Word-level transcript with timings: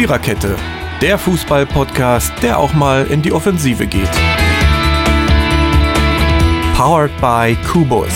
Viererkette, 0.00 0.56
der 1.02 1.18
Fußball-Podcast, 1.18 2.32
der 2.40 2.58
auch 2.58 2.72
mal 2.72 3.06
in 3.08 3.20
die 3.20 3.32
Offensive 3.32 3.86
geht. 3.86 4.10
Powered 6.74 7.10
by 7.20 7.54
Kubus. 7.70 8.08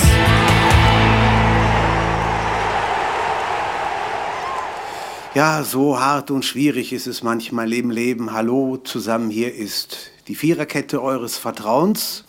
Ja, 5.35 5.63
so 5.63 6.01
hart 6.01 6.31
und 6.31 6.47
schwierig 6.47 6.95
ist 6.95 7.07
es 7.07 7.23
manchmal 7.23 7.71
im 7.75 7.91
Leben. 7.91 8.33
Hallo 8.33 8.79
zusammen, 8.79 9.29
hier 9.29 9.55
ist 9.55 10.11
die 10.27 10.37
Viererkette 10.37 11.03
eures 11.03 11.37
Vertrauens. 11.37 12.25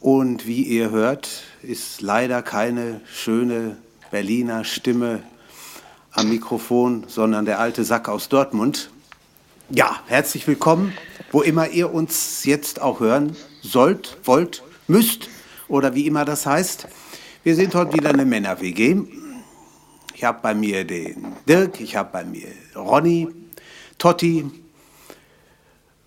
Und 0.00 0.46
wie 0.46 0.64
ihr 0.64 0.90
hört, 0.90 1.44
ist 1.62 2.02
leider 2.02 2.42
keine 2.42 3.00
schöne 3.10 3.78
Berliner 4.10 4.64
Stimme 4.64 5.22
am 6.12 6.28
Mikrofon, 6.28 7.04
sondern 7.06 7.44
der 7.44 7.60
alte 7.60 7.84
Sack 7.84 8.08
aus 8.08 8.28
Dortmund. 8.28 8.90
Ja, 9.70 10.00
herzlich 10.06 10.46
willkommen, 10.46 10.92
wo 11.30 11.42
immer 11.42 11.68
ihr 11.68 11.94
uns 11.94 12.44
jetzt 12.44 12.82
auch 12.82 13.00
hören 13.00 13.36
sollt, 13.62 14.18
wollt, 14.24 14.62
müsst 14.88 15.28
oder 15.68 15.94
wie 15.94 16.06
immer 16.06 16.24
das 16.24 16.46
heißt. 16.46 16.88
Wir 17.44 17.54
sind 17.54 17.74
heute 17.74 17.94
wieder 17.94 18.10
eine 18.10 18.24
Männer-WG. 18.24 19.02
Ich 20.14 20.24
habe 20.24 20.40
bei 20.42 20.54
mir 20.54 20.84
den 20.84 21.26
Dirk, 21.48 21.80
ich 21.80 21.96
habe 21.96 22.10
bei 22.12 22.24
mir 22.24 22.48
Ronny, 22.74 23.28
Totti. 23.98 24.50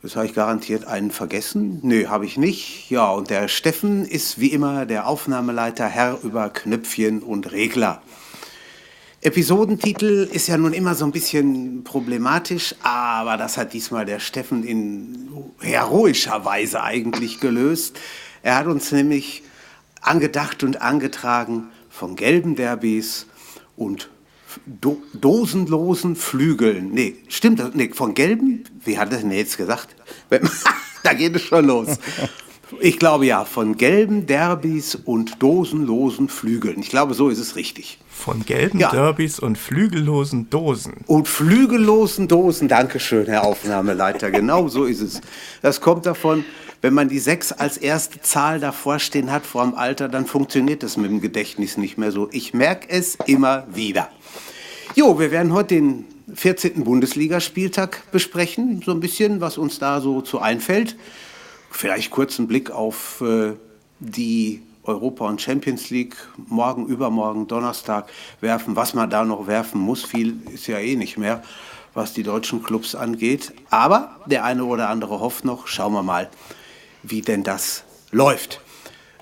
Das 0.01 0.17
habe 0.17 0.25
ich 0.25 0.33
garantiert 0.33 0.85
einen 0.85 1.11
vergessen. 1.11 1.79
Nö, 1.81 2.07
habe 2.07 2.25
ich 2.25 2.37
nicht. 2.37 2.89
Ja, 2.89 3.09
und 3.11 3.29
der 3.29 3.47
Steffen 3.47 4.05
ist 4.05 4.37
wie 4.37 4.49
immer 4.49 4.85
der 4.85 5.07
Aufnahmeleiter, 5.07 5.87
Herr 5.87 6.19
über 6.21 6.49
Knöpfchen 6.49 7.23
und 7.23 7.53
Regler. 7.53 8.01
Episodentitel 9.25 10.27
ist 10.33 10.47
ja 10.47 10.57
nun 10.57 10.73
immer 10.73 10.95
so 10.95 11.05
ein 11.05 11.13
bisschen 11.13 11.85
problematisch, 11.85 12.75
aber 12.83 13.37
das 13.37 13.57
hat 13.57 13.71
diesmal 13.71 14.03
der 14.03 14.19
Steffen 14.19 14.65
in 14.65 15.29
heroischer 15.61 16.43
Weise 16.43 16.83
eigentlich 16.83 17.39
gelöst. 17.39 17.97
Er 18.41 18.57
hat 18.57 18.67
uns 18.67 18.91
nämlich 18.91 19.43
angedacht 20.01 20.61
und 20.63 20.81
angetragen 20.81 21.69
von 21.89 22.17
gelben 22.17 22.57
Derbys 22.57 23.27
und 23.77 24.09
Do 24.65 25.01
dosenlosen 25.13 26.17
Flügeln. 26.17 26.91
Nee, 26.91 27.15
stimmt 27.29 27.59
das? 27.59 27.73
Nee, 27.73 27.91
von 27.93 28.13
gelben? 28.13 28.65
Wie 28.83 28.99
hat 28.99 29.13
er 29.13 29.19
denn 29.19 29.31
jetzt 29.31 29.57
gesagt? 29.57 29.95
da 31.03 31.13
geht 31.13 31.35
es 31.35 31.43
schon 31.43 31.65
los. 31.65 31.87
Ich 32.79 32.99
glaube 32.99 33.25
ja, 33.25 33.45
von 33.45 33.77
gelben 33.77 34.25
Derbys 34.25 34.95
und 34.95 35.41
dosenlosen 35.41 36.29
Flügeln. 36.29 36.79
Ich 36.79 36.89
glaube, 36.89 37.13
so 37.13 37.29
ist 37.29 37.39
es 37.39 37.55
richtig. 37.55 37.99
Von 38.09 38.45
gelben 38.45 38.79
ja. 38.79 38.91
Derbys 38.91 39.39
und 39.39 39.57
flügellosen 39.57 40.49
Dosen. 40.49 41.03
Und 41.07 41.27
flügellosen 41.27 42.27
Dosen, 42.27 42.67
Dankeschön, 42.67 43.25
Herr 43.25 43.43
Aufnahmeleiter. 43.43 44.31
genau 44.31 44.67
so 44.67 44.85
ist 44.85 45.01
es. 45.01 45.21
Das 45.61 45.81
kommt 45.81 46.05
davon, 46.05 46.45
wenn 46.81 46.93
man 46.93 47.09
die 47.09 47.19
sechs 47.19 47.51
als 47.51 47.77
erste 47.77 48.21
Zahl 48.21 48.59
davor 48.59 48.99
stehen 48.99 49.31
hat 49.31 49.45
vor 49.45 49.63
dem 49.63 49.75
Alter, 49.75 50.09
dann 50.09 50.25
funktioniert 50.25 50.83
das 50.83 50.97
mit 50.97 51.09
dem 51.09 51.21
Gedächtnis 51.21 51.77
nicht 51.77 51.97
mehr 51.97 52.11
so. 52.11 52.29
Ich 52.31 52.53
merke 52.53 52.89
es 52.89 53.17
immer 53.25 53.65
wieder. 53.73 54.09
Jo, 54.95 55.17
wir 55.19 55.31
werden 55.31 55.53
heute 55.53 55.75
den 55.75 56.05
14. 56.33 56.83
Bundesligaspieltag 56.83 58.11
besprechen, 58.11 58.81
so 58.85 58.91
ein 58.91 58.99
bisschen, 58.99 59.41
was 59.41 59.57
uns 59.57 59.79
da 59.79 60.01
so 60.01 60.21
zu 60.21 60.39
einfällt. 60.39 60.95
Vielleicht 61.73 62.11
kurz 62.11 62.39
einen 62.39 62.47
Blick 62.47 62.71
auf 62.71 63.21
äh, 63.21 63.53
die 63.99 64.61
Europa 64.83 65.25
und 65.27 65.41
Champions 65.41 65.89
League 65.89 66.15
morgen, 66.37 66.85
übermorgen, 66.85 67.47
Donnerstag 67.47 68.09
werfen, 68.41 68.75
was 68.75 68.93
man 68.93 69.09
da 69.09 69.25
noch 69.25 69.47
werfen 69.47 69.81
muss. 69.81 70.03
Viel 70.03 70.35
ist 70.53 70.67
ja 70.67 70.77
eh 70.77 70.95
nicht 70.95 71.17
mehr, 71.17 71.41
was 71.93 72.13
die 72.13 72.23
deutschen 72.23 72.63
Clubs 72.63 72.95
angeht. 72.95 73.53
Aber 73.69 74.19
der 74.27 74.43
eine 74.45 74.65
oder 74.65 74.89
andere 74.89 75.19
hofft 75.19 75.45
noch. 75.45 75.67
Schauen 75.67 75.93
wir 75.93 76.03
mal 76.03 76.29
wie 77.01 77.21
denn 77.21 77.43
das 77.43 77.83
läuft. 78.11 78.61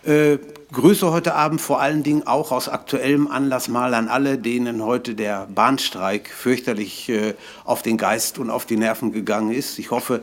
Äh, 0.04 0.38
Grüße 0.72 1.12
heute 1.12 1.36
Abend 1.36 1.60
vor 1.60 1.82
allen 1.82 2.02
Dingen 2.02 2.26
auch 2.26 2.52
aus 2.52 2.70
aktuellem 2.70 3.28
Anlass 3.28 3.68
mal 3.68 3.94
an 3.94 4.08
alle, 4.08 4.38
denen 4.38 4.84
heute 4.84 5.16
der 5.16 5.48
Bahnstreik 5.54 6.30
fürchterlich 6.30 7.10
äh, 7.10 7.34
auf 7.66 7.82
den 7.82 7.98
Geist 7.98 8.40
und 8.40 8.50
auf 8.50 8.66
die 8.66 8.78
Nerven 8.78 9.12
gegangen 9.12 9.52
ist. 9.52 9.80
Ich 9.80 9.92
hoffe, 9.92 10.22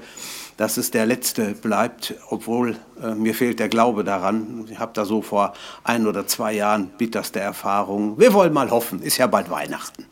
dass 0.58 0.76
es 0.76 0.90
der 0.90 1.06
letzte 1.06 1.54
bleibt, 1.54 2.14
obwohl 2.30 2.76
äh, 3.00 3.14
mir 3.14 3.34
fehlt 3.34 3.60
der 3.60 3.68
Glaube 3.68 4.02
daran. 4.02 4.66
Ich 4.68 4.78
habe 4.78 4.90
da 4.92 5.04
so 5.04 5.22
vor 5.22 5.54
ein 5.84 6.06
oder 6.06 6.26
zwei 6.26 6.52
Jahren 6.52 6.88
bitterste 6.98 7.38
Erfahrungen. 7.38 8.18
Wir 8.18 8.34
wollen 8.34 8.52
mal 8.52 8.70
hoffen, 8.70 9.00
ist 9.00 9.18
ja 9.18 9.28
bald 9.28 9.50
Weihnachten. 9.50 10.04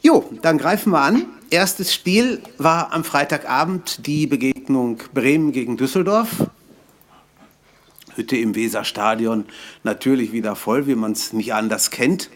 Jo, 0.00 0.30
dann 0.42 0.58
greifen 0.58 0.92
wir 0.92 1.00
an. 1.00 1.26
Erstes 1.50 1.92
Spiel 1.92 2.40
war 2.56 2.92
am 2.92 3.02
Freitagabend 3.02 4.06
die 4.06 4.28
Begegnung 4.28 4.98
Bremen 5.12 5.50
gegen 5.50 5.76
Düsseldorf. 5.76 6.28
Hütte 8.14 8.36
im 8.36 8.54
Weserstadion 8.54 9.46
natürlich 9.82 10.32
wieder 10.32 10.54
voll, 10.54 10.86
wie 10.86 10.94
man 10.94 11.12
es 11.12 11.32
nicht 11.32 11.52
anders 11.52 11.90
kennt. 11.90 12.30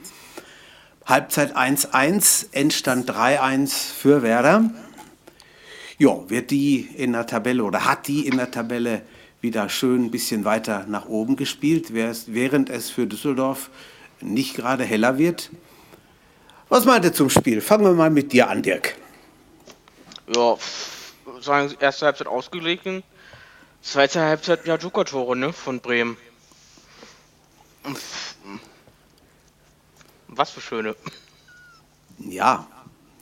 Halbzeit 1.05 1.57
1-1, 1.57 2.47
Endstand 2.51 3.09
3-1 3.09 3.93
für 3.93 4.23
Werder. 4.23 4.71
Ja, 5.99 6.29
wird 6.29 6.51
die 6.51 6.81
in 6.97 7.13
der 7.13 7.27
Tabelle 7.27 7.65
oder 7.65 7.85
hat 7.87 8.07
die 8.07 8.27
in 8.27 8.37
der 8.37 8.51
Tabelle 8.51 9.03
wieder 9.41 9.69
schön 9.69 10.05
ein 10.07 10.11
bisschen 10.11 10.45
weiter 10.45 10.85
nach 10.89 11.07
oben 11.07 11.37
gespielt, 11.37 11.93
während 11.93 12.69
es 12.69 12.91
für 12.91 13.07
Düsseldorf 13.07 13.71
nicht 14.21 14.55
gerade 14.55 14.85
heller 14.85 15.19
wird. 15.19 15.51
Was 16.69 16.85
meint 16.85 17.05
ihr 17.05 17.13
zum 17.13 17.31
Spiel? 17.31 17.61
Fangen 17.61 17.85
wir 17.85 17.93
mal 17.93 18.11
mit 18.11 18.33
dir 18.33 18.51
an, 18.51 18.63
Dirk. 18.63 18.97
Ja, 20.35 20.57
sagen 21.41 21.73
erste 21.81 22.07
Halbzeit 22.07 22.27
ausgeglichen. 22.27 23.03
Zweite 23.83 24.21
Halbzeit 24.21 24.67
ja 24.67 24.77
Joker-Tore, 24.77 25.37
ne, 25.37 25.53
von 25.53 25.81
Bremen. 25.81 26.17
Was 30.29 30.51
für 30.51 30.61
schöne. 30.61 30.97
Ja, 32.19 32.67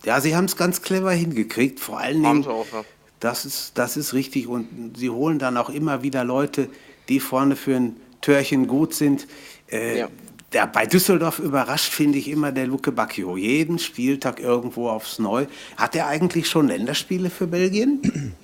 ja, 0.05 0.21
sie 0.21 0.37
haben 0.37 0.45
es 0.47 0.57
ganz 0.57 0.83
clever 0.83 1.13
hingekriegt. 1.13 1.81
Vor 1.81 1.99
allen 1.99 2.23
Dingen, 2.23 2.47
auch, 2.47 2.67
ja. 2.73 2.85
das, 3.21 3.45
ist, 3.45 3.79
das 3.79 3.97
ist 3.97 4.15
richtig. 4.15 4.47
Und 4.47 4.97
sie 4.97 5.11
holen 5.11 5.39
dann 5.39 5.57
auch 5.57 5.71
immer 5.71 6.03
wieder 6.03 6.25
Leute, 6.25 6.69
die 7.09 7.21
vorne 7.21 7.57
für 7.57 7.77
ein 7.77 7.97
Törchen 8.21 8.67
gut 8.67 8.95
sind. 8.95 9.27
Äh, 9.71 10.01
ja 10.01 10.09
der, 10.55 10.67
bei 10.69 10.87
Düsseldorf 10.87 11.41
überrascht, 11.41 11.93
finde 11.93 12.19
ich, 12.19 12.29
immer 12.29 12.53
der 12.53 12.67
Luke 12.67 12.93
Bacchio. 12.93 13.37
Jeden 13.37 13.79
Spieltag 13.79 14.41
irgendwo 14.41 14.89
aufs 14.89 15.19
Neu. 15.19 15.47
Hat 15.77 15.95
er 15.97 16.07
eigentlich 16.07 16.49
schon 16.49 16.69
Länderspiele 16.69 17.29
für 17.29 17.47
Belgien? 17.47 18.35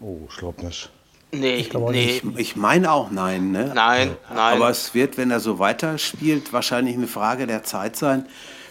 Oh, 0.00 0.18
ich 0.28 0.36
glaube 0.36 0.66
nicht. 0.66 0.90
Nee, 1.32 1.56
ich, 1.56 1.72
nee. 1.72 2.20
ich, 2.22 2.22
ich 2.36 2.56
meine 2.56 2.92
auch 2.92 3.10
nein. 3.10 3.52
Ne? 3.52 3.72
Nein, 3.74 4.16
nein. 4.28 4.54
Aber 4.54 4.68
es 4.68 4.94
wird, 4.94 5.16
wenn 5.16 5.30
er 5.30 5.40
so 5.40 5.58
weiterspielt, 5.58 6.52
wahrscheinlich 6.52 6.94
eine 6.94 7.08
Frage 7.08 7.46
der 7.46 7.64
Zeit 7.64 7.96
sein, 7.96 8.26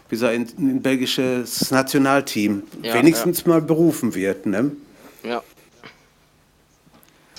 bis 0.09 0.21
er 0.21 0.33
in 0.33 0.47
ein 0.57 0.81
belgisches 0.81 1.71
Nationalteam 1.71 2.63
ja, 2.81 2.93
wenigstens 2.93 3.43
ja. 3.43 3.49
mal 3.49 3.61
berufen 3.61 4.15
wird. 4.15 4.45
Ne? 4.45 4.71
Ja. 5.23 5.41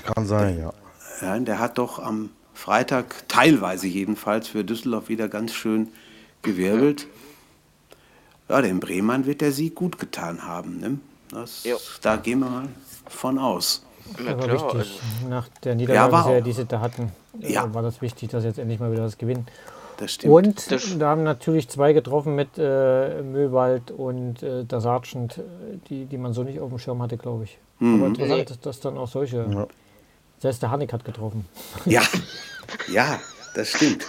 Kann 0.05 0.27
sein, 0.27 0.59
ja. 0.59 0.73
Ja, 1.23 1.39
der 1.39 1.59
hat 1.59 1.79
doch 1.79 1.99
am 1.99 2.31
Freitag 2.53 3.29
teilweise 3.29 3.87
jedenfalls 3.87 4.49
für 4.49 4.65
Düsseldorf 4.65 5.09
wieder 5.09 5.29
ganz 5.29 5.53
schön 5.53 5.89
gewirbelt. 6.43 7.07
Ja, 8.49 8.61
dem 8.61 8.81
Bremen 8.81 9.27
wird 9.27 9.41
der 9.41 9.53
Sieg 9.53 9.75
gut 9.75 9.99
getan 9.99 10.47
haben. 10.47 10.81
Ne? 10.81 10.99
Das, 11.31 11.65
da 12.03 12.17
gehen 12.17 12.41
wir 12.41 12.51
mal 12.51 12.69
von 13.09 13.39
aus. 13.39 13.85
Ja, 14.19 14.39
war 14.39 14.53
wichtig. 14.53 14.75
Also 14.75 15.29
Nach 15.29 15.49
der 15.63 15.75
Niederlage, 15.75 16.35
ja, 16.35 16.41
die 16.41 16.53
sie 16.53 16.67
da 16.67 16.81
hatten, 16.81 17.13
äh, 17.41 17.53
ja. 17.53 17.73
war 17.73 17.83
das 17.83 18.03
wichtig, 18.03 18.31
dass 18.31 18.43
sie 18.43 18.49
jetzt 18.49 18.59
endlich 18.59 18.79
mal 18.81 18.93
wieder 18.93 19.05
was 19.05 19.17
gewinnen. 19.17 19.47
Das 19.97 20.13
stimmt. 20.13 20.33
Und 20.33 20.71
das 20.71 20.99
da 20.99 21.09
haben 21.09 21.23
natürlich 21.23 21.69
zwei 21.69 21.93
getroffen 21.93 22.35
mit 22.35 22.59
äh, 22.59 23.23
Möwald 23.23 23.91
und 23.91 24.43
äh, 24.43 24.65
der 24.65 24.81
Sargent, 24.81 25.41
die, 25.89 26.07
die 26.07 26.19
man 26.19 26.33
so 26.33 26.43
nicht 26.43 26.61
auf 26.61 26.71
dem 26.71 26.79
Schirm 26.79 27.01
hatte, 27.01 27.17
glaube 27.17 27.45
ich. 27.45 27.59
Mhm. 27.79 27.95
Aber 27.95 28.07
interessant, 28.09 28.51
dass, 28.51 28.61
dass 28.61 28.81
dann 28.81 28.99
auch 28.99 29.09
solche. 29.09 29.47
Ja. 29.49 29.67
Selbst 30.39 30.63
der 30.63 30.71
Hannik 30.71 30.93
hat 30.93 31.05
getroffen. 31.05 31.47
Ja, 31.87 32.03
ja, 32.89 33.19
das 33.55 33.69
stimmt. 33.69 34.05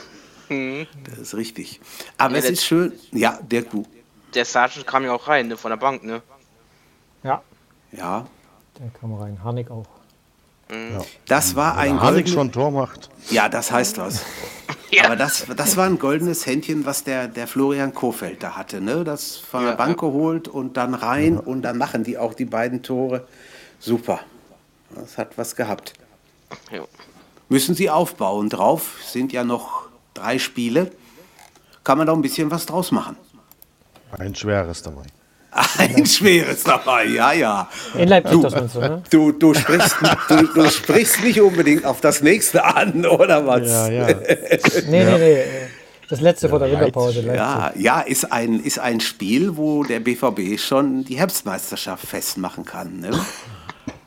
Mhm. 0.50 0.88
Das 1.10 1.20
ist 1.20 1.36
richtig. 1.36 1.80
Aber 2.18 2.34
ja, 2.34 2.40
es 2.40 2.50
ist 2.50 2.66
schön. 2.66 2.94
Ja, 3.12 3.40
der 3.42 3.62
du. 3.62 3.86
Der 4.34 4.46
Sergeant 4.46 4.86
kam 4.86 5.04
ja 5.06 5.14
auch 5.14 5.28
rein, 5.28 5.48
ne, 5.48 5.56
von 5.56 5.72
der 5.72 5.78
Bank, 5.78 6.04
ne? 6.04 6.22
Ja. 7.24 7.42
Ja. 7.92 8.28
Der 8.80 8.90
kam 9.00 9.14
rein. 9.14 9.42
Harnik 9.44 9.72
auch. 9.72 9.86
Das 11.28 11.56
war 11.56 11.78
ein 11.78 12.02
Harnik 12.02 12.28
schon 12.28 12.52
Tor 12.52 12.72
macht. 12.72 13.10
Ja, 13.30 13.50
das 13.50 13.72
heißt 13.72 13.98
was. 13.98 14.24
ja. 14.92 15.06
Aber 15.06 15.16
das, 15.16 15.46
das 15.56 15.78
war 15.78 15.86
ein 15.86 16.00
goldenes 16.00 16.46
Händchen, 16.46 16.86
was 16.86 17.04
der, 17.04 17.28
der 17.28 17.48
Florian 17.48 17.94
Kofeld 17.94 18.42
da 18.42 18.56
hatte. 18.56 18.82
Ne? 18.82 19.04
Das 19.04 19.38
von 19.38 19.64
der 19.64 19.74
Bank 19.74 20.00
geholt 20.00 20.48
und 20.48 20.78
dann 20.78 20.94
rein 20.94 21.38
und 21.38 21.62
dann 21.62 21.78
machen 21.78 22.04
die 22.04 22.18
auch 22.18 22.34
die 22.34 22.46
beiden 22.46 22.82
Tore. 22.82 23.28
Super. 23.80 24.22
Das 24.96 25.18
hat 25.18 25.38
was 25.38 25.56
gehabt. 25.56 25.94
Ja. 26.72 26.84
Müssen 27.50 27.76
Sie 27.76 27.90
aufbauen 27.90 28.50
drauf, 28.50 28.98
sind 29.04 29.32
ja 29.32 29.44
noch 29.44 29.88
drei 30.14 30.40
Spiele. 30.40 30.92
Kann 31.84 32.00
man 32.00 32.08
da 32.08 32.14
ein 32.14 32.22
bisschen 32.24 32.50
was 32.50 32.66
draus 32.66 32.92
machen. 32.92 33.18
Ein 34.18 34.34
schweres 34.34 34.82
dabei. 34.82 35.04
Ein 35.78 36.06
schweres 36.06 36.64
dabei, 36.64 37.06
ja, 37.06 37.32
ja. 37.32 37.70
In 37.98 38.10
Leipzig, 38.10 38.42
das 38.42 38.54
meinst 38.54 38.76
du, 38.76 38.80
ne? 38.80 39.02
Du, 39.10 39.32
du, 39.32 39.54
sprichst, 39.54 39.96
du, 40.28 40.48
du 40.54 40.70
sprichst 40.70 41.24
nicht 41.24 41.40
unbedingt 41.40 41.86
auf 41.86 42.02
das 42.02 42.22
nächste 42.22 42.64
an, 42.66 43.06
oder 43.06 43.48
was? 43.48 43.68
Ja, 43.68 43.88
ja. 43.90 44.08
Nee, 44.90 45.06
nee, 45.06 45.18
nee. 45.18 45.44
Das 46.10 46.20
letzte 46.20 46.50
vor 46.50 46.60
der 46.60 46.72
Winterpause. 46.72 47.22
Leipzig. 47.22 47.38
Ja, 47.38 47.72
ja, 47.76 48.02
ist 48.02 48.32
ein, 48.32 48.60
ist 48.60 48.80
ein 48.80 49.00
Spiel, 49.00 49.56
wo 49.56 49.84
der 49.84 50.02
BVB 50.02 50.60
schon 50.60 51.06
die 51.06 51.18
Herbstmeisterschaft 51.18 52.06
festmachen 52.06 52.66
kann. 52.66 53.00
Ne? 53.00 53.12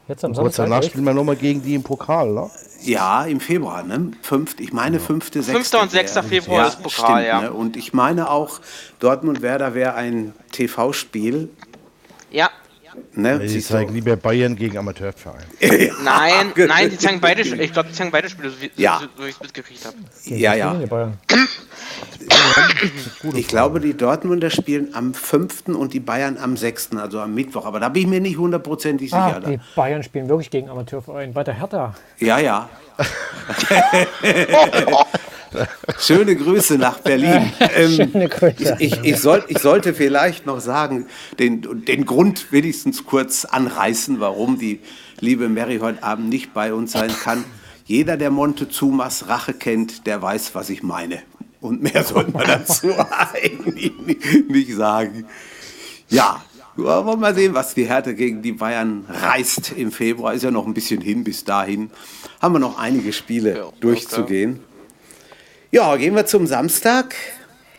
Jetzt 0.08 0.24
am 0.24 0.32
Kurz 0.32 0.56
danach 0.56 0.68
Samstag. 0.70 0.82
echt? 0.84 0.90
spielen 0.92 1.04
wir 1.04 1.12
nochmal 1.14 1.36
gegen 1.36 1.62
die 1.62 1.74
im 1.74 1.82
Pokal, 1.82 2.32
ne? 2.32 2.50
Ja, 2.82 3.24
im 3.24 3.40
Februar, 3.40 3.82
ne? 3.82 4.12
Fünft, 4.22 4.58
ich 4.60 4.72
meine, 4.72 5.00
fünfte, 5.00 5.40
sechste. 5.42 5.52
Fünfter 5.54 5.82
und 5.82 5.90
sechster 5.90 6.22
wäre- 6.30 6.42
Februar 6.42 6.68
ist 6.68 6.82
Pokal, 6.82 7.24
ja. 7.26 7.40
Ne? 7.42 7.52
Und 7.52 7.76
ich 7.76 7.92
meine 7.92 8.30
auch, 8.30 8.60
Dortmund-Werder 9.00 9.74
wäre 9.74 9.94
ein 9.94 10.32
TV-Spiel. 10.52 11.50
Ja. 12.30 12.48
Ne? 13.14 13.38
Die 13.40 13.48
Siehst 13.48 13.70
du? 13.70 13.74
zeigen 13.74 13.94
lieber 13.94 14.16
Bayern 14.16 14.54
gegen 14.56 14.78
Amateurverein. 14.78 15.44
Nein, 16.04 16.52
nein, 16.68 16.90
die 16.90 16.98
zeigen 16.98 17.20
beide, 17.20 17.42
ich 17.42 17.72
glaube, 17.72 17.88
die 17.88 17.94
zeigen 17.94 18.10
beide 18.10 18.28
Spiele, 18.28 18.50
so 18.50 18.60
wie, 18.60 18.70
Ja. 18.76 19.00
so, 19.00 19.06
so 19.16 19.24
wie 19.24 19.28
ich 19.28 19.34
es 19.36 19.40
mitgekriegt 19.40 19.84
habe. 19.84 19.96
Ja, 20.24 20.54
ja. 20.54 20.74
Die 20.74 20.86
Bayern. 20.86 21.18
Ich 23.34 23.48
glaube, 23.48 23.80
die 23.80 23.94
Dortmunder 23.96 24.50
spielen 24.50 24.94
am 24.94 25.14
5. 25.14 25.68
und 25.68 25.94
die 25.94 26.00
Bayern 26.00 26.36
am 26.38 26.56
6., 26.56 26.90
also 26.96 27.20
am 27.20 27.34
Mittwoch. 27.34 27.64
Aber 27.66 27.80
da 27.80 27.88
bin 27.88 28.02
ich 28.02 28.08
mir 28.08 28.20
nicht 28.20 28.36
hundertprozentig 28.38 29.12
Ah, 29.12 29.34
sicher. 29.34 29.40
die 29.40 29.60
Bayern 29.74 30.02
spielen 30.02 30.28
wirklich 30.28 30.50
gegen 30.50 30.68
Amateurverein. 30.68 31.34
Weiter 31.34 31.52
Hertha. 31.52 31.94
Ja, 32.18 32.38
ja. 32.38 32.68
Schöne 35.98 36.36
Grüße 36.36 36.78
nach 36.78 36.98
Berlin. 37.00 37.52
Ähm, 37.74 37.90
Schöne 37.90 38.28
Grüße. 38.28 38.76
ich, 38.78 39.02
ich, 39.02 39.16
soll, 39.18 39.44
ich 39.48 39.58
sollte 39.58 39.94
vielleicht 39.94 40.46
noch 40.46 40.60
sagen, 40.60 41.06
den, 41.38 41.84
den 41.84 42.06
Grund 42.06 42.50
wenigstens 42.52 43.04
kurz 43.04 43.44
anreißen, 43.44 44.20
warum 44.20 44.58
die 44.58 44.80
liebe 45.20 45.48
Mary 45.48 45.78
heute 45.78 46.02
Abend 46.02 46.28
nicht 46.28 46.54
bei 46.54 46.72
uns 46.72 46.92
sein 46.92 47.12
kann. 47.22 47.44
Jeder, 47.84 48.16
der 48.16 48.30
Montezumas 48.30 49.28
Rache 49.28 49.54
kennt, 49.54 50.06
der 50.06 50.20
weiß, 50.22 50.54
was 50.54 50.70
ich 50.70 50.82
meine. 50.82 51.22
Und 51.60 51.82
mehr 51.82 52.04
sollte 52.04 52.32
man 52.32 52.46
dazu 52.46 52.88
eigentlich 53.32 53.92
nicht, 53.98 54.50
nicht 54.50 54.74
sagen. 54.74 55.24
Ja, 56.08 56.42
wollen 56.76 57.06
wir 57.06 57.16
mal 57.16 57.34
sehen, 57.34 57.54
was 57.54 57.74
die 57.74 57.86
Härte 57.86 58.14
gegen 58.14 58.40
die 58.40 58.52
Bayern 58.52 59.04
reißt 59.08 59.72
im 59.76 59.90
Februar. 59.90 60.34
Ist 60.34 60.44
ja 60.44 60.50
noch 60.50 60.66
ein 60.66 60.74
bisschen 60.74 61.00
hin 61.00 61.24
bis 61.24 61.44
dahin. 61.44 61.90
Haben 62.40 62.54
wir 62.54 62.58
noch 62.60 62.78
einige 62.78 63.12
Spiele 63.12 63.56
Ja, 63.56 63.64
durchzugehen. 63.80 64.60
Ja, 65.70 65.94
gehen 65.96 66.14
wir 66.14 66.24
zum 66.24 66.46
Samstag. 66.46 67.14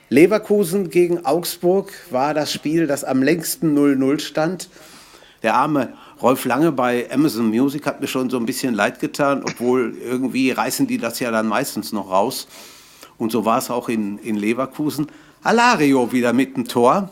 Leverkusen 0.10 0.92
gegen 0.92 1.26
Augsburg 1.26 1.92
war 2.12 2.36
das 2.36 2.54
Spiel, 2.54 2.86
das 2.86 3.04
am 3.04 3.24
längsten 3.24 3.76
0-0 3.76 4.20
stand. 4.20 4.70
Der 5.42 5.56
arme 5.56 5.94
Rolf 6.22 6.46
Lange 6.46 6.72
bei 6.72 7.08
Amazon 7.12 7.50
Music 7.50 7.88
hat 7.88 8.00
mir 8.00 8.06
schon 8.06 8.30
so 8.30 8.38
ein 8.38 8.46
bisschen 8.46 8.76
leid 8.76 9.00
getan, 9.00 9.42
obwohl 9.44 9.98
irgendwie 9.98 10.52
reißen 10.52 10.86
die 10.86 11.00
das 11.00 11.20
ja 11.20 11.32
dann 11.32 11.48
meistens 11.48 11.92
noch 11.92 12.12
raus. 12.12 12.48
Und 13.18 13.32
so 13.32 13.44
war 13.44 13.58
es 13.58 13.72
auch 13.72 13.90
in, 13.90 14.20
in 14.20 14.36
Leverkusen. 14.36 15.08
Alario 15.42 16.12
wieder 16.12 16.32
mit 16.32 16.58
dem 16.58 16.68
Tor. 16.68 17.10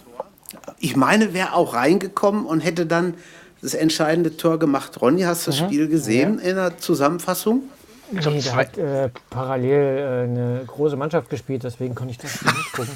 Ich 0.78 0.96
meine, 0.96 1.34
wäre 1.34 1.54
auch 1.54 1.74
reingekommen 1.74 2.46
und 2.46 2.60
hätte 2.60 2.86
dann 2.86 3.16
das 3.64 3.74
entscheidende 3.74 4.38
Tor 4.38 4.60
gemacht. 4.60 5.02
Ronny, 5.02 5.22
hast 5.22 5.48
du 5.48 5.52
das 5.52 5.58
Spiel 5.58 5.88
gesehen 5.88 6.38
in 6.38 6.56
der 6.56 6.78
Zusammenfassung? 6.78 7.64
Nee, 8.12 8.42
der 8.42 8.56
hat 8.56 8.78
äh, 8.78 9.10
parallel 9.30 9.98
äh, 9.98 10.24
eine 10.24 10.64
große 10.66 10.96
Mannschaft 10.96 11.30
gespielt, 11.30 11.64
deswegen 11.64 11.94
konnte 11.96 12.12
ich 12.12 12.18
das 12.18 12.32
Spiel 12.32 12.52
nicht 12.52 12.72
gucken. 12.74 12.94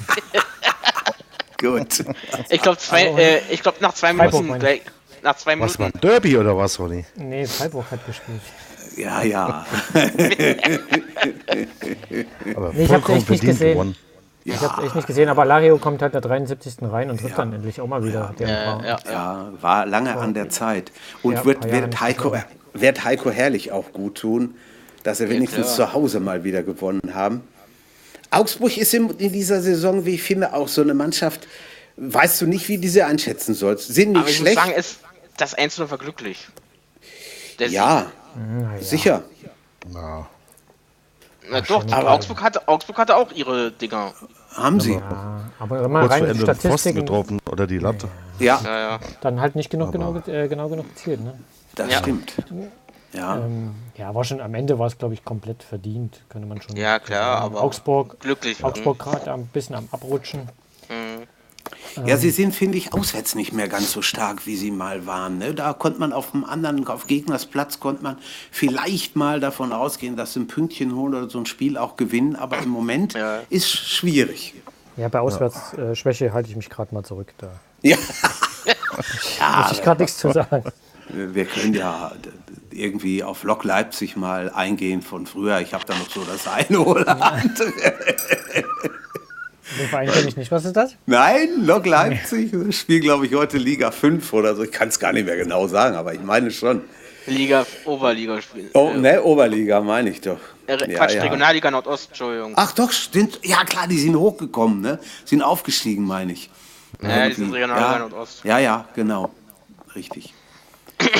Gut. 1.60 2.04
Ich 2.50 2.60
glaube, 2.62 2.78
zwei, 2.78 3.04
äh, 3.06 3.38
ich 3.50 3.62
glaube, 3.62 3.78
nach 3.80 3.94
zwei 3.94 4.14
Freiburg 4.14 4.42
Minuten, 4.42 4.58
gleich- 4.60 4.82
nach 5.22 5.36
zwei 5.36 5.58
Was 5.60 5.78
war 5.78 5.86
Minuten, 5.86 6.00
Derby 6.00 6.36
oder 6.38 6.56
was, 6.56 6.78
Ronny? 6.80 7.04
Nee, 7.16 7.46
Freiburg 7.46 7.84
hat 7.90 8.04
gespielt. 8.06 8.40
Ja, 8.96 9.22
ja. 9.22 9.64
Aber 12.56 12.72
Nee, 12.72 12.82
ich 12.82 12.88
vollkommen 12.88 13.18
echt 13.18 13.30
nicht 13.30 13.44
gesehen. 13.44 13.72
gewonnen. 13.74 13.96
Ich 14.44 14.60
habe 14.60 14.84
echt 14.84 14.96
nicht 14.96 15.06
gesehen, 15.06 15.28
aber 15.28 15.44
Lario 15.44 15.78
kommt 15.78 16.02
halt 16.02 16.14
der 16.14 16.20
73. 16.20 16.74
rein 16.82 17.10
und 17.10 17.20
trifft 17.20 17.38
dann 17.38 17.52
endlich 17.52 17.80
auch 17.80 17.86
mal 17.86 18.02
wieder. 18.04 18.34
Ja 18.40 18.80
ja, 18.82 18.98
Ja, 19.08 19.52
war 19.60 19.86
lange 19.86 20.16
an 20.16 20.34
der 20.34 20.48
Zeit. 20.48 20.90
Und 21.22 21.34
Ja, 21.34 21.44
wird, 21.44 21.70
wird, 21.70 22.00
Heiko, 22.00 22.34
wird 22.74 23.04
Heiko 23.04 23.30
Herrlich 23.30 23.70
auch 23.70 23.92
gut 23.92 24.16
tun, 24.18 24.56
dass 25.04 25.20
er 25.20 25.28
wenigstens 25.30 25.74
klar. 25.74 25.88
zu 25.88 25.92
Hause 25.92 26.20
mal 26.20 26.44
wieder 26.44 26.62
gewonnen 26.62 27.14
haben. 27.14 27.42
Augsburg 28.30 28.76
ist 28.76 28.94
in, 28.94 29.10
in 29.18 29.32
dieser 29.32 29.60
Saison, 29.60 30.04
wie 30.06 30.14
ich 30.14 30.22
finde, 30.22 30.54
auch 30.54 30.68
so 30.68 30.80
eine 30.80 30.94
Mannschaft, 30.94 31.46
weißt 31.96 32.40
du 32.40 32.46
nicht, 32.46 32.68
wie 32.68 32.78
du 32.78 32.88
sie 32.88 33.02
einschätzen 33.02 33.54
sollst. 33.54 33.88
Sind 33.94 34.12
nicht 34.12 34.20
aber 34.20 34.28
ich 34.30 34.36
schlecht. 34.36 34.56
muss 34.56 34.64
sagen, 34.64 34.74
es, 34.78 34.98
das 35.36 35.54
1 35.54 35.78
war 35.78 35.98
glücklich. 35.98 36.48
Ja, 37.58 37.66
ja. 37.68 38.06
sicher. 38.80 39.22
Ja. 39.92 40.26
Na 41.50 41.60
doch, 41.60 41.84
aber 41.92 42.12
Augsburg 42.12 42.40
hatte, 42.40 42.66
Augsburg 42.68 42.98
hatte 42.98 43.16
auch 43.16 43.30
ihre 43.32 43.72
Dinger. 43.72 44.14
Haben 44.54 44.80
sie. 44.80 44.92
Ja, 44.94 45.50
aber 45.58 45.82
wenn 45.84 45.90
man 45.90 46.02
Kurz 46.08 46.12
vor 46.18 46.22
rein 46.26 46.30
Ende 46.30 46.44
den 46.44 46.46
Pfosten 46.46 46.60
Statistiken, 46.68 47.00
getroffen 47.00 47.40
oder 47.50 47.66
die 47.66 47.78
Latte. 47.78 48.08
Ja, 48.38 48.60
Ja, 48.64 48.78
ja. 48.78 49.00
dann 49.20 49.40
halt 49.40 49.56
nicht 49.56 49.70
genug, 49.70 49.92
genau, 49.92 50.12
ge- 50.12 50.44
äh, 50.44 50.48
genau 50.48 50.68
genug 50.68 50.88
gezielt. 50.94 51.20
Ne? 51.20 51.34
das 51.74 51.90
Ja. 51.90 51.98
stimmt. 51.98 52.32
Ja. 53.14 53.36
Ähm, 53.38 53.74
ja, 53.96 54.14
war 54.14 54.24
schon 54.24 54.40
am 54.40 54.54
Ende 54.54 54.78
war 54.78 54.86
es, 54.86 54.96
glaube 54.98 55.14
ich, 55.14 55.24
komplett 55.24 55.62
verdient, 55.62 56.22
könnte 56.28 56.48
man 56.48 56.60
schon. 56.62 56.76
Ja, 56.76 56.98
klar, 56.98 57.40
sagen. 57.42 57.44
aber 57.54 57.62
Augsburg, 57.62 58.20
glücklich. 58.20 58.64
Augsburg 58.64 58.98
gerade 58.98 59.32
ein 59.32 59.46
bisschen 59.46 59.74
am 59.76 59.88
Abrutschen. 59.92 60.48
Ja, 62.06 62.16
sie 62.16 62.30
sind, 62.30 62.54
finde 62.54 62.78
ich, 62.78 62.92
auswärts 62.94 63.34
nicht 63.34 63.52
mehr 63.52 63.68
ganz 63.68 63.92
so 63.92 64.00
stark, 64.02 64.46
wie 64.46 64.56
sie 64.56 64.70
mal 64.70 65.06
waren. 65.06 65.38
Ne? 65.38 65.54
Da 65.54 65.72
konnte 65.74 66.00
man 66.00 66.12
auf 66.12 66.30
dem 66.30 66.44
anderen, 66.44 66.86
auf 66.86 67.06
Gegners 67.06 67.44
Platz, 67.46 67.80
konnte 67.80 68.02
man 68.02 68.16
vielleicht 68.50 69.14
mal 69.14 69.40
davon 69.40 69.72
ausgehen, 69.72 70.16
dass 70.16 70.32
sie 70.32 70.40
ein 70.40 70.46
Pünktchen 70.46 70.94
holen 70.96 71.14
oder 71.14 71.28
so 71.30 71.38
ein 71.38 71.46
Spiel 71.46 71.76
auch 71.76 71.96
gewinnen. 71.96 72.34
Aber 72.34 72.58
im 72.58 72.70
Moment 72.70 73.12
Ja. 73.14 73.40
ist 73.50 73.68
schwierig. 73.70 74.54
Ja, 74.96 75.08
bei 75.08 75.20
Auswärtsschwäche 75.20 75.82
äh, 75.92 75.94
Schwäche 75.96 76.32
halte 76.32 76.48
ich 76.50 76.56
mich 76.56 76.68
gerade 76.70 76.94
mal 76.94 77.04
zurück. 77.04 77.32
Da 77.38 77.48
Ja, 77.82 77.96
muss 79.58 79.72
ich 79.72 79.82
gerade 79.82 80.02
nichts 80.02 80.18
zu 80.18 80.32
sagen. 80.32 80.64
wir 81.08 81.44
können 81.44 81.74
ja 81.74 82.12
irgendwie 82.72 83.22
auf 83.22 83.42
Lok 83.44 83.64
Leipzig 83.64 84.16
mal 84.16 84.50
eingehen 84.50 85.02
von 85.02 85.26
früher. 85.26 85.60
Ich 85.60 85.74
habe 85.74 85.84
da 85.86 85.94
noch 85.94 86.10
so 86.10 86.22
das 86.24 86.46
eine 86.48 86.80
oder 86.80 87.20
andere. 87.22 87.72
Den 89.78 89.88
Verein 89.88 90.10
kenne 90.10 90.28
ich 90.28 90.36
nicht. 90.36 90.50
Was 90.50 90.64
ist 90.64 90.76
das? 90.76 90.96
Nein, 91.06 91.48
Lok 91.64 91.86
Leipzig 91.86 92.50
das 92.52 92.76
spielt, 92.76 93.02
glaube 93.02 93.26
ich, 93.26 93.34
heute 93.34 93.56
Liga 93.58 93.90
5 93.90 94.32
oder 94.32 94.54
so. 94.54 94.64
Ich 94.64 94.72
kann 94.72 94.88
es 94.88 94.98
gar 94.98 95.12
nicht 95.12 95.24
mehr 95.26 95.36
genau 95.36 95.66
sagen, 95.66 95.96
aber 95.96 96.12
ich 96.14 96.20
meine 96.22 96.50
schon. 96.50 96.82
Liga, 97.26 97.64
Oberliga 97.84 98.42
spielen. 98.42 98.68
Oh, 98.74 98.90
ne, 98.90 99.22
Oberliga 99.22 99.80
meine 99.80 100.10
ich 100.10 100.20
doch. 100.20 100.38
äh, 100.66 100.72
Ja, 100.72 100.98
Quatsch, 100.98 101.14
ja. 101.14 101.22
Regionalliga 101.22 101.70
Nordost, 101.70 102.08
Entschuldigung. 102.08 102.52
Ach 102.56 102.72
doch, 102.72 102.90
stimmt. 102.90 103.38
Ja 103.44 103.64
klar, 103.64 103.86
die 103.86 103.98
sind 103.98 104.16
hochgekommen, 104.16 104.80
ne? 104.80 104.98
Sind 105.24 105.40
aufgestiegen, 105.40 106.04
meine 106.04 106.32
ich. 106.32 106.50
Ja, 107.00 107.28
die 107.28 107.34
sind 107.34 107.44
Irgendwie. 107.44 107.60
Regionalliga 107.60 107.92
ja, 107.92 107.98
Nordost. 108.00 108.44
Ja, 108.44 108.58
ja, 108.58 108.88
genau. 108.94 109.30
Richtig. 109.94 110.34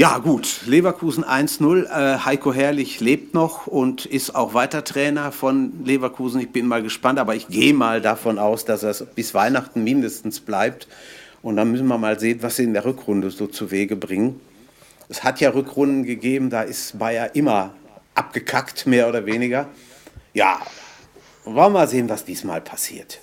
Ja, 0.00 0.16
gut. 0.16 0.62
Leverkusen 0.64 1.26
1-0. 1.26 1.84
Äh, 1.84 2.20
Heiko 2.20 2.54
Herrlich 2.54 3.00
lebt 3.00 3.34
noch 3.34 3.66
und 3.66 4.06
ist 4.06 4.34
auch 4.34 4.54
weiter 4.54 4.82
Trainer 4.82 5.30
von 5.30 5.84
Leverkusen. 5.84 6.40
Ich 6.40 6.48
bin 6.48 6.66
mal 6.66 6.82
gespannt, 6.82 7.18
aber 7.18 7.34
ich 7.34 7.48
gehe 7.48 7.74
mal 7.74 8.00
davon 8.00 8.38
aus, 8.38 8.64
dass 8.64 8.82
er 8.82 8.94
bis 9.04 9.34
Weihnachten 9.34 9.84
mindestens 9.84 10.40
bleibt. 10.40 10.88
Und 11.42 11.56
dann 11.56 11.70
müssen 11.70 11.86
wir 11.86 11.98
mal 11.98 12.18
sehen, 12.18 12.38
was 12.40 12.56
sie 12.56 12.64
in 12.64 12.72
der 12.72 12.86
Rückrunde 12.86 13.30
so 13.30 13.46
zu 13.46 13.70
Wege 13.70 13.94
bringen. 13.94 14.40
Es 15.10 15.22
hat 15.22 15.38
ja 15.38 15.50
Rückrunden 15.50 16.04
gegeben, 16.04 16.48
da 16.48 16.62
ist 16.62 16.98
Bayer 16.98 17.34
immer 17.36 17.74
abgekackt, 18.14 18.86
mehr 18.86 19.06
oder 19.06 19.26
weniger. 19.26 19.68
Ja, 20.32 20.62
wollen 21.44 21.56
wir 21.56 21.68
mal 21.68 21.88
sehen, 21.88 22.08
was 22.08 22.24
diesmal 22.24 22.62
passiert. 22.62 23.20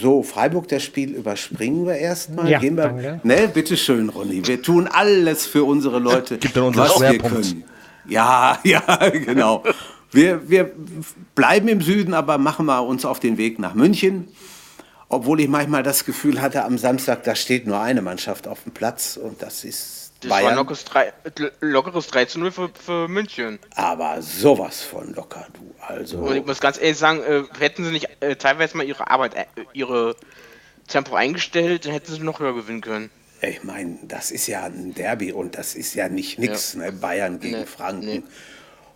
So, 0.00 0.22
Freiburg, 0.22 0.68
das 0.68 0.82
Spiel 0.82 1.10
überspringen 1.10 1.86
wir 1.86 1.96
erstmal. 1.96 2.48
Ja, 2.48 2.58
Gehen 2.58 2.76
wir, 2.76 2.84
danke. 2.84 3.20
ne, 3.22 3.48
bitteschön, 3.52 4.08
Ronny. 4.08 4.46
Wir 4.46 4.62
tun 4.62 4.88
alles 4.88 5.46
für 5.46 5.64
unsere 5.64 5.98
Leute, 5.98 6.38
Gibt 6.38 6.56
was 6.56 7.00
wir 7.00 7.18
können. 7.18 7.64
Ja, 8.08 8.58
ja, 8.64 8.82
genau. 9.10 9.62
Wir, 10.10 10.48
wir 10.48 10.72
bleiben 11.34 11.68
im 11.68 11.80
Süden, 11.80 12.14
aber 12.14 12.38
machen 12.38 12.66
wir 12.66 12.82
uns 12.82 13.04
auf 13.04 13.20
den 13.20 13.38
Weg 13.38 13.58
nach 13.58 13.74
München. 13.74 14.28
Obwohl 15.08 15.40
ich 15.40 15.48
manchmal 15.48 15.82
das 15.82 16.04
Gefühl 16.04 16.40
hatte, 16.40 16.64
am 16.64 16.78
Samstag, 16.78 17.22
da 17.24 17.34
steht 17.34 17.66
nur 17.66 17.78
eine 17.80 18.02
Mannschaft 18.02 18.48
auf 18.48 18.62
dem 18.62 18.72
Platz 18.72 19.18
und 19.22 19.42
das 19.42 19.64
ist 19.64 20.01
Das 20.22 20.30
war 20.30 20.38
ein 20.38 20.44
Bayern. 20.44 20.56
lockeres, 20.56 20.84
3, 20.84 21.12
lockeres 21.60 22.06
3 22.08 22.24
zu 22.26 22.38
0 22.40 22.50
für, 22.52 22.70
für 22.70 23.08
München. 23.08 23.58
Aber 23.74 24.22
sowas 24.22 24.82
von 24.82 25.12
locker, 25.14 25.46
du. 25.52 25.74
Also, 25.86 26.18
Und 26.18 26.36
ich 26.36 26.46
muss 26.46 26.60
ganz 26.60 26.78
ehrlich 26.80 26.96
sagen, 26.98 27.20
äh, 27.22 27.42
hätten 27.58 27.84
sie 27.84 27.90
nicht 27.90 28.08
äh, 28.20 28.36
teilweise 28.36 28.76
mal 28.76 28.86
ihre 28.86 29.10
Arbeit, 29.10 29.34
äh, 29.34 29.44
ihre 29.72 30.16
Tempo 30.88 31.14
eingestellt, 31.14 31.84
dann 31.86 31.92
hätten 31.92 32.12
sie 32.12 32.20
noch 32.20 32.40
höher 32.40 32.54
gewinnen 32.54 32.80
können. 32.80 33.10
ich 33.40 33.64
meine, 33.64 33.98
das 34.02 34.30
ist 34.30 34.46
ja 34.46 34.64
ein 34.64 34.94
Derby 34.94 35.32
und 35.32 35.56
das 35.58 35.74
ist 35.74 35.94
ja 35.94 36.08
nicht 36.08 36.38
nix, 36.38 36.74
ne? 36.74 36.92
Bayern 36.92 37.40
gegen 37.40 37.58
Nee, 37.60 37.66
Franken. 37.66 38.04
nee. 38.06 38.22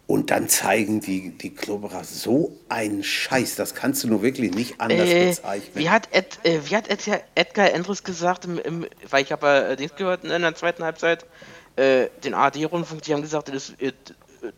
Und 0.07 0.31
dann 0.31 0.49
zeigen 0.49 1.01
die, 1.01 1.31
die 1.31 1.53
Klubberer 1.53 2.05
so 2.05 2.57
einen 2.69 3.03
Scheiß. 3.03 3.57
Das 3.57 3.75
kannst 3.75 4.05
du 4.05 4.09
nur 4.09 4.23
wirklich 4.23 4.55
nicht 4.55 4.81
anders 4.81 5.09
Äh, 5.09 5.29
bezeichnen. 5.31 5.75
wie 5.75 5.91
hat, 5.91 6.09
Ed, 6.13 6.39
äh, 6.45 6.61
wie 6.65 6.77
hat 6.77 6.89
Edgar, 6.89 7.21
Edgar 7.35 7.73
Endres 7.73 8.05
gesagt, 8.05 8.45
im, 8.45 8.59
im, 8.59 8.87
weil 9.11 9.25
ich 9.25 9.33
habe 9.33 9.49
äh, 9.71 9.77
Dings 9.77 9.97
gehört 9.97 10.23
in 10.25 10.43
der 10.43 10.55
zweiten 10.55 10.85
Halbzeit, 10.85 11.27
äh, 11.75 12.09
den 12.23 12.35
ARD-Rundfunk, 12.35 13.03
die 13.03 13.15
haben 13.15 13.23
gesagt, 13.23 13.49
das, 13.49 13.71
äh, 13.81 13.93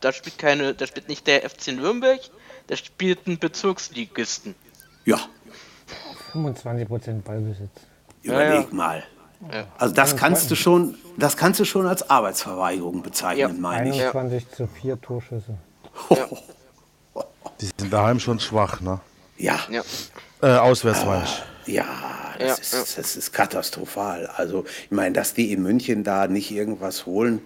da 0.01 0.13
spielt 0.13 0.37
keine, 0.37 0.75
da 0.75 0.87
spielt 0.87 1.09
nicht 1.09 1.27
der 1.27 1.49
FC 1.49 1.69
Nürnberg, 1.69 2.21
da 2.67 2.77
spielt 2.77 3.27
ein 3.27 3.39
Bezirksligisten. 3.39 4.55
Ja, 5.07 5.19
25% 6.35 7.23
Ballbesitz. 7.23 7.71
überleg 8.23 8.69
ja. 8.69 8.75
mal. 8.75 9.03
Ja. 9.53 9.67
Also 9.79 9.95
das 9.95 10.17
kannst 10.17 10.51
du 10.51 10.55
schon, 10.57 10.97
das 11.17 11.37
kannst 11.37 11.61
du 11.61 11.65
schon 11.65 11.87
als 11.87 12.09
Arbeitsverweigerung 12.11 13.03
bezeichnen, 13.03 13.39
Ja. 13.57 13.61
meine 13.61 13.91
ich. 13.91 14.01
21 14.03 14.51
zu 14.51 14.67
4 14.67 15.01
Torschüsse. 15.01 15.55
Die 17.61 17.69
sind 17.79 17.93
daheim 17.93 18.21
schon 18.21 18.39
schwach, 18.41 18.81
ne? 18.81 19.01
Ja, 19.37 19.59
Ja. 19.71 19.83
Äh, 20.41 20.57
auswärts 20.59 21.05
meine 21.05 21.25
ich. 21.25 21.75
ja, 21.75 21.85
das, 22.39 22.47
Ja, 22.49 22.55
ist, 22.55 22.73
ja. 22.73 23.03
das 23.03 23.17
ist 23.17 23.33
katastrophal. 23.33 24.27
Also 24.37 24.65
ich 24.85 24.91
meine, 24.93 25.13
dass 25.13 25.35
die 25.35 25.53
in 25.53 25.63
München 25.63 26.05
da 26.05 26.29
nicht 26.29 26.51
irgendwas 26.53 27.07
holen, 27.07 27.41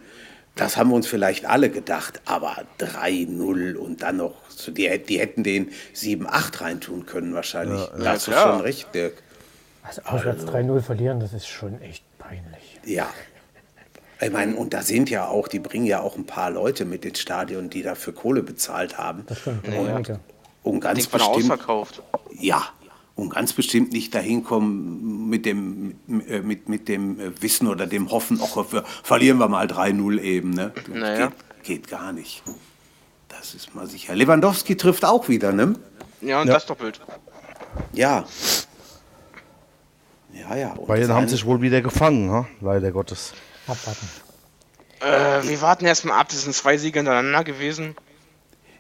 das 0.55 0.77
haben 0.77 0.91
wir 0.91 0.97
uns 0.97 1.07
vielleicht 1.07 1.47
alle 1.47 1.71
gedacht. 1.71 2.21
Aber 2.27 2.57
3-0 2.79 3.77
und 3.77 4.03
dann 4.03 4.19
noch, 4.19 4.35
so 4.51 4.71
die, 4.71 4.99
die 4.99 5.19
hätten 5.19 5.43
den 5.43 5.71
7-8 5.95 6.61
reintun 6.61 7.07
können 7.07 7.33
wahrscheinlich. 7.33 7.81
Da 7.99 8.11
hast 8.13 8.27
du 8.27 8.33
schon 8.33 8.61
recht, 8.61 8.95
Dirk. 8.95 9.23
Also 9.83 10.03
auswärts 10.03 10.45
3-0 10.45 10.81
verlieren, 10.81 11.21
das 11.21 11.33
ist 11.33 11.47
schon 11.47 11.81
echt 11.83 12.05
peinlich. 12.19 12.79
Ja. 12.85 13.09
Ich 14.21 14.31
meine, 14.31 14.55
und 14.55 14.73
da 14.73 14.83
sind 14.83 15.11
ja 15.11 15.27
auch, 15.27 15.49
die 15.49 15.59
bringen 15.59 15.85
ja 15.87 16.01
auch 16.01 16.17
ein 16.17 16.27
paar 16.27 16.51
Leute 16.51 16.85
mit 16.85 17.05
ins 17.05 17.19
Stadion, 17.19 17.71
die 17.71 17.83
dafür 17.83 18.15
Kohle 18.15 18.43
bezahlt 18.45 18.97
haben. 18.97 19.25
Das 19.27 19.41
stimmt, 19.41 19.67
ja. 19.67 19.97
einige. 19.97 20.21
Und 20.63 20.81
ganz 20.81 21.09
bestimmt, 21.09 21.37
ausverkauft. 21.37 22.03
ja, 22.39 22.63
und 23.17 23.31
ganz 23.31 23.53
bestimmt 23.53 23.93
nicht 23.93 24.15
dahin 24.15 24.45
kommen 24.45 25.29
mit 25.29 25.45
dem, 25.45 25.97
mit, 26.07 26.31
äh, 26.31 26.41
mit, 26.41 26.69
mit 26.69 26.89
dem 26.89 27.19
äh, 27.19 27.43
Wissen 27.43 27.67
oder 27.67 27.87
dem 27.87 28.11
Hoffen, 28.13 28.41
ach, 28.43 28.57
wir, 28.73 28.85
verlieren 29.03 29.39
wir 29.39 29.49
mal 29.49 29.67
3-0 29.67 30.21
eben. 30.21 30.51
Ne? 30.51 30.73
Naja. 30.89 31.27
geht, 31.27 31.65
geht 31.65 31.89
gar 31.89 32.13
nicht. 32.13 32.43
Das 33.29 33.55
ist 33.55 33.75
mal 33.75 33.87
sicher. 33.89 34.15
Lewandowski 34.15 34.77
trifft 34.77 35.05
auch 35.05 35.29
wieder, 35.29 35.53
ne? 35.53 35.75
Ja, 36.21 36.41
und 36.41 36.47
Ja. 36.47 36.55
das 36.55 36.67
doppelt. 36.67 37.01
Ja. 37.93 38.25
Ja, 40.33 40.57
ja. 40.57 40.73
Und 40.73 40.87
Bayern 40.87 41.13
haben 41.13 41.29
sich 41.29 41.45
wohl 41.45 41.61
wieder 41.61 41.83
gefangen, 41.83 42.31
ha? 42.31 42.47
leider 42.61 42.91
Gottes. 42.91 43.33
Abwarten. 43.67 44.09
Äh, 45.01 45.49
wir 45.49 45.61
warten 45.61 45.85
erstmal 45.85 46.19
ab, 46.19 46.29
das 46.29 46.43
sind 46.43 46.55
zwei 46.55 46.77
Siege 46.77 47.01
hintereinander 47.01 47.45
gewesen. 47.45 47.97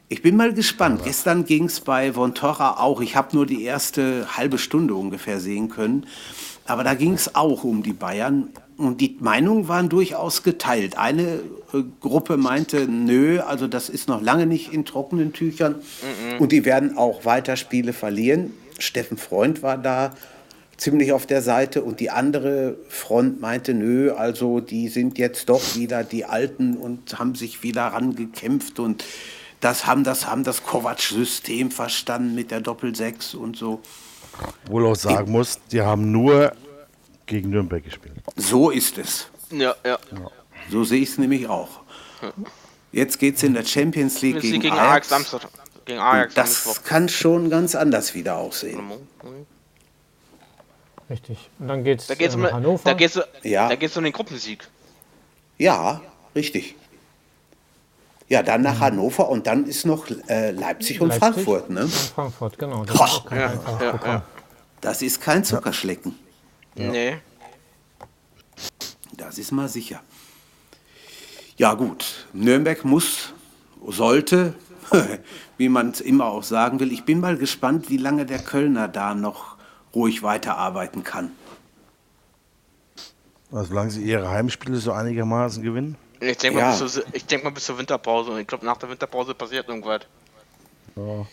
Ich 0.08 0.22
bin 0.22 0.36
mal 0.36 0.52
gespannt. 0.52 1.02
Gestern 1.04 1.46
ging 1.46 1.64
es 1.64 1.80
bei 1.80 2.12
Von 2.12 2.34
Torra 2.34 2.78
auch. 2.78 3.00
Ich 3.00 3.16
habe 3.16 3.34
nur 3.34 3.46
die 3.46 3.64
erste 3.64 4.36
halbe 4.36 4.58
Stunde 4.58 4.94
ungefähr 4.94 5.40
sehen 5.40 5.70
können. 5.70 6.06
Aber 6.66 6.84
da 6.84 6.94
ging 6.94 7.14
es 7.14 7.34
auch 7.34 7.64
um 7.64 7.82
die 7.82 7.94
Bayern. 7.94 8.50
Und 8.76 9.00
die 9.00 9.16
Meinungen 9.20 9.68
waren 9.68 9.88
durchaus 9.88 10.42
geteilt. 10.42 10.98
Eine 10.98 11.40
äh, 11.72 11.82
Gruppe 12.00 12.36
meinte, 12.36 12.86
nö, 12.86 13.40
also 13.40 13.68
das 13.68 13.88
ist 13.88 14.06
noch 14.06 14.20
lange 14.20 14.46
nicht 14.46 14.72
in 14.72 14.84
trockenen 14.84 15.32
Tüchern. 15.32 15.76
Und 16.38 16.52
die 16.52 16.64
werden 16.64 16.98
auch 16.98 17.24
weiter 17.24 17.56
Spiele 17.56 17.92
verlieren. 17.92 18.52
Steffen 18.78 19.16
Freund 19.16 19.62
war 19.62 19.78
da 19.78 20.12
ziemlich 20.82 21.12
auf 21.12 21.26
der 21.26 21.42
Seite. 21.42 21.82
Und 21.82 22.00
die 22.00 22.10
andere 22.10 22.76
Front 22.88 23.40
meinte, 23.40 23.72
nö, 23.72 24.12
also 24.12 24.60
die 24.60 24.88
sind 24.88 25.18
jetzt 25.18 25.48
doch 25.48 25.76
wieder 25.76 26.04
die 26.04 26.24
Alten 26.24 26.76
und 26.76 27.18
haben 27.18 27.34
sich 27.34 27.62
wieder 27.62 27.86
rangekämpft. 27.86 28.78
Und 28.78 29.04
das 29.60 29.86
haben 29.86 30.04
das, 30.04 30.26
haben 30.26 30.44
das 30.44 30.64
Kovac-System 30.64 31.70
verstanden 31.70 32.34
mit 32.34 32.50
der 32.50 32.60
Doppel-6 32.60 33.36
und 33.36 33.56
so. 33.56 33.80
Wohl 34.66 34.86
auch 34.86 34.96
sagen 34.96 35.30
muss, 35.30 35.60
die 35.70 35.82
haben 35.82 36.10
nur 36.10 36.52
gegen 37.26 37.50
Nürnberg 37.50 37.84
gespielt. 37.84 38.14
So 38.36 38.70
ist 38.70 38.98
es. 38.98 39.28
Ja, 39.50 39.74
ja. 39.84 39.98
So 40.70 40.84
sehe 40.84 41.02
ich 41.02 41.10
es 41.10 41.18
nämlich 41.18 41.48
auch. 41.48 41.80
Jetzt 42.92 43.18
geht 43.18 43.36
es 43.36 43.42
in 43.42 43.54
der 43.54 43.64
Champions 43.64 44.20
League 44.22 44.40
Gegen, 44.40 44.60
gegen, 44.60 44.74
Ajax. 44.74 44.90
Ajax 44.90 45.08
Samstag. 45.08 45.48
Gegen 45.84 45.98
Ajax 45.98 46.34
Das 46.34 46.84
kann 46.84 47.08
schon 47.08 47.50
ganz 47.50 47.74
anders 47.74 48.14
wieder 48.14 48.36
aussehen. 48.36 48.80
Richtig. 51.12 51.50
Und 51.58 51.68
dann 51.68 51.84
geht's, 51.84 52.06
Da 52.06 52.14
geht's 52.14 52.32
äh, 52.32 52.36
um, 52.38 52.42
nach 52.42 52.52
Hannover. 52.52 52.80
da 52.84 52.94
geht's, 52.94 53.20
Ja. 53.42 53.68
da 53.68 53.76
geht's 53.76 53.94
um 53.98 54.02
den 54.04 54.14
Gruppensieg. 54.14 54.66
Ja, 55.58 56.00
richtig. 56.34 56.74
Ja, 58.28 58.42
dann 58.42 58.62
nach 58.62 58.80
Hannover 58.80 59.28
und 59.28 59.46
dann 59.46 59.66
ist 59.66 59.84
noch 59.84 60.06
äh, 60.28 60.52
Leipzig 60.52 61.02
und 61.02 61.08
Leipzig 61.10 61.20
Frankfurt. 61.34 61.68
Ne? 61.68 61.82
Und 61.82 61.92
Frankfurt, 61.92 62.58
genau. 62.58 62.86
Das 62.86 62.96
Boah. 62.96 63.04
ist 63.06 63.30
Ja, 63.30 63.36
ja, 63.80 64.00
ja. 64.06 64.22
Das 64.80 65.02
ist 65.02 65.20
kein 65.20 65.44
Zuckerschlecken. 65.44 66.14
Nee. 66.76 67.18
Das 69.14 69.36
ist 69.36 69.52
mal 69.52 69.68
sicher. 69.68 70.00
Ja 71.58 71.74
gut, 71.74 72.26
Nürnberg 72.32 72.86
muss, 72.86 73.34
sollte, 73.86 74.54
wie 75.58 75.68
man 75.68 75.90
es 75.90 76.00
immer 76.00 76.24
auch 76.24 76.42
sagen 76.42 76.80
will. 76.80 76.90
Ich 76.90 77.04
bin 77.04 77.20
mal 77.20 77.36
gespannt, 77.36 77.90
wie 77.90 77.98
lange 77.98 78.24
der 78.24 78.38
Kölner 78.38 78.88
da 78.88 79.14
noch 79.14 79.51
ruhig 79.94 80.22
weiterarbeiten 80.22 81.04
kann. 81.04 81.32
Also, 83.50 83.66
solange 83.66 83.90
sie 83.90 84.02
ihre 84.02 84.28
Heimspiele 84.30 84.76
so 84.78 84.92
einigermaßen 84.92 85.62
gewinnen. 85.62 85.96
Ich 86.20 86.38
denke 86.38 86.60
Ja. 86.60 86.70
mal, 86.70 86.78
bis 86.80 86.92
zur- 86.94 87.04
ich 87.12 87.26
denk 87.26 87.44
mal 87.44 87.50
bis 87.50 87.64
zur 87.66 87.76
Winterpause. 87.78 88.30
Und 88.30 88.38
ich 88.40 88.46
glaube, 88.46 88.64
nach 88.64 88.76
der 88.78 88.88
Winterpause 88.88 89.34
passiert 89.34 89.68
irgendwas. 89.68 90.02
Ja, 90.96 91.26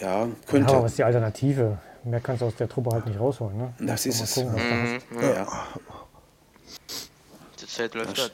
Ja, 0.00 0.28
könnte. 0.46 0.72
aber 0.72 0.84
was 0.84 0.92
ist 0.92 0.98
die 0.98 1.04
Alternative? 1.04 1.78
Mehr 2.04 2.20
kannst 2.20 2.40
du 2.40 2.46
aus 2.46 2.54
der 2.56 2.68
Truppe 2.68 2.90
halt 2.92 3.04
nicht 3.06 3.20
rausholen. 3.20 3.58
Ne? 3.58 3.74
Das 3.80 4.06
ist 4.06 4.20
es. 4.22 4.34
gucken, 4.34 4.54
was 4.54 4.62
da 4.62 4.74
Mhm. 4.74 5.00
hast. 5.16 5.36
ja. 5.36 5.66
Zur 7.56 7.68
Zeit 7.68 7.94
läuft 7.94 8.32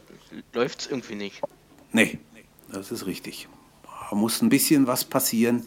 läuft's 0.52 0.86
irgendwie 0.86 1.14
nicht. 1.16 1.40
Nee, 1.92 2.18
das 2.70 2.92
ist 2.92 3.06
richtig. 3.06 3.48
Da 4.10 4.14
muss 4.14 4.40
ein 4.42 4.48
bisschen 4.50 4.86
was 4.86 5.04
passieren. 5.04 5.66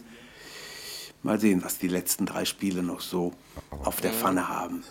Mal 1.24 1.40
sehen, 1.40 1.64
was 1.64 1.78
die 1.78 1.88
letzten 1.90 2.26
drei 2.26 2.46
Spiele 2.46 2.82
noch 2.82 3.02
so 3.02 3.34
auf 3.84 4.00
der 4.02 4.12
Pfanne 4.14 4.48
haben. 4.48 4.84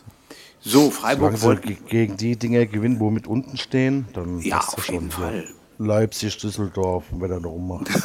So, 0.61 0.91
Freiburg 0.91 1.39
Solange 1.39 1.61
wollte. 1.63 1.69
ge- 1.75 1.89
gegen 1.89 2.17
die 2.17 2.37
Dinger 2.37 2.67
gewinnen, 2.67 3.01
wo 3.01 3.11
mit 3.11 3.27
unten 3.27 3.57
stehen, 3.57 4.07
dann 4.13 4.41
Ja, 4.41 4.59
auf 4.59 4.85
schon 4.85 4.95
jeden 4.95 5.11
Fall. 5.11 5.49
Leipzig, 5.79 6.37
Düsseldorf, 6.39 7.05
und 7.13 7.21
wer 7.21 7.29
da 7.29 7.41
noch 7.41 7.51
rummacht. 7.51 7.89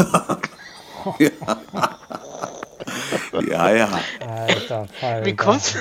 Ja, 3.49 3.71
ja. 3.73 3.89
Alter 4.25 4.87
Fall. 4.99 5.25
Wie 5.25 5.35
kommst 5.35 5.75
du? 5.75 5.79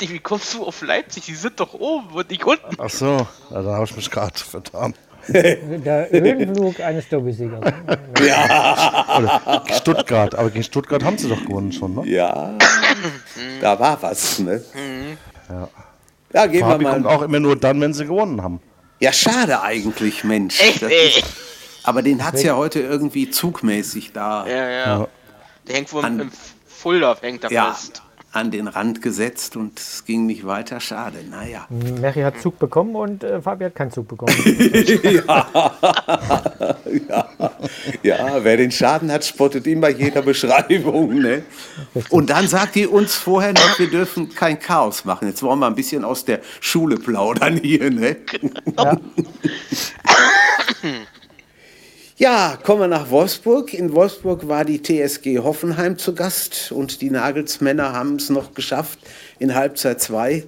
Wie 0.00 0.18
kommst 0.18 0.52
du 0.54 0.64
auf 0.64 0.82
Leipzig? 0.82 1.24
Die 1.24 1.34
sind 1.34 1.58
doch 1.58 1.72
oben 1.74 2.10
und 2.14 2.30
nicht 2.30 2.44
unten. 2.44 2.76
Ach 2.78 2.90
so, 2.90 3.26
ja, 3.50 3.62
da 3.62 3.74
habe 3.74 3.84
ich 3.84 3.96
mich 3.96 4.10
gerade 4.10 4.38
vertan. 4.38 4.94
Der 5.28 6.10
Höhenflug 6.10 6.80
eines 6.80 7.08
Derby-Siegers. 7.08 7.60
Oder 8.18 9.62
Stuttgart, 9.72 10.34
aber 10.34 10.50
gegen 10.50 10.64
Stuttgart 10.64 11.02
haben 11.04 11.18
sie 11.18 11.28
doch 11.28 11.44
gewonnen 11.44 11.72
schon, 11.72 11.94
ne? 11.94 12.06
Ja, 12.06 12.54
da 13.60 13.78
war 13.78 14.02
was, 14.02 14.38
ne? 14.38 14.62
Ja. 15.48 15.68
Ja, 16.32 16.46
gehen 16.46 16.60
Fabi 16.60 16.84
wir 16.84 16.90
kommt 16.90 17.04
mal. 17.04 17.14
auch 17.14 17.22
immer 17.22 17.38
nur 17.40 17.56
dann, 17.56 17.80
wenn 17.80 17.94
sie 17.94 18.06
gewonnen 18.06 18.42
haben. 18.42 18.60
Ja, 18.98 19.12
schade 19.12 19.60
eigentlich, 19.62 20.24
Mensch. 20.24 20.60
Echt, 20.60 20.82
ist, 20.82 21.24
aber 21.84 22.02
den 22.02 22.24
hat's 22.24 22.42
ja 22.42 22.56
heute 22.56 22.80
irgendwie 22.80 23.30
zugmäßig 23.30 24.12
da 24.12 24.46
Ja, 24.46 24.68
ja. 24.68 25.08
Der 25.68 25.76
hängt 25.76 25.92
wohl 25.92 26.04
im 26.04 26.30
Fulda, 26.66 27.16
hängt 27.20 27.44
da 27.44 27.48
ja, 27.48 27.72
fest. 27.72 28.02
An 28.34 28.50
den 28.50 28.66
Rand 28.68 29.00
gesetzt 29.00 29.56
und 29.56 29.78
es 29.78 30.04
ging 30.04 30.26
nicht 30.26 30.44
weiter. 30.44 30.80
Schade, 30.80 31.18
naja. 31.30 31.66
Mary 32.00 32.22
hat 32.22 32.40
Zug 32.40 32.58
bekommen 32.58 32.96
und 32.96 33.22
äh, 33.22 33.40
Fabi 33.40 33.64
hat 33.64 33.74
keinen 33.74 33.92
Zug 33.92 34.08
bekommen. 34.08 34.34
Ja, 38.02 38.44
wer 38.44 38.56
den 38.56 38.70
Schaden 38.70 39.10
hat, 39.10 39.24
spottet 39.24 39.66
ihn 39.66 39.80
bei 39.80 39.90
jeder 39.90 40.22
Beschreibung. 40.22 41.14
Ne? 41.14 41.42
Und 42.10 42.30
dann 42.30 42.46
sagt 42.46 42.74
die 42.74 42.86
uns 42.86 43.14
vorher 43.14 43.52
noch, 43.52 43.78
wir 43.78 43.90
dürfen 43.90 44.32
kein 44.34 44.58
Chaos 44.58 45.04
machen. 45.04 45.28
Jetzt 45.28 45.42
wollen 45.42 45.58
wir 45.58 45.66
ein 45.66 45.74
bisschen 45.74 46.04
aus 46.04 46.24
der 46.24 46.40
Schule 46.60 46.96
plaudern 46.96 47.56
hier. 47.56 47.90
Ne? 47.90 48.16
ja. 48.76 48.96
Ja, 52.16 52.56
kommen 52.62 52.80
wir 52.82 52.86
nach 52.88 53.10
Wolfsburg. 53.10 53.74
In 53.74 53.92
Wolfsburg 53.92 54.46
war 54.46 54.64
die 54.64 54.80
TSG 54.80 55.38
Hoffenheim 55.40 55.98
zu 55.98 56.14
Gast 56.14 56.70
und 56.70 57.00
die 57.00 57.10
Nagelsmänner 57.10 57.92
haben 57.92 58.16
es 58.16 58.30
noch 58.30 58.54
geschafft, 58.54 59.00
in 59.40 59.54
Halbzeit 59.54 60.00
2 60.00 60.44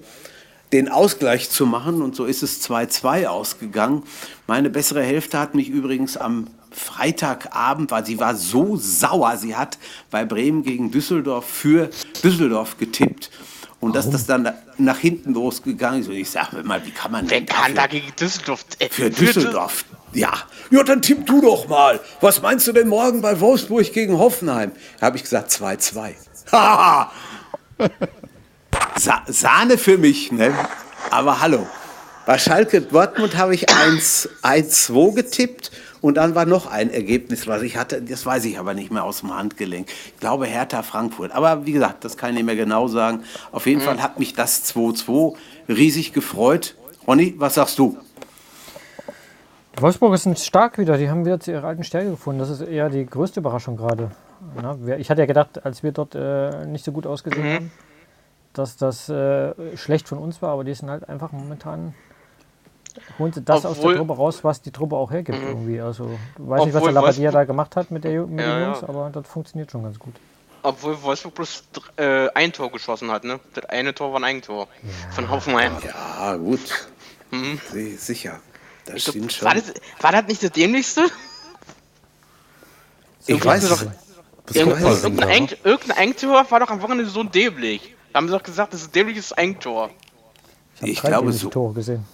den 0.73 0.89
Ausgleich 0.89 1.51
zu 1.51 1.67
machen 1.67 2.03
und 2.03 2.15
so 2.15 2.25
ist 2.25 2.43
es 2.43 2.61
2-2 2.69 3.27
ausgegangen. 3.27 4.03
Meine 4.47 4.71
bessere 4.71 5.03
Hälfte 5.03 5.39
hat 5.41 5.55
mich 5.55 5.69
übrigens 5.69 6.17
am 6.17 6.47
Freitagabend, 6.71 7.91
weil 7.91 8.05
sie 8.07 8.19
war 8.21 8.37
so 8.37 8.77
sauer, 8.77 9.37
sie 9.37 9.57
hat 9.57 9.79
bei 10.11 10.25
Bremen 10.25 10.63
gegen 10.63 10.91
Düsseldorf 10.91 11.47
für 11.47 11.91
Düsseldorf 12.23 12.79
getippt. 12.79 13.31
Und 13.79 13.95
dass 13.95 14.11
das 14.11 14.27
dann 14.27 14.53
nach 14.79 14.99
hinten 14.99 15.35
losgegangen 15.35 16.01
ist. 16.01 16.09
Und 16.09 16.15
ich 16.15 16.31
sage 16.31 16.57
mir 16.57 16.65
mal, 16.65 16.85
wie 16.85 16.91
kann 16.91 17.13
man 17.13 17.29
Wer 17.31 17.41
denn 17.41 17.47
kann 17.47 17.75
dafür- 17.75 17.75
da 17.75 17.87
gegen 17.87 18.17
Düsseldorf? 18.19 18.65
äh, 18.79 18.89
für 18.89 19.11
Düsseldorf. 19.11 19.85
Ja. 20.13 20.33
Ja, 20.71 20.83
dann 20.83 21.03
tipp 21.03 21.27
du 21.27 21.41
doch 21.41 21.69
mal. 21.69 22.01
Was 22.21 22.43
meinst 22.43 22.67
du 22.67 22.73
denn 22.73 22.89
morgen 22.89 23.21
bei 23.21 23.41
Wolfsburg 23.41 23.93
gegen 23.93 24.19
Hoffenheim? 24.19 24.73
Da 24.99 25.07
habe 25.07 25.17
ich 25.17 25.23
gesagt 25.23 25.51
2-2. 25.51 26.15
Haha. 26.53 27.13
Sa 28.99 29.23
Sahne 29.27 29.79
für 29.79 29.99
mich, 29.99 30.33
ne? 30.33 30.55
Aber 31.11 31.41
hallo. 31.41 31.67
Bei 32.25 32.39
Schalke 32.39 32.81
Dortmund 32.81 33.37
habe 33.37 33.55
ich 33.55 33.71
1 33.71 34.29
1-2 34.43 35.15
getippt 35.15 35.71
und 36.01 36.17
dann 36.17 36.35
war 36.35 36.45
noch 36.45 36.67
ein 36.67 36.91
Ergebnis, 36.91 37.47
was 37.47 37.63
ich 37.63 37.77
hatte. 37.77 38.03
Das 38.03 38.27
weiß 38.27 38.45
ich 38.47 38.59
aber 38.59 38.75
nicht 38.75 38.91
mehr 38.91 39.05
aus 39.05 39.21
dem 39.21 39.37
Handgelenk. 39.37 39.89
Ich 40.15 40.21
glaube 40.21 40.47
Hertha 40.47 40.83
Frankfurt. 40.83 41.33
Aber 41.33 41.67
wie 41.67 41.73
gesagt, 41.73 42.05
das 42.05 42.17
kann 42.17 42.31
ich 42.31 42.37
nicht 42.37 42.47
mehr 42.47 42.57
genau 42.57 42.89
sagen. 42.89 43.23
Auf 43.53 43.67
jeden 43.67 43.81
Fall 43.81 44.03
hat 44.03 44.19
mich 44.19 44.35
das 44.35 44.65
2-2 44.75 45.37
riesig 45.69 46.13
gefreut. 46.13 46.75
Ronny, 47.07 47.35
was 47.39 47.55
sagst 47.55 47.79
du? 47.79 47.97
Wolfsburg 49.79 50.15
ist 50.15 50.45
stark 50.45 50.79
wieder. 50.79 50.97
Die 50.97 51.11
haben 51.11 51.25
wieder 51.25 51.41
zu 51.41 51.53
ihrer 51.53 51.67
alten 51.69 51.85
Stärke 51.85 52.11
gefunden. 52.11 52.39
Das 52.41 52.51
ist 52.51 52.61
eher 52.63 52.89
die 52.89 53.05
größte 53.07 53.41
Überraschung 53.41 53.77
gerade. 53.77 54.11
Ja, 54.87 54.97
ich 54.97 55.11
hatte 55.11 55.21
ja 55.23 55.27
gedacht, 55.27 55.65
als 55.65 55.83
wir 55.83 55.93
dort 55.93 56.15
äh, 56.15 56.67
nicht 56.67 56.85
so 56.85 56.93
gut 56.93 57.07
ausgesehen 57.07 57.55
haben, 57.55 57.73
dass 58.53 58.77
das 58.77 59.09
äh, 59.09 59.77
schlecht 59.77 60.09
von 60.09 60.19
uns 60.19 60.41
war, 60.41 60.51
aber 60.51 60.65
die 60.65 60.75
sind 60.75 60.89
halt 60.91 61.09
einfach 61.09 61.33
momentan 61.33 61.95
holen 63.19 63.33
sie 63.33 63.43
das 63.43 63.67
aus 63.67 63.77
Obwohl- 63.79 63.93
der 63.95 63.99
Truppe 63.99 64.17
raus, 64.17 64.43
was 64.45 64.63
die 64.63 64.71
Truppe 64.71 64.97
auch 64.97 65.11
hergibt 65.11 65.39
irgendwie. 65.43 65.81
Also 65.81 66.19
ich 66.39 66.49
weiß 66.49 66.65
nicht, 66.65 66.75
was 66.75 66.83
Obwohl 66.83 66.93
der 66.95 67.03
Labadia 67.03 67.31
da 67.31 67.45
gemacht 67.45 67.77
hat 67.77 67.91
mit, 67.91 68.05
der, 68.05 68.23
mit 68.27 68.41
Ja, 68.41 68.55
den 68.55 68.61
ja. 68.63 68.67
Jungs, 68.69 68.85
aber 68.85 69.11
das 69.11 69.27
funktioniert 69.29 69.71
schon 69.71 69.83
ganz 69.83 69.99
gut. 69.99 70.15
Obwohl 70.63 71.01
Wolfsburg 71.03 71.35
bloß 71.35 71.65
äh, 71.97 72.29
ein 72.35 72.53
Tor 72.53 72.73
geschossen 72.73 73.11
hat, 73.11 73.25
ne? 73.25 73.39
Das 73.55 73.67
eine 73.67 73.95
Tor 73.95 74.13
war 74.13 74.21
ein 74.21 74.25
Eigentor. 74.25 74.69
Von 75.11 75.29
Hoffenheim. 75.31 75.73
Ja, 75.85 76.37
gut. 76.37 76.89
Si- 77.71 77.97
Sicher. 77.97 78.41
Das 78.87 79.03
stimmt 79.03 79.33
schon. 79.33 79.47
War 79.47 79.55
das, 79.55 79.65
war 80.01 80.13
das 80.13 80.27
nicht 80.27 80.43
das 80.43 80.51
dämlichste? 80.53 81.07
Ich 83.27 83.45
weiß 83.45 83.69
doch- 83.69 83.83
es. 83.83 83.89
Ich 84.51 84.57
Irgendein, 84.57 85.49
irgendein 85.65 85.97
Eigentor 85.99 86.47
war 86.49 86.61
doch 86.61 86.71
am 86.71 86.81
Wochenende 86.81 87.07
so 87.11 87.25
dämlich. 87.25 87.95
Da 88.13 88.19
haben 88.19 88.29
sie 88.29 88.33
doch 88.35 88.43
gesagt, 88.45 88.73
das 88.73 88.83
ist 88.83 88.89
ein 88.89 88.93
dämliches 88.93 89.33
Eigentor. 89.33 89.91
Ich 90.81 91.01
Drei 91.01 91.09
glaube, 91.09 91.33
so, 91.33 91.49
Tore 91.49 91.75
gesehen. 91.75 92.05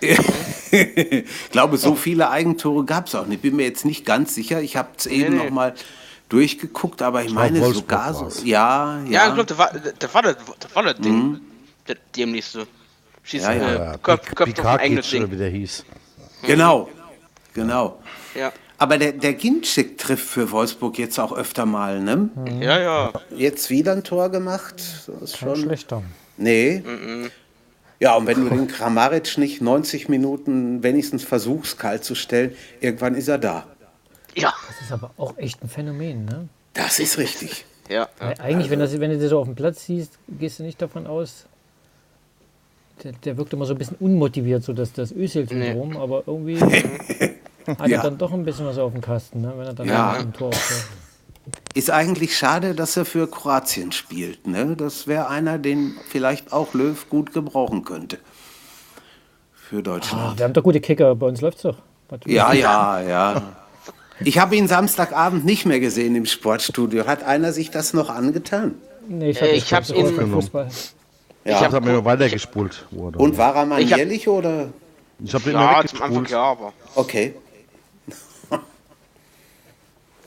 ich 0.00 0.18
glaube, 1.52 1.76
so 1.76 1.94
viele 1.94 2.28
Eigentore 2.28 2.84
gab 2.84 3.06
es 3.06 3.14
auch 3.14 3.26
nicht. 3.26 3.40
Bin 3.42 3.54
mir 3.54 3.62
jetzt 3.64 3.84
nicht 3.84 4.04
ganz 4.04 4.34
sicher. 4.34 4.60
Ich 4.60 4.76
habe 4.76 4.88
es 4.96 5.06
eben 5.06 5.36
nee. 5.36 5.44
noch 5.44 5.50
mal 5.50 5.74
durchgeguckt, 6.28 7.02
aber 7.02 7.20
ich 7.22 7.28
glaub, 7.28 7.38
meine 7.44 7.60
Wolfsburg 7.60 7.88
sogar 7.88 8.14
so. 8.30 8.44
Ja, 8.44 9.00
Ja, 9.04 9.10
ja. 9.10 9.28
ich 9.28 9.34
glaube, 9.34 9.46
das 9.46 9.58
war 9.58 9.70
das, 9.72 10.14
war 10.14 10.22
das, 10.22 10.36
das, 10.58 10.74
war 10.74 10.82
das 10.82 10.96
Ding. 10.96 11.40
Das 11.86 11.96
dämlichste. 12.16 12.66
Schießt, 13.22 13.44
Ja, 13.44 13.52
ja. 13.52 13.94
äh, 13.94 13.98
Köpf, 14.02 14.34
Köpf 14.34 14.58
auf 14.58 14.66
ein 14.66 14.80
eigenes 14.80 15.08
oder 15.12 15.20
Ding. 15.20 15.30
wie 15.30 15.36
der 15.36 15.50
hieß. 15.50 15.84
Genau. 16.42 16.88
Genau. 17.54 17.98
Ja. 18.34 18.52
Aber 18.78 18.98
der, 18.98 19.12
der 19.12 19.32
Ginczek 19.32 19.96
trifft 19.96 20.26
für 20.26 20.50
Wolfsburg 20.50 20.98
jetzt 20.98 21.18
auch 21.18 21.32
öfter 21.34 21.64
mal, 21.64 22.00
ne? 22.00 22.28
ja, 22.60 22.78
ja. 22.78 23.12
Jetzt 23.34 23.70
wieder 23.70 23.92
ein 23.92 24.04
Tor 24.04 24.28
gemacht. 24.28 24.74
Das 25.06 25.22
ist 25.22 25.38
schon. 25.38 25.56
schlechter. 25.56 26.02
Nee. 26.36 26.82
Ja, 27.98 28.14
und 28.16 28.26
wenn 28.26 28.44
du 28.44 28.54
den 28.54 28.68
Kramaric 28.68 29.38
nicht 29.38 29.62
90 29.62 30.10
Minuten 30.10 30.82
wenigstens 30.82 31.24
versuchst, 31.24 31.78
kalt 31.78 32.04
zu 32.04 32.14
stellen, 32.14 32.54
irgendwann 32.80 33.14
ist 33.14 33.28
er 33.28 33.38
da. 33.38 33.64
Ja. 34.34 34.52
Das 34.68 34.82
ist 34.82 34.92
aber 34.92 35.12
auch 35.16 35.38
echt 35.38 35.62
ein 35.62 35.68
Phänomen, 35.70 36.26
ne? 36.26 36.48
Das 36.74 36.98
ist 36.98 37.16
richtig. 37.16 37.64
Ja. 37.88 38.08
Weil 38.18 38.34
Eigentlich, 38.40 38.68
wenn, 38.68 38.80
das, 38.80 38.98
wenn 39.00 39.10
du 39.10 39.18
das 39.18 39.30
so 39.30 39.38
auf 39.38 39.46
dem 39.46 39.54
Platz 39.54 39.86
siehst, 39.86 40.18
gehst 40.28 40.58
du 40.58 40.62
nicht 40.62 40.82
davon 40.82 41.06
aus, 41.06 41.46
der, 43.04 43.12
der 43.12 43.36
wirkt 43.36 43.52
immer 43.52 43.66
so 43.66 43.74
ein 43.74 43.78
bisschen 43.78 43.96
unmotiviert, 44.00 44.62
so 44.64 44.72
dass 44.72 44.92
das 44.92 45.12
Özil-Syndrom, 45.12 45.96
aber 45.96 46.22
irgendwie 46.26 46.60
hat 47.66 47.88
Ja. 47.88 47.98
er 47.98 48.02
dann 48.02 48.18
doch 48.18 48.32
ein 48.32 48.44
bisschen 48.44 48.66
was 48.66 48.78
auf 48.78 48.92
dem 48.92 49.00
Kasten, 49.00 49.40
ne? 49.42 49.52
wenn 49.56 49.66
er 49.66 49.74
dann 49.74 49.86
Ja. 49.88 50.16
im 50.16 50.32
Tor 50.32 50.48
auftaucht. 50.48 50.88
Ist 51.74 51.90
eigentlich 51.90 52.36
schade, 52.36 52.74
dass 52.74 52.96
er 52.96 53.04
für 53.04 53.28
Kroatien 53.30 53.92
spielt. 53.92 54.46
Ne? 54.46 54.74
Das 54.76 55.06
wäre 55.06 55.28
einer, 55.28 55.58
den 55.58 55.94
vielleicht 56.08 56.52
auch 56.52 56.74
Löw 56.74 57.08
gut 57.08 57.32
gebrauchen 57.32 57.84
könnte. 57.84 58.18
Für 59.54 59.78
Ah, 59.78 59.82
Deutschland. 59.82 60.38
wir 60.38 60.44
haben 60.44 60.52
doch 60.54 60.62
gute 60.62 60.80
Kicker, 60.80 61.14
bei 61.14 61.26
uns 61.26 61.40
läuft's 61.40 61.62
doch. 61.62 61.76
Warte, 62.08 62.30
Ja, 62.30 62.52
ja, 62.52 63.00
ja. 63.00 63.42
Ich 64.20 64.38
habe 64.38 64.56
ihn 64.56 64.66
Samstagabend 64.68 65.44
nicht 65.44 65.66
mehr 65.66 65.78
gesehen 65.80 66.16
im 66.16 66.24
Sportstudio. 66.24 67.06
Hat 67.06 67.22
einer 67.24 67.52
sich 67.52 67.70
das 67.70 67.92
noch 67.92 68.08
angetan? 68.08 68.74
Nee, 69.08 69.30
ich 69.30 69.36
Äh, 69.42 69.46
habe 69.46 69.50
ich 69.56 69.74
hab 69.74 69.88
ihn- 69.90 70.42
Fußball. 71.54 71.68
Ich 71.68 71.74
habe 71.74 71.90
mir 71.92 72.04
weitergespult. 72.04 72.86
Wurde. 72.90 73.18
Und 73.18 73.36
war 73.38 73.54
er 73.56 73.78
Ich 73.78 73.90
hab- 73.92 73.98
manierlich 73.98 74.28
oder? 74.28 74.68
ich 75.24 75.32
habe 75.34 75.44
den 75.44 75.52
Ja, 75.54 75.72
immer 75.80 75.86
zum 75.86 76.02
Anfang 76.02 76.10
weggespult. 76.24 76.30
ja, 76.30 76.42
aber 76.42 76.72
Okay. 76.94 77.34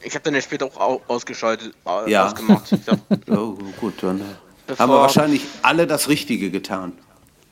ich 0.02 0.14
habe 0.16 0.24
dann 0.24 0.36
ja 0.36 0.42
später 0.42 0.66
auch 0.66 0.78
au- 0.80 1.02
ausgeschaltet, 1.08 1.74
äh, 1.86 2.10
Ja. 2.12 2.28
ausgemacht. 2.28 2.76
Oh, 3.30 3.58
gut, 3.80 3.96
dann 4.02 4.22
Bevor- 4.68 4.80
haben 4.80 4.92
wir 4.92 5.00
wahrscheinlich 5.02 5.44
alle 5.62 5.88
das 5.88 6.08
Richtige 6.10 6.50
getan. 6.52 6.94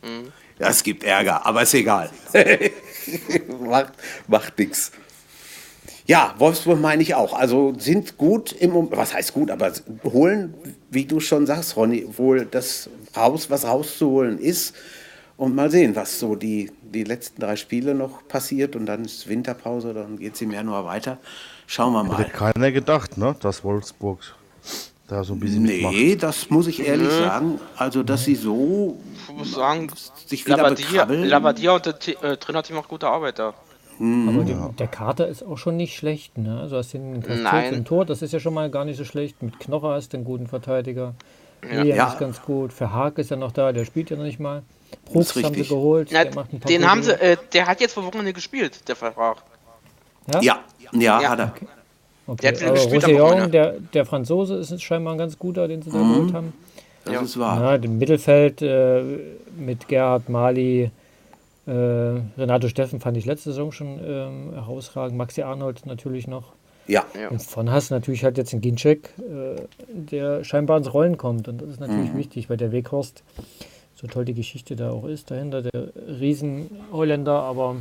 Mhm. 0.02 0.32
Ja, 0.60 0.70
es 0.70 0.82
gibt 0.84 1.04
Ärger, 1.04 1.46
aber 1.46 1.62
ist 1.64 1.74
egal. 1.76 2.10
macht 3.60 3.94
macht 4.28 4.58
nichts. 4.58 4.92
Ja, 6.08 6.34
Wolfsburg 6.38 6.80
meine 6.80 7.04
ich 7.04 7.16
auch. 7.16 7.34
Also 7.34 7.74
sind 7.78 8.18
gut 8.18 8.54
im 8.54 8.72
Moment, 8.72 8.96
was 8.96 9.14
heißt 9.14 9.34
gut, 9.34 9.52
aber 9.52 9.74
holen, 10.06 10.54
wie 10.90 11.06
du 11.06 11.20
schon 11.20 11.46
sagst, 11.46 11.76
Ronny, 11.76 12.08
wohl 12.18 12.46
das 12.46 12.90
raus, 13.16 13.50
was 13.50 13.66
rauszuholen 13.66 14.40
ist. 14.40 14.74
Und 15.36 15.54
mal 15.54 15.70
sehen, 15.70 15.96
was 15.96 16.18
so 16.20 16.36
die, 16.36 16.72
die 16.82 17.04
letzten 17.04 17.42
drei 17.42 17.58
Spiele 17.58 17.94
noch 17.94 18.28
passiert. 18.28 18.76
Und 18.76 18.86
dann 18.86 19.04
ist 19.04 19.28
Winterpause, 19.28 19.94
dann 19.94 20.18
geht 20.18 20.34
es 20.34 20.42
im 20.42 20.52
Januar 20.52 20.86
weiter. 20.86 21.18
Schauen 21.68 21.92
wir 21.92 22.04
mal. 22.04 22.18
Hätte 22.20 22.32
keiner 22.32 22.72
gedacht, 22.72 23.18
ne, 23.18 23.36
dass 23.42 23.64
Wolfsburg 23.66 24.20
da 25.08 25.24
so 25.26 25.34
ein 25.34 25.40
bisschen 25.42 25.64
mitmacht. 25.64 25.94
Nee, 25.94 26.16
das 26.16 26.50
muss 26.50 26.68
ich 26.68 26.86
ehrlich 26.86 27.12
sagen. 27.12 27.60
Also, 27.76 28.02
dass 28.02 28.24
sie 28.24 28.36
so 28.36 28.98
ich 29.28 29.36
muss 29.36 29.52
sagen, 29.52 29.92
sich 30.26 30.46
wieder 30.46 30.58
Labadia. 30.58 31.04
Labadia 31.04 31.72
und 31.74 31.86
der 31.86 32.24
äh, 32.24 32.38
Trainerteam 32.38 32.78
macht 32.78 32.88
gute 32.88 33.08
Arbeit 33.08 33.40
da. 33.40 33.54
Aber 34.00 34.44
die, 34.44 34.56
der 34.78 34.88
Kater 34.88 35.28
ist 35.28 35.44
auch 35.44 35.58
schon 35.58 35.76
nicht 35.78 35.96
schlecht. 35.96 36.38
Ne? 36.38 36.60
Also 36.60 36.78
hast 36.78 36.94
du 36.94 37.00
den 37.00 37.22
Castells 37.22 37.44
Nein. 37.44 37.74
im 37.74 37.86
Tor, 37.86 38.06
das 38.06 38.22
ist 38.22 38.32
ja 38.34 38.40
schon 38.40 38.54
mal 38.54 38.70
gar 38.70 38.86
nicht 38.86 38.98
so 38.98 39.06
schlecht. 39.06 39.42
Mit 39.42 39.60
Knocher 39.60 39.90
hast 39.90 40.14
du 40.14 40.18
einen 40.18 40.26
guten 40.26 40.48
Verteidiger. 40.48 41.14
Ja. 41.72 41.84
Ja. 41.84 42.08
ist 42.10 42.20
ganz 42.20 42.42
gut. 42.42 42.72
Verhaag 42.74 43.18
ist 43.18 43.32
ja 43.32 43.38
noch 43.38 43.52
da, 43.52 43.72
der 43.72 43.86
spielt 43.86 44.10
ja 44.12 44.18
noch 44.18 44.24
nicht 44.24 44.40
mal. 44.40 44.62
Brooks 45.12 45.36
haben 45.44 45.54
sie 45.56 45.64
geholt. 45.64 46.10
Na, 46.12 46.24
der 46.24 46.36
macht 46.36 46.54
ein 46.54 46.60
paar 46.60 46.68
den 46.70 46.82
gute 46.82 46.92
haben 46.92 47.04
sie, 47.04 47.12
äh, 47.20 47.38
der 47.54 47.66
hat 47.68 47.82
jetzt 47.82 47.94
vor 47.94 48.06
Wochenende 48.06 48.34
gespielt, 48.34 48.88
der 48.88 48.96
Vertrag. 48.96 49.38
Ja? 50.32 50.42
Ja, 50.42 50.60
ja, 50.94 51.22
Ja. 51.22 51.30
hat 51.30 51.40
er. 51.40 51.54
Okay. 52.28 52.42
Der 52.42 52.52
hat 52.52 52.64
Aber 52.64 52.74
gespielt 52.74 53.04
Roussillon, 53.08 53.52
der, 53.52 53.74
der 53.94 54.06
Franzose, 54.06 54.56
ist 54.56 54.82
scheinbar 54.84 55.14
ein 55.16 55.18
ganz 55.18 55.40
guter, 55.40 55.68
den 55.68 55.82
sie 55.82 55.90
da 55.90 55.98
geholt 55.98 56.34
haben. 56.34 56.54
Das 57.06 57.14
Ja. 57.14 57.22
ist 57.22 57.40
wahr. 57.40 57.62
Ja, 57.62 57.76
im 57.76 57.98
Mittelfeld 57.98 58.62
äh, 58.62 59.02
mit 59.58 59.88
Gerhard 59.88 60.28
Mali, 60.30 60.92
äh, 61.68 61.72
Renato 62.40 62.70
Steffen 62.70 63.00
fand 63.02 63.18
ich 63.18 63.26
letzte 63.26 63.50
Saison 63.52 63.72
schon 63.72 64.00
ähm, 64.04 64.54
herausragend. 64.54 65.18
Maxi 65.18 65.42
Arnold 65.42 65.86
natürlich 65.86 66.28
noch. 66.28 66.54
Ja. 66.88 67.06
Ja. 67.20 67.28
Und 67.30 67.42
von 67.42 67.70
hast 67.70 67.92
du 67.92 67.96
natürlich 67.96 68.24
halt 68.24 68.38
jetzt 68.38 68.54
einen 68.54 68.62
Ginczek, 68.62 69.10
äh, 69.20 69.62
der 69.90 70.44
scheinbar 70.46 70.78
ins 70.78 70.94
Rollen 70.94 71.18
kommt. 71.18 71.48
Und 71.50 71.62
das 71.62 71.70
ist 71.70 71.80
natürlich 71.82 72.16
wichtig, 72.16 72.50
weil 72.50 72.58
der 72.58 72.72
Weghorst, 72.72 73.24
so 73.96 74.08
toll 74.08 74.26
die 74.26 74.34
Geschichte 74.34 74.76
da 74.76 74.92
auch 74.92 75.06
ist, 75.06 75.30
dahinter 75.30 75.64
der 75.64 75.92
Riesen-Holländer, 75.96 77.34
aber 77.34 77.76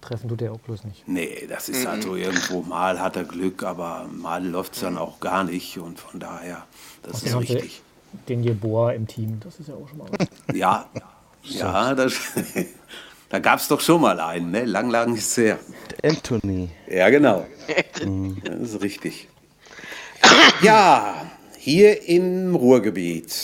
treffen 0.00 0.28
tut 0.28 0.42
er 0.42 0.52
auch 0.52 0.58
bloß 0.58 0.84
nicht. 0.84 1.06
Nee, 1.06 1.46
das 1.48 1.68
ist 1.68 1.86
also 1.86 2.16
irgendwo 2.16 2.62
mal 2.62 3.00
hat 3.00 3.16
er 3.16 3.24
Glück, 3.24 3.62
aber 3.62 4.08
mal 4.12 4.44
läuft 4.44 4.74
es 4.74 4.80
dann 4.80 4.98
auch 4.98 5.20
gar 5.20 5.44
nicht. 5.44 5.78
Und 5.78 6.00
von 6.00 6.18
daher, 6.18 6.66
das 7.02 7.14
Außerdem 7.14 7.42
ist 7.42 7.50
richtig. 7.50 7.82
Den 8.28 8.42
Jeboa 8.42 8.92
im 8.92 9.06
Team, 9.06 9.38
das 9.40 9.60
ist 9.60 9.68
ja 9.68 9.74
auch 9.74 9.88
schon 9.88 9.98
mal 9.98 10.08
was. 10.10 10.56
Ja, 10.56 10.86
ja, 11.44 11.94
das, 11.94 12.14
da 13.32 13.38
gab 13.40 13.58
es 13.58 13.66
doch 13.66 13.80
schon 13.80 14.00
mal 14.02 14.20
einen, 14.20 14.50
ne? 14.52 14.64
Lang, 14.64 14.90
lang 14.90 15.16
ist 15.16 15.30
es 15.30 15.36
her. 15.38 15.58
Anthony. 16.04 16.68
Ja, 16.88 17.10
genau. 17.10 17.46
Das 18.44 18.74
ist 18.74 18.82
richtig. 18.82 19.28
Ja, 20.60 21.14
hier 21.58 22.08
im 22.08 22.54
Ruhrgebiet 22.54 23.34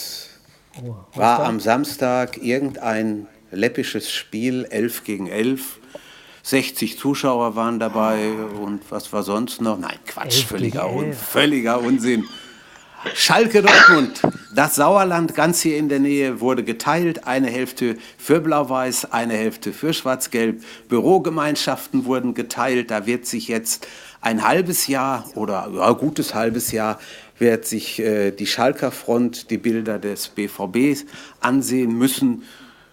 Oh, 0.81 0.95
war 1.15 1.39
da? 1.39 1.45
am 1.47 1.59
Samstag 1.59 2.37
irgendein 2.37 3.27
läppisches 3.51 4.13
Spiel, 4.13 4.65
11 4.71 5.03
gegen 5.03 5.27
11. 5.27 5.81
60 6.45 6.97
Zuschauer 6.99 7.57
waren 7.57 7.81
dabei 7.81 8.31
und 8.63 8.83
was 8.91 9.13
war 9.13 9.23
sonst 9.25 9.61
noch? 9.61 9.77
Nein, 9.79 9.99
Quatsch, 10.07 10.37
11 10.43 10.47
völliger, 10.47 10.91
Un 10.93 11.05
11. 11.07 11.19
völliger 11.19 11.81
Unsinn. 11.81 12.25
Schalke 13.15 13.63
Dortmund. 13.63 14.23
Das 14.55 14.75
Sauerland 14.75 15.35
ganz 15.35 15.61
hier 15.61 15.77
in 15.77 15.89
der 15.89 16.01
Nähe 16.01 16.41
wurde 16.41 16.65
geteilt. 16.65 17.27
Eine 17.27 17.49
Hälfte 17.49 17.97
für 18.17 18.41
Blau-Weiß, 18.41 19.13
eine 19.13 19.35
Hälfte 19.35 19.73
für 19.73 19.93
Schwarz-Gelb. 19.93 20.63
Bürogemeinschaften 20.89 22.07
wurden 22.07 22.35
geteilt. 22.35 22.91
Da 22.91 23.07
wird 23.07 23.27
sich 23.27 23.47
jetzt 23.47 23.87
ein 24.21 24.47
halbes 24.47 24.89
Jahr 24.89 25.25
oder 25.37 25.71
ja, 25.73 25.93
gutes 25.93 26.35
halbes 26.35 26.73
Jahr 26.73 26.99
wird 27.39 27.67
sich 27.67 28.01
äh, 28.01 28.33
die 28.33 28.47
Schalker 28.47 28.91
Front 28.91 29.51
die 29.51 29.59
Bilder 29.59 30.01
des 30.01 30.29
BVBs 30.29 31.05
ansehen 31.41 31.97
müssen. 31.97 32.43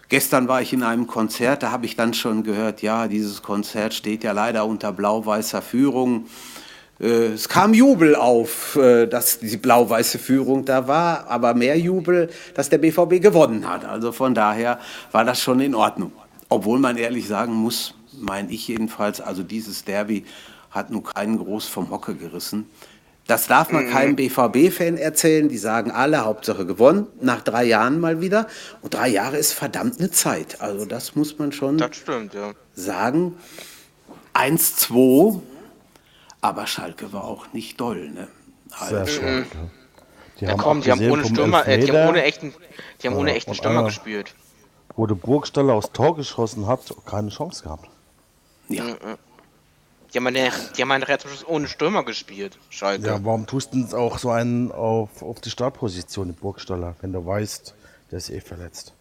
Gestern 0.08 0.46
war 0.46 0.62
ich 0.62 0.72
in 0.72 0.84
einem 0.84 1.08
Konzert, 1.08 1.64
da 1.64 1.72
habe 1.72 1.84
ich 1.84 1.96
dann 1.96 2.14
schon 2.14 2.44
gehört, 2.44 2.80
ja, 2.80 3.08
dieses 3.08 3.42
Konzert 3.42 3.92
steht 3.92 4.22
ja 4.22 4.30
leider 4.30 4.64
unter 4.64 4.92
blau-weißer 4.92 5.62
Führung. 5.62 6.26
Äh, 7.00 7.32
es 7.34 7.48
kam 7.48 7.74
Jubel 7.74 8.14
auf, 8.14 8.76
äh, 8.76 9.06
dass 9.06 9.38
die 9.38 9.56
blau-weiße 9.56 10.18
Führung 10.18 10.64
da 10.64 10.88
war, 10.88 11.28
aber 11.28 11.54
mehr 11.54 11.78
Jubel, 11.78 12.30
dass 12.54 12.68
der 12.68 12.78
BVB 12.78 13.20
gewonnen 13.22 13.68
hat. 13.68 13.84
Also 13.84 14.12
von 14.12 14.34
daher 14.34 14.78
war 15.12 15.24
das 15.24 15.40
schon 15.40 15.60
in 15.60 15.74
Ordnung. 15.74 16.12
Obwohl 16.48 16.78
man 16.78 16.96
ehrlich 16.96 17.26
sagen 17.26 17.52
muss, 17.52 17.94
meine 18.18 18.50
ich 18.50 18.68
jedenfalls, 18.68 19.20
also 19.20 19.42
dieses 19.42 19.84
Derby 19.84 20.24
hat 20.70 20.90
nun 20.90 21.02
keinen 21.02 21.38
groß 21.38 21.66
vom 21.66 21.90
Hocke 21.90 22.14
gerissen. 22.14 22.66
Das 23.26 23.48
darf 23.48 23.72
man 23.72 23.90
keinem 23.90 24.14
BVB-Fan 24.14 24.96
erzählen. 24.96 25.48
Die 25.48 25.58
sagen 25.58 25.90
alle, 25.90 26.24
Hauptsache 26.24 26.64
gewonnen, 26.64 27.08
nach 27.20 27.42
drei 27.42 27.64
Jahren 27.64 27.98
mal 27.98 28.20
wieder. 28.20 28.46
Und 28.82 28.94
drei 28.94 29.08
Jahre 29.08 29.36
ist 29.36 29.52
verdammt 29.52 29.98
eine 29.98 30.12
Zeit. 30.12 30.60
Also 30.60 30.84
das 30.84 31.16
muss 31.16 31.36
man 31.36 31.50
schon 31.50 31.82
stimmt, 31.92 32.34
ja. 32.34 32.52
sagen. 32.74 33.34
1-2, 34.34 35.40
aber 36.46 36.66
Schalke 36.66 37.12
war 37.12 37.24
auch 37.24 37.52
nicht 37.52 37.80
doll. 37.80 38.08
Ne? 38.10 38.28
Sehr 38.88 39.00
Also, 39.00 39.12
schwach. 39.12 39.26
Ja. 39.28 39.44
Die 40.40 40.44
Ja, 40.44 40.54
komm, 40.54 40.82
die 40.82 40.90
haben 40.90 41.10
ohne 41.10 41.24
Stürmer, 41.24 41.66
äh, 41.66 41.78
die 41.78 41.90
haben 41.90 42.08
ohne 42.08 42.22
echten, 42.22 42.54
die 43.02 43.06
haben 43.08 43.16
ohne 43.16 43.34
echten 43.34 43.54
Stürmer 43.54 43.78
einer- 43.80 43.88
gespielt. 43.88 44.34
wo 44.96 45.06
der 45.06 45.14
Burgstaller 45.14 45.74
aufs 45.74 45.92
Tor 45.92 46.16
geschossen 46.16 46.66
hat, 46.66 46.80
keine 47.06 47.28
Chance 47.30 47.62
gehabt. 47.64 47.88
ja. 48.68 48.84
Die 50.14 50.18
haben, 50.18 50.28
eine, 50.28 50.50
die 50.76 50.82
haben 50.82 50.92
einen 50.92 51.04
zum 51.18 51.30
Schluss 51.30 51.46
ohne 51.46 51.68
Stürmer 51.68 52.02
gespielt, 52.04 52.58
Schalke. 52.70 53.06
Ja, 53.06 53.22
warum 53.24 53.46
tust 53.46 53.74
du 53.74 53.82
denn 53.82 53.92
auch 53.92 54.18
so 54.18 54.30
einen 54.30 54.72
auf, 54.72 55.20
auf 55.22 55.40
die 55.40 55.50
Startposition, 55.50 56.28
den 56.28 56.34
Burgstaller, 56.36 56.94
wenn 57.02 57.12
du 57.12 57.26
weißt, 57.26 57.74
der 58.10 58.18
ist 58.18 58.30
eh 58.30 58.40
verletzt? 58.40 58.94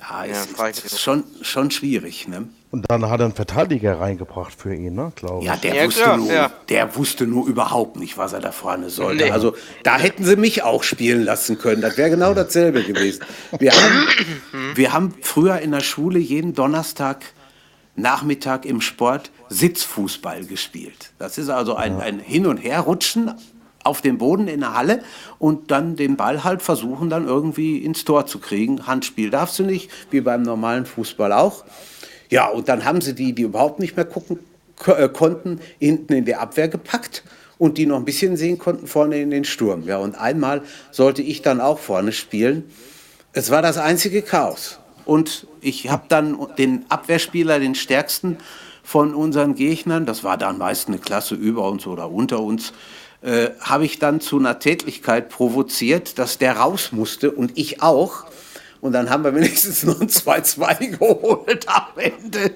Ja, 0.00 0.24
Ja, 0.24 0.42
ist, 0.42 0.78
ich 0.78 0.84
ist 0.84 1.00
schon, 1.00 1.24
schon 1.42 1.70
schwierig. 1.70 2.28
Ne? 2.28 2.48
Und 2.70 2.84
dann 2.88 3.08
hat 3.08 3.20
er 3.20 3.26
einen 3.26 3.34
Verteidiger 3.34 4.00
reingebracht 4.00 4.52
für 4.52 4.74
ihn, 4.74 4.94
ne, 4.94 5.12
glaube 5.14 5.40
ich. 5.40 5.46
Ja, 5.46 5.56
der, 5.56 5.74
Ja, 5.76 5.86
wusste 5.86 6.02
klar, 6.02 6.16
nur, 6.16 6.32
ja. 6.32 6.50
der 6.68 6.96
wusste 6.96 7.26
nur 7.26 7.46
überhaupt 7.46 7.96
nicht, 7.96 8.18
was 8.18 8.32
er 8.32 8.40
da 8.40 8.50
vorne 8.50 8.90
sollte. 8.90 9.24
Nee. 9.24 9.30
Also 9.30 9.54
da 9.84 9.96
hätten 9.96 10.24
sie 10.24 10.36
mich 10.36 10.62
auch 10.64 10.82
spielen 10.82 11.22
lassen 11.24 11.58
können. 11.58 11.82
Das 11.82 11.96
wäre 11.96 12.10
genau 12.10 12.34
dasselbe 12.34 12.82
gewesen. 12.82 13.22
Wir 13.58 13.70
haben, 13.72 14.08
wir 14.74 14.92
haben 14.92 15.14
früher 15.22 15.60
in 15.60 15.70
der 15.70 15.80
Schule 15.80 16.18
jeden 16.18 16.52
Donnerstag 16.54 17.24
Nachmittag 17.96 18.64
im 18.64 18.80
Sport 18.80 19.30
Sitzfußball 19.50 20.44
gespielt. 20.46 21.12
Das 21.18 21.38
ist 21.38 21.48
also 21.48 21.76
ein, 21.76 22.00
ein 22.00 22.18
Hin- 22.18 22.46
und 22.46 22.56
Herrutschen 22.58 23.32
auf 23.84 24.00
dem 24.00 24.18
Boden 24.18 24.48
in 24.48 24.60
der 24.60 24.74
Halle 24.74 25.02
und 25.38 25.70
dann 25.70 25.96
den 25.96 26.16
Ball 26.16 26.42
halt 26.42 26.62
versuchen, 26.62 27.10
dann 27.10 27.26
irgendwie 27.26 27.78
ins 27.78 28.04
Tor 28.04 28.26
zu 28.26 28.38
kriegen. 28.38 28.86
Handspiel 28.86 29.30
darfst 29.30 29.58
du 29.58 29.62
nicht, 29.62 29.90
wie 30.10 30.20
beim 30.20 30.42
normalen 30.42 30.86
Fußball 30.86 31.32
auch. 31.32 31.64
Ja, 32.30 32.48
und 32.48 32.68
dann 32.68 32.84
haben 32.84 33.00
sie 33.00 33.14
die, 33.14 33.34
die 33.34 33.42
überhaupt 33.42 33.78
nicht 33.78 33.96
mehr 33.96 34.06
gucken 34.06 34.38
äh, 34.86 35.08
konnten, 35.08 35.60
hinten 35.78 36.14
in 36.14 36.24
die 36.24 36.34
Abwehr 36.34 36.68
gepackt 36.68 37.22
und 37.58 37.78
die 37.78 37.86
noch 37.86 37.96
ein 37.96 38.04
bisschen 38.04 38.36
sehen 38.36 38.58
konnten, 38.58 38.86
vorne 38.86 39.20
in 39.20 39.30
den 39.30 39.44
Sturm. 39.44 39.84
Ja, 39.84 39.98
und 39.98 40.16
einmal 40.16 40.62
sollte 40.90 41.22
ich 41.22 41.42
dann 41.42 41.60
auch 41.60 41.78
vorne 41.78 42.12
spielen. 42.12 42.64
Es 43.32 43.50
war 43.50 43.62
das 43.62 43.78
einzige 43.78 44.22
Chaos. 44.22 44.78
Und 45.04 45.46
ich 45.60 45.90
habe 45.90 46.04
dann 46.08 46.38
den 46.58 46.86
Abwehrspieler, 46.88 47.60
den 47.60 47.74
stärksten 47.74 48.38
von 48.82 49.14
unseren 49.14 49.54
Gegnern, 49.54 50.06
das 50.06 50.24
war 50.24 50.36
dann 50.36 50.58
meist 50.58 50.88
eine 50.88 50.98
Klasse 50.98 51.34
über 51.34 51.68
uns 51.68 51.86
oder 51.86 52.10
unter 52.10 52.40
uns, 52.40 52.72
äh, 53.24 53.50
habe 53.60 53.86
ich 53.86 53.98
dann 53.98 54.20
zu 54.20 54.38
einer 54.38 54.58
Tätlichkeit 54.58 55.30
provoziert, 55.30 56.18
dass 56.18 56.36
der 56.36 56.58
raus 56.58 56.92
musste 56.92 57.30
und 57.30 57.56
ich 57.56 57.82
auch. 57.82 58.24
Und 58.82 58.92
dann 58.92 59.08
haben 59.08 59.24
wir 59.24 59.34
wenigstens 59.34 59.82
nur 59.82 59.98
ein 59.98 60.08
2-2 60.08 60.90
geholt 60.98 61.66
am 61.68 61.86
Ende. 61.96 62.52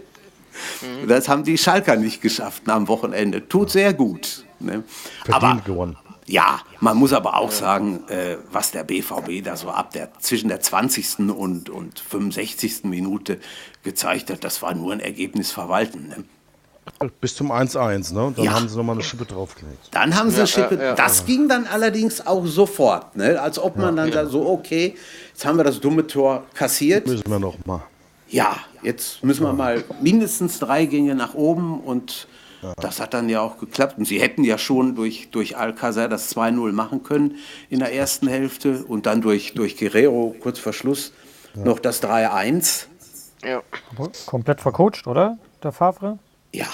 Das 1.07 1.29
haben 1.29 1.45
die 1.45 1.57
Schalker 1.57 1.97
nicht 1.97 2.21
geschafft 2.21 2.69
am 2.69 2.87
Wochenende. 2.87 3.49
Tut 3.49 3.71
sehr 3.71 3.95
gut. 3.95 4.45
Ne? 4.61 4.85
Verdient 5.25 5.65
gewonnen. 5.65 5.97
Ja, 6.27 6.61
man 6.81 6.99
muss 6.99 7.15
aber 7.15 7.39
auch 7.39 7.51
sagen, 7.51 8.07
äh, 8.09 8.37
was 8.53 8.71
der 8.71 8.85
BVB 8.85 9.43
da 9.43 9.57
so 9.57 9.71
ab 9.71 9.93
der 9.93 10.11
zwischen 10.19 10.49
der 10.49 10.61
20. 10.61 11.31
und, 11.31 11.71
und 11.71 11.99
65. 11.99 12.85
Minute 12.85 13.39
gezeigt 13.83 14.31
hat, 14.31 14.45
das 14.45 14.61
war 14.61 14.75
nur 14.75 14.93
ein 14.93 15.01
Ergebnis 15.01 15.51
verwalten. 15.51 16.09
Ne? 16.09 16.25
Bis 17.21 17.35
zum 17.35 17.51
1-1, 17.53 18.13
ne? 18.15 18.33
Dann 18.37 18.45
Ja. 18.45 18.53
haben 18.55 18.69
sie 18.69 18.77
nochmal 18.77 18.97
eine 18.97 19.03
Schippe 19.05 19.25
draufgelegt. 19.25 19.89
Dann 19.93 20.17
haben 20.17 20.31
sie 20.31 20.47
Schippe. 20.47 20.77
ja, 20.77 20.83
ja. 20.83 20.95
Das 20.95 21.25
ging 21.27 21.49
dann 21.49 21.67
allerdings 21.67 22.27
auch 22.27 22.47
sofort, 22.47 23.17
ne? 23.17 23.41
als 23.41 23.59
ob 23.59 23.77
man 23.77 23.97
dann 23.97 24.11
da 24.11 24.27
so, 24.27 24.47
okay, 24.49 24.95
jetzt 25.33 25.45
haben 25.47 25.57
wir 25.59 25.65
das 25.65 25.81
dumme 25.81 26.07
Tor 26.07 26.45
kassiert. 26.55 27.07
Müssen 27.07 27.31
wir 27.31 27.39
noch 27.39 27.57
mal. 27.67 27.83
Ja, 28.29 28.57
jetzt 28.83 29.25
müssen 29.25 29.43
wir 29.45 29.53
mal 29.53 29.85
mindestens 30.03 30.59
drei 30.59 30.85
Gänge 30.87 31.15
nach 31.15 31.35
oben 31.35 31.81
und 31.81 32.29
das 32.81 33.01
hat 33.01 33.15
dann 33.15 33.29
ja 33.29 33.41
auch 33.41 33.59
geklappt. 33.59 33.99
Und 33.99 34.05
sie 34.07 34.21
hätten 34.21 34.43
ja 34.45 34.59
schon 34.59 34.97
durch, 34.97 35.29
durch 35.31 35.57
Alcázar 35.57 36.09
das 36.09 36.35
2-0 36.37 36.73
machen 36.73 37.05
können 37.05 37.37
in 37.71 37.79
der 37.79 37.95
ersten 37.95 38.27
Hälfte 38.27 38.85
und 38.85 39.07
dann 39.07 39.23
durch, 39.23 39.55
durch 39.55 39.77
Guerrero 39.77 40.35
kurz 40.41 40.59
vor 40.59 40.73
Schluss 40.73 41.13
noch 41.55 41.79
das 41.79 42.03
3-1. 42.03 42.87
Ja. 43.45 43.63
Komplett 44.27 44.61
vercoacht, 44.61 45.07
oder? 45.07 45.39
Der 45.63 45.71
Favre? 45.73 46.19
Ja, 46.53 46.67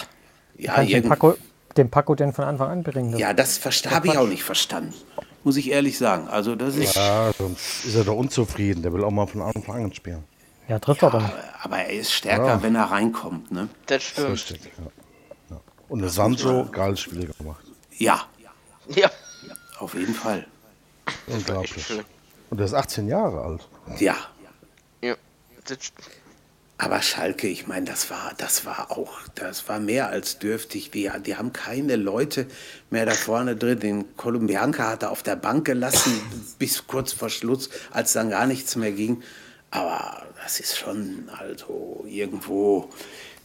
ja, 0.57 0.83
den 0.85 1.09
Paco, 1.09 1.35
den 1.77 1.91
Paco 1.91 2.15
denn 2.15 2.33
von 2.33 2.45
Anfang 2.45 2.71
an 2.71 2.83
bringen? 2.83 3.13
Das 3.13 3.21
ja 3.21 3.33
das 3.33 3.61
habe 3.87 4.07
ich 4.07 4.17
auch 4.19 4.27
nicht 4.27 4.45
verstanden, 4.45 4.95
muss 5.43 5.57
ich 5.57 5.71
ehrlich 5.71 5.99
sagen. 5.99 6.29
Also 6.29 6.55
das 6.55 6.77
ist, 6.77 6.95
Ja, 6.97 7.33
sonst 7.37 7.85
ist 7.85 7.95
er 7.97 8.05
doch 8.05 8.17
unzufrieden. 8.17 8.83
Der 8.83 8.93
will 8.93 9.03
auch 9.05 9.11
mal 9.11 9.27
von 9.27 9.43
Anfang 9.43 9.85
an 9.85 9.93
spielen. 9.93 10.25
ja, 10.69 10.79
trifft 10.79 11.03
er 11.03 11.11
dann. 11.11 11.31
aber 11.63 11.79
er 11.79 11.91
ist 11.91 12.13
stärker, 12.13 12.47
Ja. 12.47 12.63
wenn 12.63 12.75
er 12.77 12.85
reinkommt. 12.85 13.51
Ne? 13.51 13.69
Das 13.87 14.03
stimmt. 14.05 14.31
Richtig. 14.31 14.61
Ja. 14.79 14.85
Ja. 15.57 15.61
Und 15.89 16.01
der 16.01 16.11
Sancho, 16.11 16.67
geiles 16.71 17.01
Spiel 17.01 17.31
gemacht. 17.39 17.65
Ja, 17.99 18.23
Ja. 18.89 19.11
auf 19.81 19.95
jeden 19.95 20.15
Fall. 20.15 20.47
Unglaublich. 21.27 21.85
Und 22.51 22.59
der 22.59 22.67
ist 22.67 22.75
18 22.75 23.09
Jahre 23.09 23.43
alt. 23.43 23.69
Ja, 23.99 24.15
ja. 25.03 25.17
Das, 25.67 25.79
Aber 26.77 27.03
Schalke, 27.03 27.47
ich 27.47 27.69
meine, 27.69 27.87
das 27.87 28.11
war, 28.11 28.33
das 28.37 28.67
war 28.67 28.91
auch, 28.91 29.13
das 29.37 29.69
war 29.69 29.79
mehr 29.79 30.09
als 30.09 30.41
dürftig. 30.41 30.91
Die, 30.91 31.11
die 31.25 31.37
haben 31.37 31.53
keine 31.53 31.95
Leute 31.95 32.47
mehr 32.91 33.07
da 33.07 33.13
vorne 33.13 33.55
drin. 33.55 33.79
Den 33.79 34.17
Kolumbianka 34.17 34.89
hat 34.89 35.05
er 35.05 35.13
auf 35.13 35.23
der 35.23 35.37
Bank 35.37 35.67
gelassen 35.67 36.21
bis 36.59 36.87
kurz 36.87 37.13
vor 37.13 37.31
Schluss, 37.31 37.71
als 37.93 38.13
dann 38.13 38.29
gar 38.31 38.47
nichts 38.47 38.75
mehr 38.75 38.93
ging. 38.93 39.23
Aber 39.71 40.23
das 40.43 40.59
ist 40.59 40.77
schon 40.77 41.29
also 41.39 42.05
irgendwo 42.09 42.91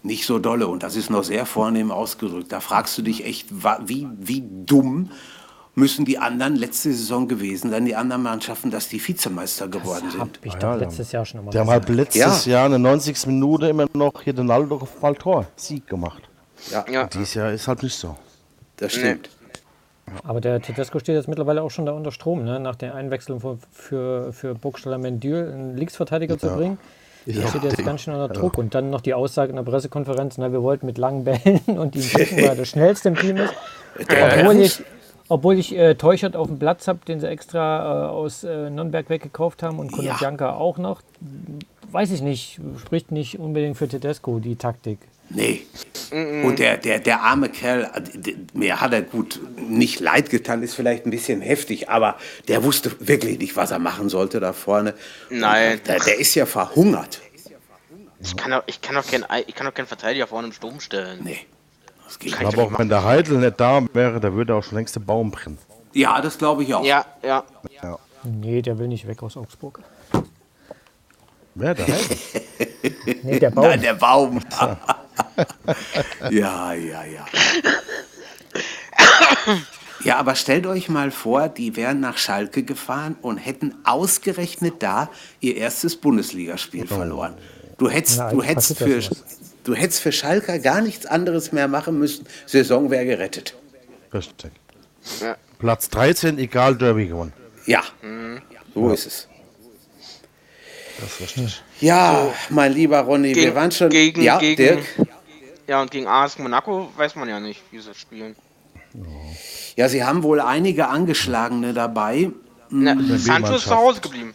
nicht 0.01 0.25
so 0.25 0.39
dolle 0.39 0.67
und 0.67 0.81
das 0.81 0.95
ist 0.95 1.09
noch 1.09 1.23
sehr 1.23 1.45
vornehm 1.45 1.91
ausgedrückt. 1.91 2.51
Da 2.51 2.61
fragst 2.61 2.97
du 2.97 3.01
dich 3.01 3.25
echt, 3.25 3.47
wie, 3.51 4.07
wie 4.17 4.43
dumm 4.65 5.11
müssen 5.75 6.03
die 6.05 6.17
anderen 6.17 6.55
letzte 6.55 6.91
Saison 6.91 7.27
gewesen 7.27 7.69
sein, 7.71 7.85
die 7.85 7.95
anderen 7.95 8.23
Mannschaften, 8.23 8.69
dass 8.71 8.87
die 8.89 9.05
Vizemeister 9.05 9.67
geworden 9.67 10.05
Hab 10.17 10.35
sind. 10.35 10.39
ich 10.43 10.53
Ah, 10.55 10.57
doch 10.57 10.67
ja, 10.69 10.75
letztes 10.75 11.11
Jahr 11.11 11.25
schon 11.25 11.41
immer 11.41 11.51
Die 11.51 11.57
haben 11.59 11.67
gesagt. 11.67 11.87
halt 11.87 11.97
letztes 11.97 12.45
Ja. 12.45 12.51
Jahr 12.51 12.65
in 12.65 12.71
der 12.73 12.79
90. 12.79 13.27
Minute 13.27 13.67
immer 13.69 13.85
noch 13.93 14.21
hier 14.21 14.33
den 14.33 14.49
Aldo 14.51 14.75
auf 14.77 15.17
Tor 15.19 15.45
Sieg 15.55 15.87
gemacht. 15.87 16.23
Ja, 16.71 16.85
ja. 16.91 17.05
Dieses 17.07 17.33
Jahr 17.35 17.51
ist 17.53 17.67
halt 17.67 17.83
nicht 17.83 17.95
so. 17.97 18.15
das 18.77 18.93
stimmt. 18.93 19.29
Aber 20.23 20.41
der 20.41 20.59
Tedesco 20.59 20.97
steht 20.99 21.15
jetzt 21.15 21.27
mittlerweile 21.27 21.61
auch 21.61 21.69
schon 21.69 21.85
da 21.85 21.91
unter 21.91 22.11
Strom, 22.11 22.43
ne? 22.43 22.59
nach 22.59 22.75
der 22.75 22.95
Einwechslung 22.95 23.39
für, 23.39 23.59
für, 23.71 24.33
für 24.33 24.55
Burgstaller 24.55 24.97
Mendül 24.97 25.51
einen 25.51 25.77
Linksverteidiger 25.77 26.37
zu 26.37 26.49
bringen. 26.49 26.77
Der 27.25 27.47
steht 27.47 27.63
jetzt 27.63 27.85
ganz 27.85 28.01
schön 28.01 28.15
unter 28.15 28.33
Druck. 28.33 28.57
Und 28.57 28.73
dann 28.73 28.89
noch 28.89 29.01
die 29.01 29.13
Aussage 29.13 29.51
in 29.51 29.55
der 29.57 29.63
Pressekonferenz, 29.63 30.37
na, 30.39 30.51
wir 30.51 30.63
wollten 30.63 30.87
mit 30.87 30.97
langen 30.97 31.25
Bällen 31.25 31.59
und 31.67 31.95
ihm 31.95 32.01
schicken, 32.01 32.37
weil 32.37 32.45
er 32.45 32.55
der 32.55 32.65
schnellste 32.65 33.09
im 33.09 33.15
Team 33.17 33.37
ist. 33.37 33.53
Obwohl 33.99 34.55
ich, 34.61 34.83
obwohl 35.29 35.57
ich 35.57 35.75
äh, 35.75 35.95
Teuchert 35.95 36.35
auf 36.35 36.47
dem 36.47 36.59
Platz 36.59 36.87
habe, 36.87 36.99
den 37.07 37.19
sie 37.19 37.27
extra 37.27 38.07
äh, 38.07 38.09
aus 38.09 38.43
äh, 38.43 38.69
Nürnberg 38.69 39.09
weggekauft 39.09 39.63
haben 39.63 39.79
und 39.79 39.91
Konoplyanka 39.91 40.53
auch 40.53 40.77
noch. 40.77 41.01
Weiß 41.91 42.11
ich 42.11 42.21
nicht, 42.21 42.59
spricht 42.81 43.11
nicht 43.11 43.39
unbedingt 43.39 43.77
für 43.77 43.87
Tedesco, 43.87 44.39
die 44.39 44.55
Taktik. 44.55 44.99
Nee. 45.29 45.61
Und 46.11 46.57
der, 46.57 46.77
der, 46.77 46.99
der 46.99 47.21
arme 47.21 47.49
Kerl, 47.49 47.83
äh, 47.83 48.33
mir 48.53 48.81
hat 48.81 48.93
er 48.93 49.03
gut 49.03 49.39
nicht 49.55 49.99
leid 49.99 50.31
getan, 50.31 50.63
ist 50.63 50.73
vielleicht 50.73 51.05
ein 51.05 51.11
bisschen 51.11 51.41
heftig, 51.41 51.89
aber 51.89 52.17
der 52.47 52.63
wusste 52.63 52.91
wirklich 52.99 53.37
nicht, 53.37 53.55
was 53.55 53.69
er 53.69 53.79
machen 53.79 54.09
sollte 54.09 54.39
da 54.39 54.53
vorne. 54.53 54.95
Nein. 55.29 55.79
Der, 55.85 55.99
der 55.99 56.19
ist 56.19 56.33
ja 56.33 56.47
verhungert. 56.47 57.21
ich 58.19 58.35
kann 58.35 58.53
auch, 58.53 58.63
ich 58.65 58.81
kann 58.81 58.97
auch 58.97 59.05
keinen, 59.05 59.25
ich 59.45 59.53
kann 59.53 59.67
auch 59.67 59.73
keinen 59.73 59.87
Verteidiger 59.87 60.25
vorne 60.25 60.47
im 60.47 60.53
Sturm 60.53 60.79
stellen. 60.79 61.19
Nee. 61.23 61.45
Das 62.09 62.17
geht 62.17 62.43
Aber 62.43 62.63
auch 62.63 62.79
wenn 62.79 62.89
der 62.89 63.03
Heidel 63.03 63.37
nicht 63.37 63.59
da 63.59 63.83
wäre, 63.93 64.19
da 64.19 64.33
würde 64.33 64.55
auch 64.55 64.63
schon 64.63 64.79
längst 64.79 64.95
der 64.95 65.01
Baum 65.01 65.29
brennen. 65.29 65.59
Ja, 65.93 66.19
das 66.21 66.39
glaube 66.39 66.63
ich 66.63 66.73
auch. 66.73 66.83
Ja, 66.83 67.05
ja. 67.21 67.43
Nee, 68.23 68.63
der 68.63 68.79
will 68.79 68.87
nicht 68.87 69.07
weg 69.07 69.21
aus 69.21 69.37
Augsburg. 69.37 69.79
Wer 71.53 71.75
da? 71.75 71.85
Nee, 73.23 73.39
der 73.39 73.51
Baum. 73.51 73.65
Nein, 73.65 73.81
der 73.81 73.93
Baum. 73.93 74.39
ja, 76.31 76.73
ja, 76.73 77.03
ja. 77.03 77.25
Ja, 80.03 80.17
aber 80.17 80.35
stellt 80.35 80.65
euch 80.65 80.89
mal 80.89 81.11
vor, 81.11 81.49
die 81.49 81.75
wären 81.75 81.99
nach 81.99 82.17
Schalke 82.17 82.63
gefahren 82.63 83.17
und 83.21 83.37
hätten 83.37 83.75
ausgerechnet 83.83 84.75
da 84.79 85.09
ihr 85.41 85.57
erstes 85.57 85.95
Bundesligaspiel 85.97 86.87
verloren. 86.87 87.35
Du 87.77 87.89
hättest, 87.89 88.19
Na, 88.19 88.31
du, 88.31 88.41
hättest 88.41 88.77
für, 88.77 89.01
du 89.63 89.73
hättest 89.75 90.01
für 90.01 90.11
Schalke 90.11 90.59
gar 90.59 90.81
nichts 90.81 91.05
anderes 91.05 91.51
mehr 91.51 91.67
machen 91.67 91.99
müssen. 91.99 92.25
Saison 92.45 92.89
wäre 92.91 93.05
gerettet. 93.05 93.55
Richtig. 94.13 94.51
Ja. 95.21 95.35
Platz 95.59 95.89
13, 95.89 96.37
egal 96.39 96.75
Derby 96.77 97.07
gewonnen. 97.07 97.33
Ja, 97.65 97.83
so 98.73 98.91
ist 98.91 99.05
es. 99.05 99.27
Das 100.99 101.11
ist 101.13 101.21
richtig. 101.21 101.61
Ja, 101.79 102.33
mein 102.49 102.73
lieber 102.73 102.99
Ronny, 103.01 103.29
wir 103.29 103.43
Gegen- 103.43 103.55
waren 103.55 103.71
schon. 103.71 103.89
gegen- 103.89 104.21
ja, 104.21 104.37
gegen- 104.37 104.55
Dirk. 104.57 104.79
Ja, 105.67 105.81
und 105.81 105.91
gegen 105.91 106.07
AS 106.07 106.37
Monaco 106.39 106.89
weiß 106.97 107.15
man 107.15 107.29
ja 107.29 107.39
nicht, 107.39 107.61
wie 107.71 107.79
sie 107.79 107.93
spielen. 107.93 108.35
Ja, 109.75 109.87
sie 109.87 110.03
haben 110.03 110.23
wohl 110.23 110.39
einige 110.41 110.87
Angeschlagene 110.87 111.73
dabei. 111.73 112.31
Na, 112.69 112.95
Sancho 113.17 113.55
ist 113.55 113.63
zu 113.63 113.75
Hause 113.75 114.01
geblieben. 114.01 114.33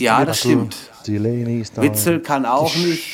Ja, 0.00 0.24
das 0.24 0.40
stimmt. 0.40 0.76
Delaney 1.06 1.60
ist 1.60 1.76
da. 1.76 1.82
Witzel 1.82 2.20
kann 2.20 2.46
auch 2.46 2.74
nicht. 2.74 3.04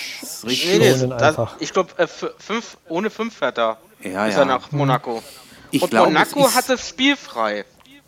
Nee, 0.42 0.48
richtig. 0.50 0.78
nee, 0.78 1.06
das, 1.18 1.36
ich 1.58 1.72
glaube, 1.72 1.90
äh, 1.96 2.06
fünf, 2.06 2.76
ohne 2.88 3.10
fünf 3.10 3.34
fährt 3.36 3.58
er. 3.58 3.78
Ja, 4.02 4.26
ist 4.26 4.34
ja. 4.34 4.40
er 4.40 4.44
nach 4.44 4.70
Monaco. 4.72 5.22
Ich 5.70 5.82
und 5.82 5.90
glaub, 5.90 6.06
es 6.06 6.12
Monaco 6.12 6.46
ist- 6.46 6.54
hat 6.56 6.68
das 6.68 6.88
Spiel 6.88 7.16
frei. 7.16 7.64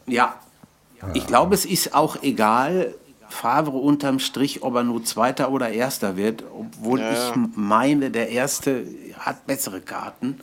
Ja. 0.07 0.35
Ich 1.15 1.27
glaube, 1.27 1.55
es 1.55 1.65
ist 1.65 1.95
auch 1.95 2.23
egal, 2.23 2.95
Favre 3.29 3.77
unterm 3.79 4.19
Strich, 4.19 4.63
ob 4.63 4.75
er 4.75 4.83
nur 4.83 5.05
Zweiter 5.05 5.51
oder 5.51 5.71
Erster 5.71 6.17
wird, 6.17 6.43
obwohl 6.53 7.01
ich 7.01 7.37
meine, 7.55 8.11
der 8.11 8.29
Erste 8.31 8.85
hat 9.19 9.47
bessere 9.47 9.81
Karten. 9.81 10.41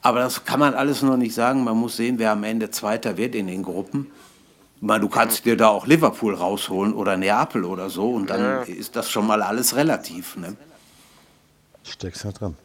Aber 0.00 0.20
das 0.20 0.44
kann 0.44 0.58
man 0.58 0.74
alles 0.74 1.02
noch 1.02 1.16
nicht 1.16 1.34
sagen. 1.34 1.64
Man 1.64 1.76
muss 1.76 1.96
sehen, 1.96 2.18
wer 2.18 2.32
am 2.32 2.44
Ende 2.44 2.70
Zweiter 2.70 3.16
wird 3.16 3.34
in 3.34 3.46
den 3.46 3.62
Gruppen. 3.62 4.10
Du 4.84 5.08
kannst 5.08 5.44
dir 5.44 5.56
da 5.56 5.68
auch 5.68 5.86
Liverpool 5.86 6.34
rausholen 6.34 6.92
oder 6.92 7.16
Neapel 7.16 7.64
oder 7.64 7.88
so 7.88 8.10
und 8.10 8.28
dann 8.30 8.64
ist 8.66 8.96
das 8.96 9.10
schon 9.10 9.26
mal 9.26 9.40
alles 9.40 9.76
relativ. 9.76 10.36
Ne? 10.36 10.56
Steckst 11.84 12.24
da 12.24 12.32
dran. 12.32 12.56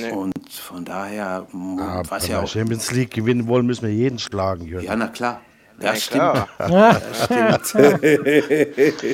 Nee. 0.00 0.10
Und 0.10 0.50
von 0.50 0.84
daher, 0.84 1.46
Aber 1.52 2.02
was 2.08 2.24
wenn 2.24 2.30
ja 2.30 2.38
wir 2.38 2.44
auch. 2.44 2.48
Champions 2.48 2.90
League 2.90 3.12
gewinnen 3.12 3.46
wollen, 3.46 3.66
müssen 3.66 3.86
wir 3.86 3.94
jeden 3.94 4.18
schlagen, 4.18 4.64
Jürgen. 4.66 4.86
Ja, 4.86 4.96
na 4.96 5.08
klar. 5.08 5.40
Ja, 5.80 5.90
Das 5.92 6.04
stimmt. 6.04 6.20
klar. 6.22 6.48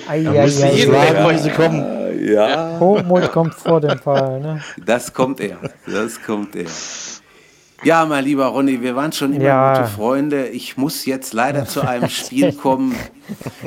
Ei, 0.08 0.22
Da 0.22 0.30
ei, 0.32 0.46
jeden 0.46 1.38
sie 1.38 1.50
kommen. 1.50 2.26
Ja. 2.26 2.78
Hochmut 2.78 3.32
kommt 3.32 3.54
vor 3.54 3.80
dem 3.80 3.98
Fall. 3.98 4.40
Ne? 4.40 4.62
Das 4.84 5.12
kommt 5.12 5.40
er. 5.40 5.58
Das 5.86 6.22
kommt 6.22 6.54
er. 6.56 6.66
Ja, 7.82 8.04
mein 8.04 8.24
lieber 8.24 8.46
Ronny, 8.46 8.82
wir 8.82 8.94
waren 8.94 9.12
schon 9.12 9.32
immer 9.32 9.44
Ja. 9.44 9.78
gute 9.78 9.88
Freunde. 9.90 10.48
Ich 10.48 10.76
muss 10.76 11.06
jetzt 11.06 11.32
leider 11.32 11.66
zu 11.66 11.80
einem 11.80 12.08
Spiel 12.10 12.52
kommen. 12.52 12.94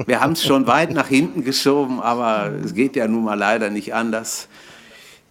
Wir 0.05 0.21
haben 0.21 0.33
es 0.33 0.43
schon 0.45 0.67
weit 0.67 0.91
nach 0.91 1.07
hinten 1.07 1.43
geschoben, 1.43 1.99
aber 1.99 2.51
es 2.63 2.73
geht 2.75 2.95
ja 2.95 3.07
nun 3.07 3.23
mal 3.23 3.37
leider 3.37 3.69
nicht 3.69 3.93
anders. 3.93 4.47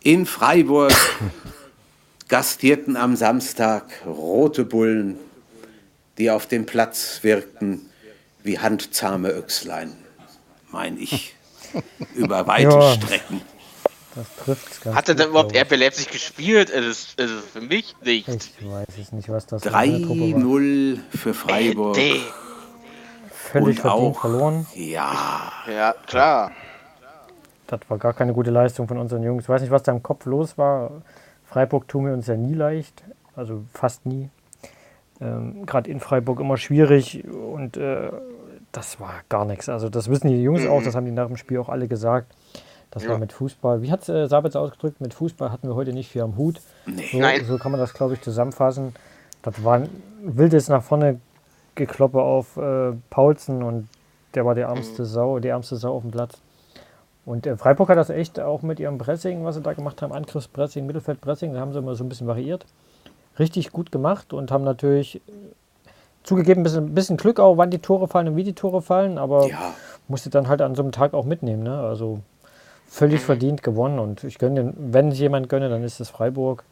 In 0.03 0.27
Freiburg 0.27 0.93
gastierten 2.29 2.97
am 2.97 3.15
Samstag 3.15 3.85
rote 4.05 4.65
Bullen, 4.65 5.17
die 6.19 6.31
auf 6.31 6.47
dem 6.47 6.67
Platz 6.67 7.21
wirkten 7.23 7.83
wie 8.43 8.59
handzahme 8.59 9.29
Öchslein, 9.31 9.93
meine 10.73 10.99
ich, 10.99 11.37
über 12.17 12.49
weite 12.49 12.71
Ja. 12.71 12.95
Strecken. 12.95 13.22
Das 14.15 14.27
trifft 14.37 14.83
ganz 14.83 14.97
Hat 14.97 15.09
er 15.09 15.15
denn 15.15 15.31
überhaupt 15.31 15.57
RB 15.57 15.77
Leipzig 15.77 16.11
gespielt? 16.11 16.71
Es 16.71 16.85
ist, 16.85 17.21
es 17.21 17.31
ist 17.31 17.49
für 17.51 17.61
mich 17.61 17.95
nicht. 18.05 18.29
ich. 18.29 18.71
Weiß 18.71 18.87
es 19.01 19.13
nicht, 19.13 19.29
was 19.31 19.47
das 19.47 19.65
war. 19.65 19.83
3-0 19.83 20.99
für 21.11 21.33
Freiburg. 21.35 21.97
Nee. 21.97 22.21
Völlig 23.31 23.79
Und 23.79 23.81
verdient 23.81 24.17
auch, 24.17 24.21
verloren. 24.21 24.67
ja, 24.75 25.53
Ja, 25.69 25.95
klar. 26.07 26.53
Das 27.67 27.81
war 27.89 27.97
gar 27.97 28.13
keine 28.13 28.35
gute 28.35 28.51
Leistung 28.51 28.87
von 28.87 28.99
unseren 28.99 29.23
Jungs. 29.23 29.45
Ich 29.45 29.49
weiß 29.49 29.63
nicht, 29.63 29.71
was 29.71 29.83
da 29.83 29.93
im 29.93 30.03
Kopf 30.03 30.27
los 30.27 30.59
war. 30.59 30.91
Freiburg 31.47 31.89
tun 31.89 32.07
wir 32.07 32.13
uns 32.13 32.27
ja 32.27 32.37
nie 32.37 32.55
leicht, 32.55 33.03
also 33.35 33.65
fast 33.73 34.05
nie. 34.05 34.29
Ähm, 35.21 35.65
Gerade 35.65 35.91
in 35.91 36.01
Freiburg 36.01 36.41
immer 36.41 36.57
schwierig 36.59 37.25
und 37.27 37.77
äh, 37.79 38.11
das 38.73 39.01
war 39.01 39.15
gar 39.29 39.45
nichts. 39.47 39.69
Also 39.69 39.89
das 39.89 40.11
wissen 40.11 40.29
die 40.29 40.43
Jungs 40.43 40.67
auch, 40.67 40.83
das 40.83 40.95
haben 40.95 41.07
die 41.07 41.13
nach 41.13 41.27
dem 41.29 41.37
Spiel 41.37 41.59
auch 41.59 41.69
alle 41.69 41.89
gesagt. 41.89 42.35
Das 42.93 43.05
war 43.05 43.13
Ja. 43.15 43.19
mit 43.19 43.33
Fußball. 43.33 43.83
Wie 43.83 43.91
hat 43.91 44.09
äh, 44.09 44.29
Sabitz 44.29 44.55
ausgedrückt? 44.55 45.01
Mit 45.01 45.15
Fußball 45.15 45.51
hatten 45.51 45.67
wir 45.67 45.75
heute 45.75 45.93
nicht 45.93 46.09
viel 46.11 46.23
am 46.23 46.37
Hut. 46.37 46.61
So, 47.11 47.19
Nein. 47.19 47.45
so 47.45 47.59
kann 47.59 47.73
man 47.73 47.81
das, 47.81 47.95
glaube 47.95 48.15
ich, 48.15 48.21
zusammenfassen. 48.21 48.95
Das 49.43 49.65
war 49.65 49.75
ein 49.77 49.89
wildes 50.23 50.69
nach 50.69 50.83
vorne 50.83 51.19
Gekloppe 51.75 52.23
auf 52.23 52.57
äh, 52.59 52.93
Paulsen 53.11 53.63
und 53.63 53.89
der 54.35 54.45
war 54.45 54.55
die 54.55 54.61
ärmste 54.61 55.05
Sau, 55.07 55.39
die 55.41 55.49
ärmste 55.49 55.77
Sau 55.77 55.95
auf 55.97 56.03
dem 56.03 56.11
Platz. 56.11 56.39
Und 57.25 57.47
äh, 57.47 57.57
Freiburg 57.57 57.89
hat 57.89 57.97
das 57.97 58.11
echt 58.11 58.39
auch 58.41 58.63
mit 58.63 58.79
ihrem 58.79 58.99
Pressing, 58.99 59.43
was 59.45 59.55
sie 59.55 59.63
da 59.63 59.73
gemacht 59.73 60.03
haben, 60.03 60.13
Angriffspressing, 60.13 60.85
Mittelfeldpressing, 60.87 61.55
da 61.55 61.61
haben 61.61 61.73
sie 61.73 61.79
immer 61.79 61.95
so 61.95 62.05
ein 62.05 62.09
bisschen 62.09 62.27
variiert. 62.27 62.67
Richtig 63.39 63.73
gut 63.73 63.91
gemacht 63.91 64.33
und 64.35 64.51
haben 64.51 64.65
natürlich 64.65 65.21
zugegeben 66.25 66.61
ein 66.61 66.65
bisschen, 66.65 66.95
bisschen 66.95 67.17
Glück 67.17 67.41
auch, 67.41 67.57
wann 67.57 67.71
die 67.71 67.79
Tore 67.79 68.07
fallen 68.07 68.29
und 68.29 68.37
wie 68.37 68.45
die 68.45 68.53
Tore 68.55 68.83
fallen, 68.83 69.19
aber 69.19 69.47
Ja. 69.49 69.73
musste 70.09 70.31
dann 70.31 70.49
halt 70.49 70.61
an 70.63 70.75
so 70.75 70.83
einem 70.83 70.93
Tag 70.93 71.15
auch 71.15 71.25
mitnehmen. 71.25 71.63
Ne? 71.63 71.79
Also 71.79 72.21
völlig 72.93 73.21
verdient 73.23 73.63
gewonnen 73.63 73.99
und 73.99 74.23
ich 74.25 74.39
gönne, 74.39 74.65
den- 74.65 74.93
wenn 74.93 75.11
ich 75.11 75.19
jemand 75.19 75.49
gönne, 75.49 75.69
dann 75.71 75.83
ist 75.83 75.99
es 76.01 76.11
Freiburg. 76.11 76.65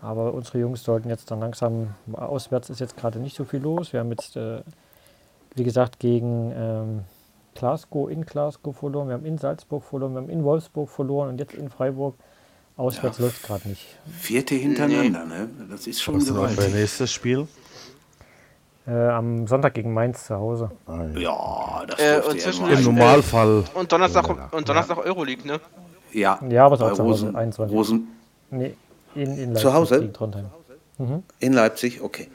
Aber 0.00 0.34
unsere 0.34 0.58
Jungs 0.58 0.82
sollten 0.82 1.08
jetzt 1.10 1.30
dann 1.30 1.40
langsam, 1.40 1.94
auswärts 2.12 2.70
ist 2.70 2.80
jetzt 2.80 2.96
gerade 2.96 3.18
nicht 3.18 3.36
so 3.36 3.44
viel 3.44 3.60
los. 3.60 3.92
Wir 3.92 4.00
haben 4.00 4.10
jetzt, 4.10 4.36
äh, 4.36 4.60
wie 5.54 5.64
gesagt, 5.64 5.98
gegen 6.00 6.52
ähm, 6.56 7.00
Glasgow, 7.54 8.10
in 8.10 8.24
Glasgow 8.24 8.74
verloren, 8.76 9.08
wir 9.08 9.14
haben 9.14 9.26
in 9.26 9.38
Salzburg 9.38 9.84
verloren, 9.84 10.14
wir 10.14 10.22
haben 10.22 10.30
in 10.30 10.42
Wolfsburg 10.44 10.88
verloren 10.88 11.28
und 11.30 11.38
jetzt 11.38 11.54
in 11.54 11.68
Freiburg. 11.70 12.14
Auswärts 12.76 13.18
läuft 13.18 13.36
es 13.36 13.42
gerade 13.42 13.68
nicht. 13.68 13.84
Vierte 14.18 14.54
hintereinander, 14.54 15.26
ne? 15.26 15.48
Das 15.70 15.86
ist 15.86 16.00
schon 16.00 16.16
Was 16.16 16.22
ist 16.24 16.28
gewaltig. 16.30 16.72
nächstes 16.74 17.12
Spiel? 17.12 17.46
Äh, 18.86 18.90
am 19.08 19.46
Sonntag 19.46 19.74
gegen 19.74 19.92
Mainz 19.94 20.26
zu 20.26 20.34
Hause. 20.34 20.70
Ja, 21.14 21.84
das 21.86 22.00
Äh, 22.00 22.20
und 22.28 22.34
ja 22.34 22.40
zwischen- 22.42 22.68
Im 22.68 22.82
Normalfall. 22.84 23.64
Und 23.74 23.92
Donnerstag, 23.92 24.52
und 24.52 24.68
Donnerstag 24.68 24.98
Euroleague, 24.98 25.46
ne? 25.46 25.60
Ja, 26.12 26.40
Ja, 26.48 26.66
aber 26.66 26.74
auch 26.74 26.80
bei 26.80 26.86
zu 26.94 27.02
Hause, 27.04 27.26
Rosen, 27.26 27.36
21. 27.36 27.76
Rosen 27.76 28.08
Nee, 28.50 28.74
in, 29.14 29.22
in 29.38 29.38
Leipzig 29.54 29.62
Zu 29.62 29.72
Hause? 29.72 30.12
Trondheim. 30.12 30.46
in 31.38 31.52
Leipzig, 31.52 32.02
okay. 32.02 32.28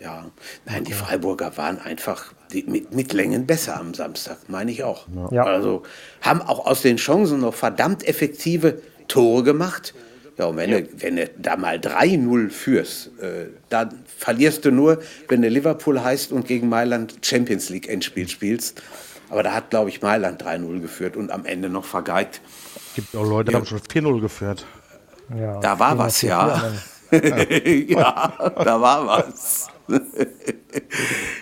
Ja, 0.00 0.26
nein, 0.64 0.84
die 0.84 0.92
Freiburger 0.92 1.56
waren 1.56 1.80
einfach 1.80 2.26
die, 2.52 2.62
mit, 2.62 2.94
mit 2.94 3.12
Längen 3.12 3.46
besser 3.46 3.78
am 3.78 3.94
Samstag, 3.94 4.36
meine 4.48 4.70
ich 4.70 4.84
auch. 4.84 5.06
Ja. 5.32 5.42
Also 5.44 5.82
haben 6.22 6.40
auch 6.40 6.66
aus 6.66 6.82
den 6.82 6.96
Chancen 6.98 7.40
noch 7.40 7.54
verdammt 7.54 8.06
effektive 8.06 8.80
Tore 9.08 9.42
gemacht. 9.42 9.94
Ja, 10.38 10.46
und 10.46 10.56
wenn, 10.56 10.70
Du, 10.70 10.88
wenn 10.98 11.16
du 11.16 11.28
da 11.36 11.56
mal 11.56 11.76
3-0 11.78 12.50
führst, 12.50 13.10
äh, 13.20 13.48
dann 13.68 14.04
verlierst 14.06 14.64
du 14.64 14.70
nur, 14.70 15.00
wenn 15.28 15.42
du 15.42 15.48
Liverpool 15.48 16.00
heißt 16.02 16.30
und 16.32 16.46
gegen 16.46 16.68
Mailand 16.68 17.16
Champions 17.22 17.68
League 17.70 17.88
Endspiel 17.88 18.28
spielst. 18.28 18.80
Aber 19.30 19.42
da 19.42 19.52
hat, 19.52 19.70
glaube 19.70 19.90
ich, 19.90 20.00
Mailand 20.00 20.42
3-0 20.42 20.80
geführt 20.80 21.16
und 21.16 21.30
am 21.32 21.44
Ende 21.44 21.68
noch 21.68 21.84
vergeigt. 21.84 22.40
Gibt 22.94 23.14
auch 23.16 23.26
Leute, 23.28 23.50
die 23.50 23.56
haben 23.56 23.66
schon 23.66 23.80
4-0 23.80 24.20
geführt. 24.20 24.64
Ja, 25.36 25.60
Da 25.60 25.78
war 25.78 25.98
was, 25.98 26.22
ja. 26.22 26.72
ja, 27.10 28.52
da 28.64 28.80
war 28.80 29.06
was. 29.06 29.68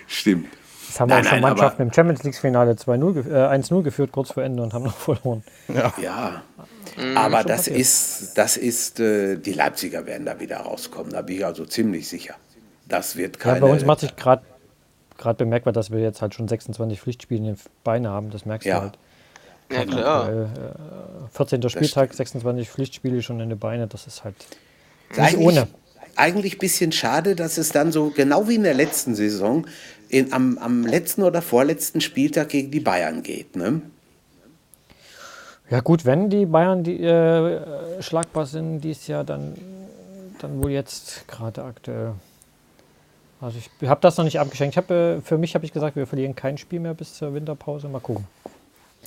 Stimmt. 0.06 0.48
Das 0.96 1.00
haben 1.02 1.08
Nein, 1.10 1.24
schon 1.24 1.32
nein, 1.32 1.44
aber- 1.44 1.48
Mannschaften 1.60 1.82
im 1.82 1.92
Champions 1.92 2.22
League-Finale 2.22 2.72
2-0 2.72 3.12
ge- 3.12 3.30
äh, 3.30 3.48
1-0 3.48 3.82
geführt, 3.82 4.12
kurz 4.12 4.30
vor 4.32 4.42
Ende 4.42 4.62
und 4.62 4.72
haben 4.72 4.84
noch 4.84 4.96
verloren. 4.96 5.44
Ja. 6.00 6.42
Aber 7.14 7.44
das 7.44 7.68
ist, 7.68 8.32
das 8.38 8.56
ist, 8.56 8.98
äh, 8.98 9.36
die 9.36 9.52
Leipziger 9.52 10.06
werden 10.06 10.24
da 10.24 10.40
wieder 10.40 10.56
rauskommen. 10.58 11.12
Da 11.12 11.20
bin 11.20 11.36
ich 11.36 11.44
also 11.44 11.66
ziemlich 11.66 12.08
sicher. 12.08 12.34
Das 12.88 13.16
wird 13.16 13.36
Ja, 13.36 13.42
keine. 13.42 13.60
bei 13.60 13.66
uns 13.66 13.84
macht 13.84 14.00
sich 14.00 14.16
gerade 14.16 14.42
bemerkbar, 15.36 15.74
dass 15.74 15.90
wir 15.90 15.98
jetzt 16.00 16.22
halt 16.22 16.34
schon 16.34 16.48
26 16.48 16.98
Pflichtspiele 16.98 17.40
in 17.40 17.46
den 17.46 17.56
Beinen 17.84 18.10
haben. 18.10 18.30
Das 18.30 18.46
merkst 18.46 18.66
Ja. 18.66 18.76
du 18.76 18.82
halt. 18.84 18.98
Ja, 19.70 19.84
klar. 19.84 20.28
Äh, 20.30 20.42
äh, 20.44 20.46
14. 21.32 21.68
Spieltag, 21.68 22.14
26 22.14 22.70
Pflichtspiele 22.70 23.20
schon 23.20 23.38
in 23.40 23.50
den 23.50 23.58
Beinen. 23.58 23.88
Das 23.90 24.06
ist 24.06 24.24
halt 24.24 24.36
nicht 25.10 25.20
eigentlich, 25.20 25.46
ohne. 25.46 25.66
Eigentlich 26.18 26.54
ein 26.54 26.58
bisschen 26.60 26.92
schade, 26.92 27.36
dass 27.36 27.58
es 27.58 27.68
dann 27.70 27.92
so, 27.92 28.08
genau 28.08 28.48
wie 28.48 28.54
in 28.54 28.62
der 28.62 28.72
letzten 28.72 29.14
Saison, 29.14 29.66
in, 30.08 30.32
am, 30.32 30.58
am 30.58 30.86
letzten 30.86 31.22
oder 31.22 31.42
vorletzten 31.42 32.00
Spieltag 32.00 32.48
gegen 32.50 32.70
die 32.70 32.80
Bayern 32.80 33.22
geht. 33.22 33.56
Ne? 33.56 33.82
Ja 35.70 35.80
gut, 35.80 36.04
wenn 36.04 36.30
die 36.30 36.46
Bayern 36.46 36.84
die, 36.84 37.02
äh, 37.02 38.00
schlagbar 38.02 38.46
sind 38.46 38.80
dieses 38.82 39.06
Jahr, 39.08 39.24
dann, 39.24 39.54
dann 40.40 40.62
wohl 40.62 40.70
jetzt 40.70 41.26
gerade 41.26 41.64
aktuell. 41.64 42.12
Also 43.40 43.58
ich 43.80 43.88
habe 43.88 44.00
das 44.00 44.16
noch 44.16 44.24
nicht 44.24 44.38
abgeschenkt. 44.40 44.76
Hab, 44.76 44.90
äh, 44.90 45.20
für 45.20 45.38
mich 45.38 45.54
habe 45.54 45.64
ich 45.64 45.72
gesagt, 45.72 45.96
wir 45.96 46.06
verlieren 46.06 46.34
kein 46.36 46.56
Spiel 46.56 46.80
mehr 46.80 46.94
bis 46.94 47.14
zur 47.14 47.34
Winterpause. 47.34 47.88
Mal 47.88 48.00
gucken, 48.00 48.26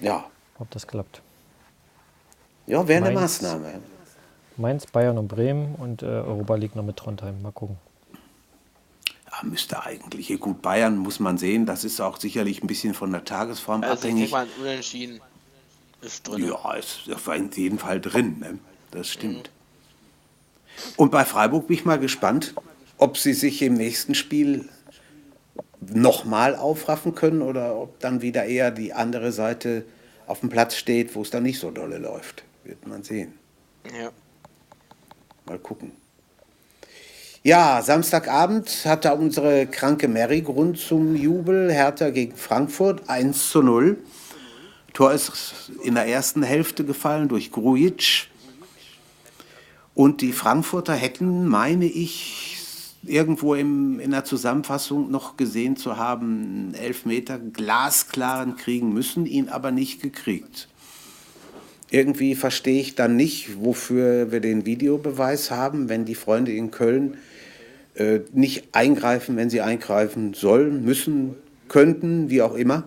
Ja, 0.02 0.26
ob 0.60 0.70
das 0.72 0.86
klappt. 0.86 1.22
ja 2.68 2.88
wäre 2.88 3.06
eine. 3.06 3.16
Maßnahme. 3.16 3.66
Mainz, 4.58 4.86
Bayern 4.86 5.18
und 5.18 5.30
Bremen 5.30 5.76
und 5.76 6.04
äh, 6.04 6.06
Europa 6.08 6.56
League 6.56 6.76
noch 6.76 6.84
mit 6.84 6.98
Trondheim. 6.98 7.42
Mal 7.42 7.54
gucken. 7.54 7.78
Müsste 9.44 9.84
eigentlich. 9.84 10.30
Ja, 10.30 10.38
Gut, 10.38 10.62
Bayern 10.62 10.98
muss 10.98 11.20
man 11.20 11.38
sehen, 11.38 11.66
das 11.66 11.84
ist 11.84 12.02
auch 12.02 12.20
sicherlich 12.20 12.64
ein 12.64 12.68
bisschen 12.68 12.94
von 12.94 13.12
der 13.12 13.24
Tagesform 13.26 13.84
Also 13.84 13.94
ich 13.94 14.00
abhängig. 14.00 14.32
denke 14.32 14.32
mal, 14.32 14.48
Unentschieden 14.62 15.22
ist 16.02 16.28
drin. 16.28 16.48
Ja, 16.48 16.74
ist 16.74 17.10
auf 17.14 17.28
jeden 17.56 17.80
Fall 17.80 18.02
drin, 18.02 18.40
ne? 18.40 18.60
das 18.92 19.10
stimmt. 19.10 19.52
Und 20.96 21.12
bei 21.12 21.26
Freiburg 21.26 21.68
bin 21.68 21.78
ich 21.78 21.86
mal 21.86 22.00
gespannt, 22.00 22.54
ob 22.98 23.18
sie 23.18 23.34
sich 23.34 23.62
im 23.62 23.74
nächsten 23.76 24.16
Spiel 24.16 24.68
nochmal 25.82 26.56
aufraffen 26.56 27.16
können 27.16 27.42
oder 27.42 27.76
ob 27.76 28.00
dann 28.00 28.22
wieder 28.22 28.46
eher 28.46 28.72
die 28.72 28.94
andere 28.94 29.32
Seite 29.32 29.86
auf 30.28 30.42
dem 30.42 30.50
Platz 30.50 30.76
steht, 30.76 31.16
wo 31.16 31.22
es 31.22 31.30
dann 31.30 31.44
nicht 31.44 31.60
so 31.60 31.72
dolle 31.72 31.98
läuft. 31.98 32.44
Wird 32.64 32.86
man 32.88 33.04
sehen. 33.04 33.34
Ja. 33.98 34.12
Mal 35.46 35.60
gucken. 35.60 35.92
Ja, 37.50 37.82
Samstagabend 37.82 38.86
hatte 38.86 39.12
unsere 39.16 39.66
kranke 39.66 40.08
Mary 40.08 40.42
Grund 40.42 40.78
zum 40.78 41.16
Jubel. 41.16 41.72
Hertha 41.72 42.12
gegen 42.12 42.36
Frankfurt 42.36 43.10
1 43.10 43.50
zu 43.50 43.64
0. 43.64 43.98
Tor 44.94 45.14
ist 45.14 45.72
in 45.84 45.96
der 45.96 46.06
ersten 46.06 46.44
Hälfte 46.44 46.86
gefallen 46.86 47.28
durch 47.28 47.52
Grujic. 47.52 48.28
Und 49.96 50.22
die 50.22 50.32
Frankfurter 50.32 50.94
hätten, 50.94 51.48
meine 51.48 51.86
ich, 51.86 52.94
irgendwo 53.02 53.56
im, 53.56 54.00
in 54.00 54.12
der 54.12 54.26
Zusammenfassung 54.26 55.10
noch 55.10 55.36
gesehen 55.36 55.76
zu 55.76 55.98
haben, 55.98 56.26
einen 56.26 56.74
Elfmeter 56.76 57.40
glasklaren 57.40 58.58
kriegen 58.58 58.94
müssen, 58.94 59.26
ihn 59.26 59.50
aber 59.50 59.72
nicht 59.72 60.04
gekriegt. 60.04 60.68
Irgendwie 61.90 62.36
verstehe 62.36 62.80
ich 62.80 62.94
dann 62.94 63.16
nicht, 63.16 63.60
wofür 63.64 64.32
wir 64.32 64.40
den 64.40 64.68
Videobeweis 64.68 65.50
haben, 65.50 65.90
wenn 65.90 66.06
die 66.06 66.14
Freunde 66.14 66.52
in 66.52 66.70
Köln 66.70 67.18
äh, 68.00 68.22
nicht 68.34 68.70
eingreifen, 68.74 69.38
wenn 69.38 69.50
sie 69.50 69.62
eingreifen 69.62 70.34
sollen, 70.34 70.84
müssen, 70.84 71.36
könnten, 71.68 72.30
wie 72.30 72.42
auch 72.42 72.56
immer. 72.56 72.84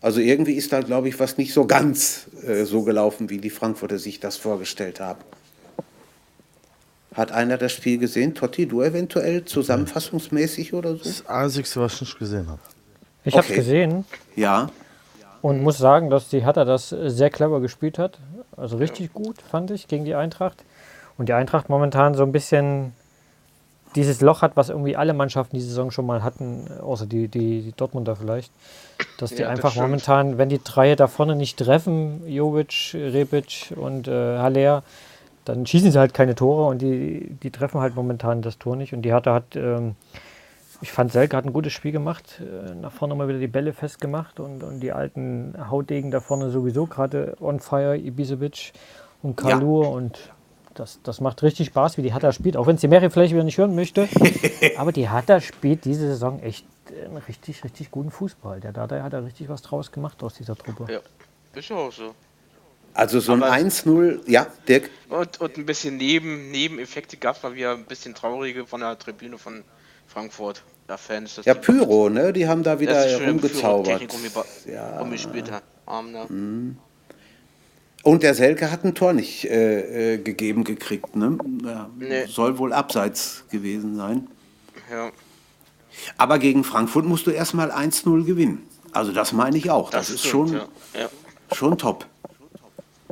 Also 0.00 0.20
irgendwie 0.20 0.54
ist 0.54 0.72
da, 0.72 0.80
glaube 0.80 1.08
ich, 1.08 1.20
was 1.20 1.38
nicht 1.38 1.52
so 1.52 1.66
ganz 1.66 2.26
äh, 2.46 2.64
so 2.64 2.82
gelaufen, 2.82 3.30
wie 3.30 3.38
die 3.38 3.50
Frankfurter 3.50 3.98
sich 3.98 4.18
das 4.18 4.36
vorgestellt 4.36 5.00
haben. 5.00 5.20
Hat 7.14 7.30
einer 7.30 7.58
das 7.58 7.72
Spiel 7.72 7.98
gesehen? 7.98 8.34
Totti, 8.34 8.66
du 8.66 8.82
eventuell 8.82 9.44
zusammenfassungsmäßig 9.44 10.72
oder 10.74 10.96
so? 10.96 11.04
Das 11.04 11.26
Einzige, 11.26 11.68
was 11.76 11.94
ich 11.94 12.00
nicht 12.00 12.18
gesehen 12.18 12.48
habe. 12.48 12.60
Ich 13.24 13.34
habe 13.36 13.44
Okay. 13.44 13.52
es 13.52 13.58
gesehen 13.58 14.04
Ja, 14.34 14.70
und 15.42 15.62
muss 15.62 15.76
sagen, 15.78 16.08
dass 16.08 16.28
die 16.28 16.42
Hertha 16.42 16.64
das 16.64 16.88
sehr 16.88 17.30
clever 17.30 17.60
gespielt 17.60 17.98
hat. 17.98 18.18
Also 18.56 18.78
richtig 18.78 19.12
gut, 19.12 19.42
fand 19.42 19.70
ich, 19.70 19.88
gegen 19.88 20.04
die 20.04 20.14
Eintracht. 20.14 20.64
Und 21.18 21.28
die 21.28 21.32
Eintracht 21.34 21.68
momentan 21.68 22.14
so 22.14 22.22
ein 22.22 22.32
bisschen 22.32 22.92
dieses 23.94 24.20
Loch 24.20 24.42
hat, 24.42 24.56
was 24.56 24.68
irgendwie 24.68 24.96
alle 24.96 25.14
Mannschaften 25.14 25.56
die 25.56 25.62
Saison 25.62 25.90
schon 25.90 26.06
mal 26.06 26.22
hatten, 26.22 26.66
äh, 26.68 26.80
außer 26.80 27.06
die, 27.06 27.28
die, 27.28 27.62
die 27.62 27.72
Dortmunder 27.72 28.16
vielleicht. 28.16 28.52
Dass 29.18 29.30
die 29.30 29.42
Ja, 29.42 29.48
das 29.48 29.50
einfach 29.58 29.70
stimmt. 29.72 29.86
momentan, 29.86 30.38
wenn 30.38 30.48
die 30.48 30.60
drei 30.62 30.94
da 30.96 31.06
vorne 31.06 31.36
nicht 31.36 31.58
treffen, 31.58 32.26
Jovic, 32.26 32.94
Rebic 32.94 33.72
und 33.76 34.08
äh, 34.08 34.38
Haller, 34.38 34.82
dann 35.44 35.66
schießen 35.66 35.90
sie 35.90 35.98
halt 35.98 36.14
keine 36.14 36.34
Tore 36.34 36.66
und 36.68 36.80
die, 36.80 37.36
die 37.42 37.50
treffen 37.50 37.80
halt 37.80 37.94
momentan 37.96 38.42
das 38.42 38.58
Tor 38.58 38.76
nicht. 38.76 38.92
Und 38.94 39.02
die 39.02 39.10
Hertha 39.12 39.34
hat, 39.34 39.56
ähm, 39.56 39.96
ich 40.80 40.92
fand, 40.92 41.12
Selke 41.12 41.36
hat 41.36 41.44
ein 41.44 41.52
gutes 41.52 41.72
Spiel 41.72 41.92
gemacht, 41.92 42.40
äh, 42.40 42.74
nach 42.74 42.92
vorne 42.92 43.14
mal 43.14 43.28
wieder 43.28 43.38
die 43.40 43.48
Bälle 43.48 43.72
festgemacht 43.72 44.40
und, 44.40 44.62
und 44.62 44.80
die 44.80 44.92
alten 44.92 45.54
Hautdegen 45.70 46.10
da 46.10 46.20
vorne 46.20 46.50
sowieso, 46.50 46.86
gerade 46.86 47.36
on 47.40 47.60
fire, 47.60 47.96
Ibisevic 47.96 48.72
und 49.22 49.36
Kalur 49.36 49.90
und 49.90 50.32
das, 50.74 51.00
das 51.02 51.20
macht 51.20 51.42
richtig 51.42 51.66
Spaß, 51.68 51.98
wie 51.98 52.02
die 52.02 52.12
Hertha 52.12 52.32
spielt, 52.32 52.56
auch 52.56 52.66
wenn 52.66 52.76
es 52.76 52.80
die 52.80 52.88
Mary 52.88 53.10
vielleicht 53.10 53.32
wieder 53.32 53.44
nicht 53.44 53.58
hören 53.58 53.74
möchte. 53.74 54.08
aber 54.76 54.92
die 54.92 55.10
Hertha 55.10 55.40
spielt 55.40 55.84
diese 55.84 56.06
Saison 56.08 56.40
echt 56.42 56.66
einen 57.04 57.16
richtig, 57.18 57.64
richtig 57.64 57.90
guten 57.90 58.10
Fußball. 58.10 58.60
Der 58.60 58.72
Dada 58.72 59.02
hat 59.02 59.12
da 59.12 59.20
richtig 59.20 59.48
was 59.48 59.62
draus 59.62 59.92
gemacht 59.92 60.22
aus 60.22 60.34
dieser 60.34 60.56
Truppe. 60.56 60.92
Ja. 60.92 61.00
Ist 61.54 61.68
ja 61.68 61.76
auch 61.76 61.92
so. 61.92 62.14
also 62.94 63.20
so 63.20 63.32
ein 63.32 63.42
Aber- 63.42 63.52
1-0, 63.54 64.20
ja, 64.30 64.46
Dirk, 64.68 64.90
Und, 65.08 65.40
und 65.40 65.56
ein 65.58 65.66
bisschen 65.66 65.96
Neben, 65.96 66.50
Nebeneffekte 66.50 67.16
gab 67.16 67.36
es 67.36 67.42
mal 67.42 67.54
wieder 67.54 67.72
ein 67.72 67.84
bisschen 67.84 68.14
traurige 68.14 68.66
von 68.66 68.80
der 68.80 68.98
Tribüne 68.98 69.38
von 69.38 69.62
Frankfurt. 70.06 70.62
Der 70.88 70.98
Fans. 70.98 71.40
ja, 71.44 71.54
Pyro, 71.54 72.08
ne? 72.08 72.32
Die 72.32 72.48
haben 72.48 72.62
da 72.64 72.80
wieder 72.80 73.04
rumgezaubert. 73.24 74.02
Ja. 74.66 74.98
rumgespielt 74.98 75.50
haben. 75.86 76.10
Ne? 76.12 76.74
Und 78.02 78.22
der 78.22 78.34
Selke 78.34 78.70
hat 78.72 78.84
ein 78.84 78.94
Tor 78.94 79.12
nicht 79.12 79.44
äh, 79.44 80.14
äh, 80.14 80.18
gegeben 80.18 80.64
gekriegt, 80.64 81.14
ne? 81.14 81.38
Ja, 81.64 81.88
Nee. 81.98 82.26
Soll 82.26 82.58
wohl 82.58 82.72
abseits 82.72 83.44
gewesen 83.50 83.94
sein. 83.96 84.26
Ja. 84.90 85.10
Aber 86.16 86.38
gegen 86.38 86.64
Frankfurt 86.64 87.04
musst 87.04 87.26
du 87.26 87.30
erstmal 87.30 87.70
1-0 87.70 88.24
gewinnen. 88.24 88.62
Also 88.92 89.12
das 89.12 89.32
meine 89.32 89.56
ich 89.56 89.70
auch. 89.70 89.90
Das, 89.90 90.10
ist 90.10 90.20
stimmt, 90.26 90.48
schon, 90.50 90.52
Ja. 90.54 90.66
Ja. 91.00 91.08
schon 91.52 91.78
top. 91.78 92.06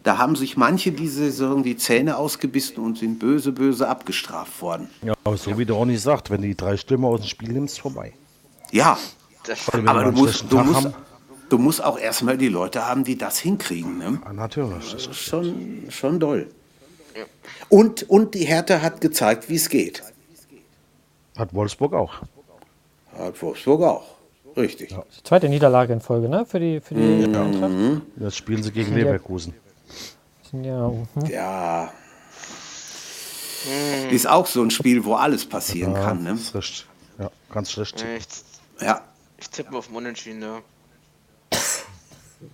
Da 0.03 0.17
haben 0.19 0.35
sich 0.35 0.57
manche 0.57 0.93
diese 0.93 1.25
Saison 1.31 1.63
die 1.63 1.77
Zähne 1.77 2.17
ausgebissen 2.17 2.79
und 2.83 2.99
sind 2.99 3.19
böse, 3.19 3.53
böse 3.53 3.87
abgestraft 3.87 4.61
worden. 4.63 4.89
Ja, 5.03 5.13
aber 5.25 5.37
so 5.37 5.57
wie 5.59 5.67
der 5.67 5.77
Ronny 5.77 5.99
sagt, 5.99 6.31
wenn 6.31 6.41
du 6.41 6.49
die 6.49 6.57
drei 6.57 6.77
Stürmer 6.79 7.09
aus 7.09 7.21
dem 7.21 7.29
Spiel 7.29 7.53
nimmst, 7.53 7.75
ist 7.75 7.81
vorbei. 7.81 8.15
Ja, 8.73 8.99
Das 9.45 9.73
Wenn 9.73 9.87
aber 9.87 10.05
du 10.05 10.13
musst, 10.13 10.45
du, 10.51 10.59
musst, 10.59 10.87
haben. 10.87 10.95
Du 11.51 11.59
musst 11.59 11.83
auch 11.85 11.99
erstmal 11.99 12.39
die 12.39 12.49
Leute 12.49 12.87
haben, 12.87 13.05
die 13.05 13.19
das 13.19 13.39
hinkriegen. 13.39 13.99
Ne? 13.99 14.21
Ja, 14.25 14.33
natürlich. 14.33 14.93
Das 14.93 15.07
ist 15.07 15.15
schon, 15.17 15.85
schon 15.91 16.19
doll. 16.19 16.51
Und, 17.69 18.09
und 18.09 18.35
die 18.35 18.45
Hertha 18.45 18.81
hat 18.81 19.01
gezeigt, 19.01 19.49
wie 19.49 19.57
es 19.57 19.69
geht. 19.69 20.03
Hat 21.37 21.53
Wolfsburg 21.55 21.93
auch. 21.95 22.15
Hat 23.17 23.41
Wolfsburg 23.43 23.83
auch. 23.83 24.05
Richtig. 24.57 24.89
Die 24.89 25.23
zweite 25.23 25.49
Niederlage 25.49 25.93
in 25.93 26.01
Folge, 26.01 26.29
ne? 26.29 26.45
Für 26.45 26.59
die, 26.59 26.81
für 26.81 26.95
die 26.95 27.25
Eintracht. 27.25 28.03
Jetzt 28.19 28.37
spielen 28.37 28.63
sie 28.63 28.73
gegen 28.73 28.91
Ja. 28.93 28.99
Leverkusen. 29.05 29.55
Ja, 30.53 30.89
hm. 31.15 31.27
Ja. 31.31 31.93
Ist 34.11 34.27
auch 34.27 34.47
so 34.47 34.63
ein 34.63 34.71
Spiel, 34.71 35.05
wo 35.05 35.15
alles 35.15 35.47
passieren 35.47 35.93
Ja, 35.95 36.03
kann. 36.05 36.23
Ne? 36.25 36.33
ist. 36.33 36.87
Ja, 37.19 37.31
ganz 37.53 37.71
schlecht. 37.71 38.05
ich, 38.17 38.85
Ja. 38.85 39.03
ich 39.39 39.51
tippe 39.51 39.77
auf 39.77 39.89
Unentschieden. 39.93 40.43
Ja. 40.43 40.61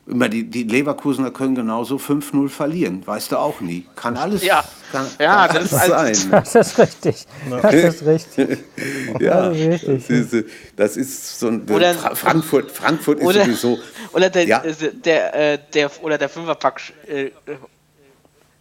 Immer 0.08 0.28
die, 0.28 0.44
die 0.44 0.64
Leverkusener 0.64 1.30
können 1.30 1.54
genauso 1.54 1.96
5-0 1.96 2.48
verlieren. 2.48 3.06
Weißt 3.06 3.30
du 3.32 3.36
auch 3.38 3.60
nie. 3.60 3.86
Kann 3.96 4.16
alles, 4.16 4.44
Ja. 4.44 4.64
kann, 4.90 5.06
Ja, 5.20 5.46
kann 5.46 5.56
das 5.56 5.72
ist 5.72 5.74
alles 5.74 5.92
alles- 5.92 6.22
sein. 6.22 6.30
das 6.30 6.54
ist 6.54 6.78
richtig. 6.78 7.26
Das 7.62 7.74
ist 7.74 8.06
richtig. 8.06 8.58
Ja, 9.20 9.48
Das 9.48 9.56
ist 9.58 9.88
richtig. 10.10 10.44
das 10.76 10.96
ist, 10.96 11.38
so 11.40 11.48
ein 11.48 11.68
Oder- 11.70 11.94
Fra 11.94 12.14
Frankfurt, 12.14 12.70
Frankfurt 12.72 13.18
ist 13.20 13.26
Oder, 13.26 13.44
sowieso. 13.44 13.78
oder 14.12 14.28
der, 14.30 14.44
Ja. 14.46 14.62
äh, 14.64 14.74
der, 14.92 15.34
äh, 15.54 15.58
der 15.72 15.90
oder 16.02 16.18
der 16.18 16.28
Fünferpack 16.28 16.80
äh, 17.06 17.30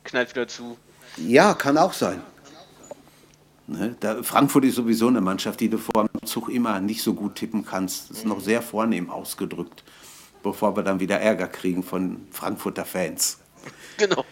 knallt 0.04 0.30
wieder 0.32 0.48
zu. 0.48 0.78
Ja, 1.18 1.54
kann 1.54 1.78
auch 1.78 1.94
sein. 1.94 2.22
Ne, 3.68 3.96
da, 4.00 4.22
Frankfurt 4.22 4.66
ist 4.66 4.76
sowieso 4.76 5.08
eine 5.08 5.22
Mannschaft, 5.22 5.60
die 5.60 5.70
du 5.70 5.78
vor 5.80 6.08
dem 6.08 6.28
Zug 6.28 6.50
immer 6.50 6.80
nicht 6.80 7.02
so 7.02 7.16
gut 7.16 7.36
tippen 7.36 7.66
kannst. 7.66 8.12
Das 8.12 8.18
ist 8.20 8.26
noch 8.26 8.40
sehr 8.40 8.62
vornehm 8.62 9.10
ausgedrückt, 9.10 9.84
bevor 10.46 10.76
wir 10.78 10.84
dann 10.84 11.00
wieder 11.00 11.20
Ärger 11.20 11.48
kriegen 11.48 11.84
von 11.84 12.28
Frankfurter 12.32 12.86
Fans. 12.86 13.40
Genau. 13.98 14.24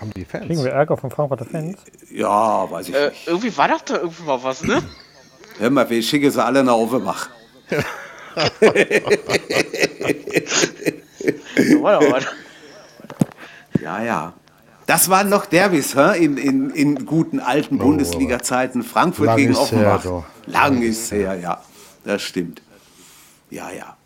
Haben 0.00 0.10
die 0.14 0.24
Fans. 0.24 0.46
Kriegen 0.46 0.64
wir 0.64 0.72
Ärger 0.72 0.96
von 0.96 1.10
Frankfurter 1.10 1.44
Fans? 1.44 1.78
Ja, 2.10 2.68
weiß 2.70 2.88
ich 2.88 2.94
Äh, 2.94 3.08
nicht. 3.10 3.26
irgendwie 3.28 3.56
war 3.56 3.68
doch 3.68 3.80
da 3.82 3.96
irgendwie 3.98 4.22
mal 4.24 4.42
was, 4.42 4.62
ne? 4.64 4.82
Hör 5.58 5.70
mal, 5.70 5.88
wir 5.88 6.02
schicken 6.02 6.30
sie 6.30 6.44
alle 6.44 6.64
nach 6.64 6.74
was. 12.12 12.26
Ja, 13.80 14.02
ja. 14.02 14.32
Das 14.86 15.08
waren 15.08 15.28
noch 15.28 15.46
Derbys 15.46 15.94
hä? 15.94 16.18
In, 16.24 16.36
in, 16.36 16.70
in 16.70 17.06
guten 17.06 17.38
alten 17.38 17.78
Bundesliga-Zeiten. 17.78 18.82
Frankfurt 18.82 19.26
Lang 19.26 19.36
gegen 19.36 19.52
ist 19.52 19.58
her, 19.58 19.94
Offenbach. 19.94 20.02
doch. 20.02 20.24
Lang 20.46 20.82
ist 20.82 21.12
her, 21.12 21.36
ja. 21.36 21.62
Das 22.04 22.22
stimmt. 22.22 22.62
Ja, 23.50 23.70
ja. 23.70 23.96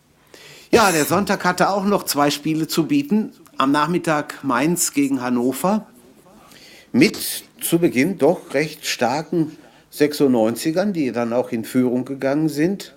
Ja, 0.74 0.90
der 0.90 1.04
Sonntag 1.04 1.44
hatte 1.44 1.70
auch 1.70 1.84
noch 1.84 2.02
zwei 2.02 2.32
Spiele 2.32 2.66
zu 2.66 2.88
bieten. 2.88 3.32
Am 3.58 3.70
Nachmittag 3.70 4.42
Mainz 4.42 4.92
gegen 4.92 5.22
Hannover. 5.22 5.86
Mit 6.90 7.44
zu 7.60 7.78
Beginn 7.78 8.18
doch 8.18 8.54
recht 8.54 8.84
starken 8.84 9.56
96ern, 9.92 10.90
die 10.90 11.12
dann 11.12 11.32
auch 11.32 11.52
in 11.52 11.64
Führung 11.64 12.04
gegangen 12.04 12.48
sind. 12.48 12.96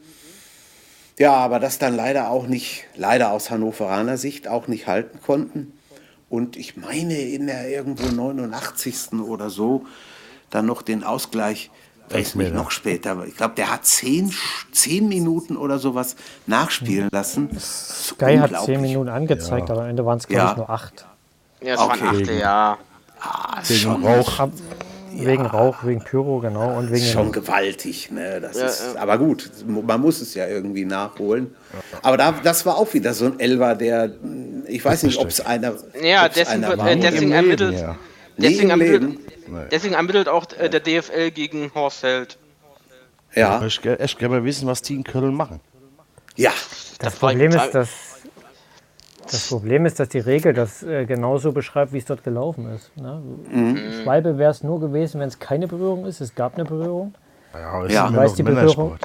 Ja, 1.20 1.34
aber 1.34 1.60
das 1.60 1.78
dann 1.78 1.96
leider 1.96 2.32
auch 2.32 2.48
nicht, 2.48 2.86
leider 2.96 3.32
aus 3.32 3.52
Hannoveraner 3.52 4.18
Sicht 4.18 4.48
auch 4.48 4.68
nicht 4.68 4.88
halten 4.88 5.20
konnten. 5.24 5.74
Und 6.30 6.58
ich 6.58 6.78
meine, 6.78 7.22
in 7.22 7.46
der 7.46 7.70
irgendwo 7.70 8.08
89. 8.08 9.20
oder 9.20 9.52
so 9.52 9.86
dann 10.50 10.66
noch 10.66 10.82
den 10.82 11.04
Ausgleich 11.04 11.70
weiß 12.10 12.36
nicht, 12.36 12.54
noch 12.54 12.72
später, 12.72 13.12
aber 13.12 13.26
ich 13.28 13.36
glaube, 13.36 13.56
der 13.56 13.72
hat 13.72 13.86
zehn, 13.86 14.32
zehn 14.72 15.08
Minuten 15.08 15.58
oder 15.58 15.78
sowas 15.80 16.16
nachspielen 16.46 17.10
lassen. 17.12 17.50
Sky 17.60 18.38
hat 18.38 18.52
zehn 18.66 18.82
Minuten 18.82 19.10
angezeigt, 19.10 19.70
aber 19.70 19.82
am 19.84 19.90
Ende 19.90 20.06
waren 20.06 20.18
es, 20.18 20.28
glaube 20.28 20.44
Ja. 20.44 20.52
ich, 20.52 20.58
nur 20.58 20.70
acht. 20.70 21.06
Ja, 21.62 21.74
es 21.74 21.80
Okay. 21.80 22.02
waren 22.06 22.22
achte, 22.22 22.34
ja. 22.34 22.78
Ah, 23.20 23.62
Wegen 23.68 23.80
schon, 23.80 24.06
Rauch. 24.06 24.40
Ab, 24.40 24.52
Wegen 25.20 25.48
Rauch, 25.48 25.78
wegen 25.84 26.02
Pyro, 26.04 26.40
genau. 26.42 26.78
Und 26.78 26.92
wegen 26.92 27.04
schon 27.04 27.32
gewaltig, 27.32 28.12
ne? 28.12 28.40
Das 28.40 28.56
Ja, 28.60 28.66
ist, 28.68 28.94
ja. 28.94 29.02
aber 29.02 29.18
gut, 29.18 29.50
man 29.66 30.00
muss 30.00 30.22
es 30.22 30.36
ja 30.36 30.46
irgendwie 30.46 30.86
nachholen. 30.86 31.56
Aber 32.04 32.18
da, 32.18 32.34
das 32.44 32.68
war 32.68 32.78
auch 32.78 32.94
wieder 32.94 33.16
so 33.16 33.26
ein 33.26 33.40
Elver, 33.40 33.74
der, 33.74 34.12
ich 34.68 34.86
weiß 34.86 35.02
nicht, 35.04 35.18
ob 35.20 35.30
es 35.30 35.42
einer, 35.44 35.74
Ja, 36.00 36.30
deswegen 36.30 36.50
einer 36.50 36.68
wird- 36.70 36.78
war. 36.80 36.88
äh, 36.92 36.96
deswegen 36.98 37.32
ermittelt- 37.32 37.80
ja. 37.80 37.96
Nie 38.38 38.44
Deswegen 38.50 38.64
im 38.64 38.70
ermittelt, 38.70 39.02
Leben. 39.02 39.20
deswegen 39.72 39.94
ermittelt 39.96 40.30
auch 40.30 40.46
äh, 40.58 40.70
der 40.70 40.80
DFL 40.80 41.32
gegen 41.32 41.72
Horst 41.74 42.04
Held. 42.04 42.38
Ja, 43.36 43.62
Ich 43.66 43.84
echt 43.86 44.18
gerne 44.20 44.36
mal 44.36 44.44
wissen, 44.46 44.68
was 44.68 44.82
die 44.82 44.96
in 44.96 45.04
Köln 45.04 45.34
machen. 45.34 45.60
ja, 46.36 46.52
Das 47.00 47.22
war 47.22 47.30
Problem 47.32 47.50
ich- 47.52 47.56
ist, 47.58 47.72
dass 47.72 47.90
das 49.30 49.50
Problem 49.50 49.86
ist, 49.86 50.00
dass 50.00 50.08
die 50.10 50.20
Regel 50.20 50.54
das 50.54 50.84
äh, 50.84 51.06
genauso 51.06 51.52
beschreibt, 51.52 51.92
wie 51.92 51.98
es 51.98 52.06
dort 52.06 52.24
gelaufen 52.24 52.72
ist. 52.74 52.96
Ne? 52.96 53.22
Mhm. 53.52 53.78
Schwalbe 54.02 54.38
wäre 54.38 54.52
es 54.52 54.64
nur 54.64 54.80
gewesen, 54.80 55.20
wenn 55.20 55.28
es 55.28 55.38
keine 55.40 55.68
Berührung 55.68 56.06
ist. 56.06 56.22
Es 56.22 56.34
gab 56.34 56.56
eine 56.56 56.64
Berührung. 56.64 57.14
Ja, 57.54 57.86
Ja. 57.88 58.06
ist 58.06 58.10
immer 58.12 58.18
Weiß 58.22 58.34
die 58.36 58.44
Männersport. 58.44 59.02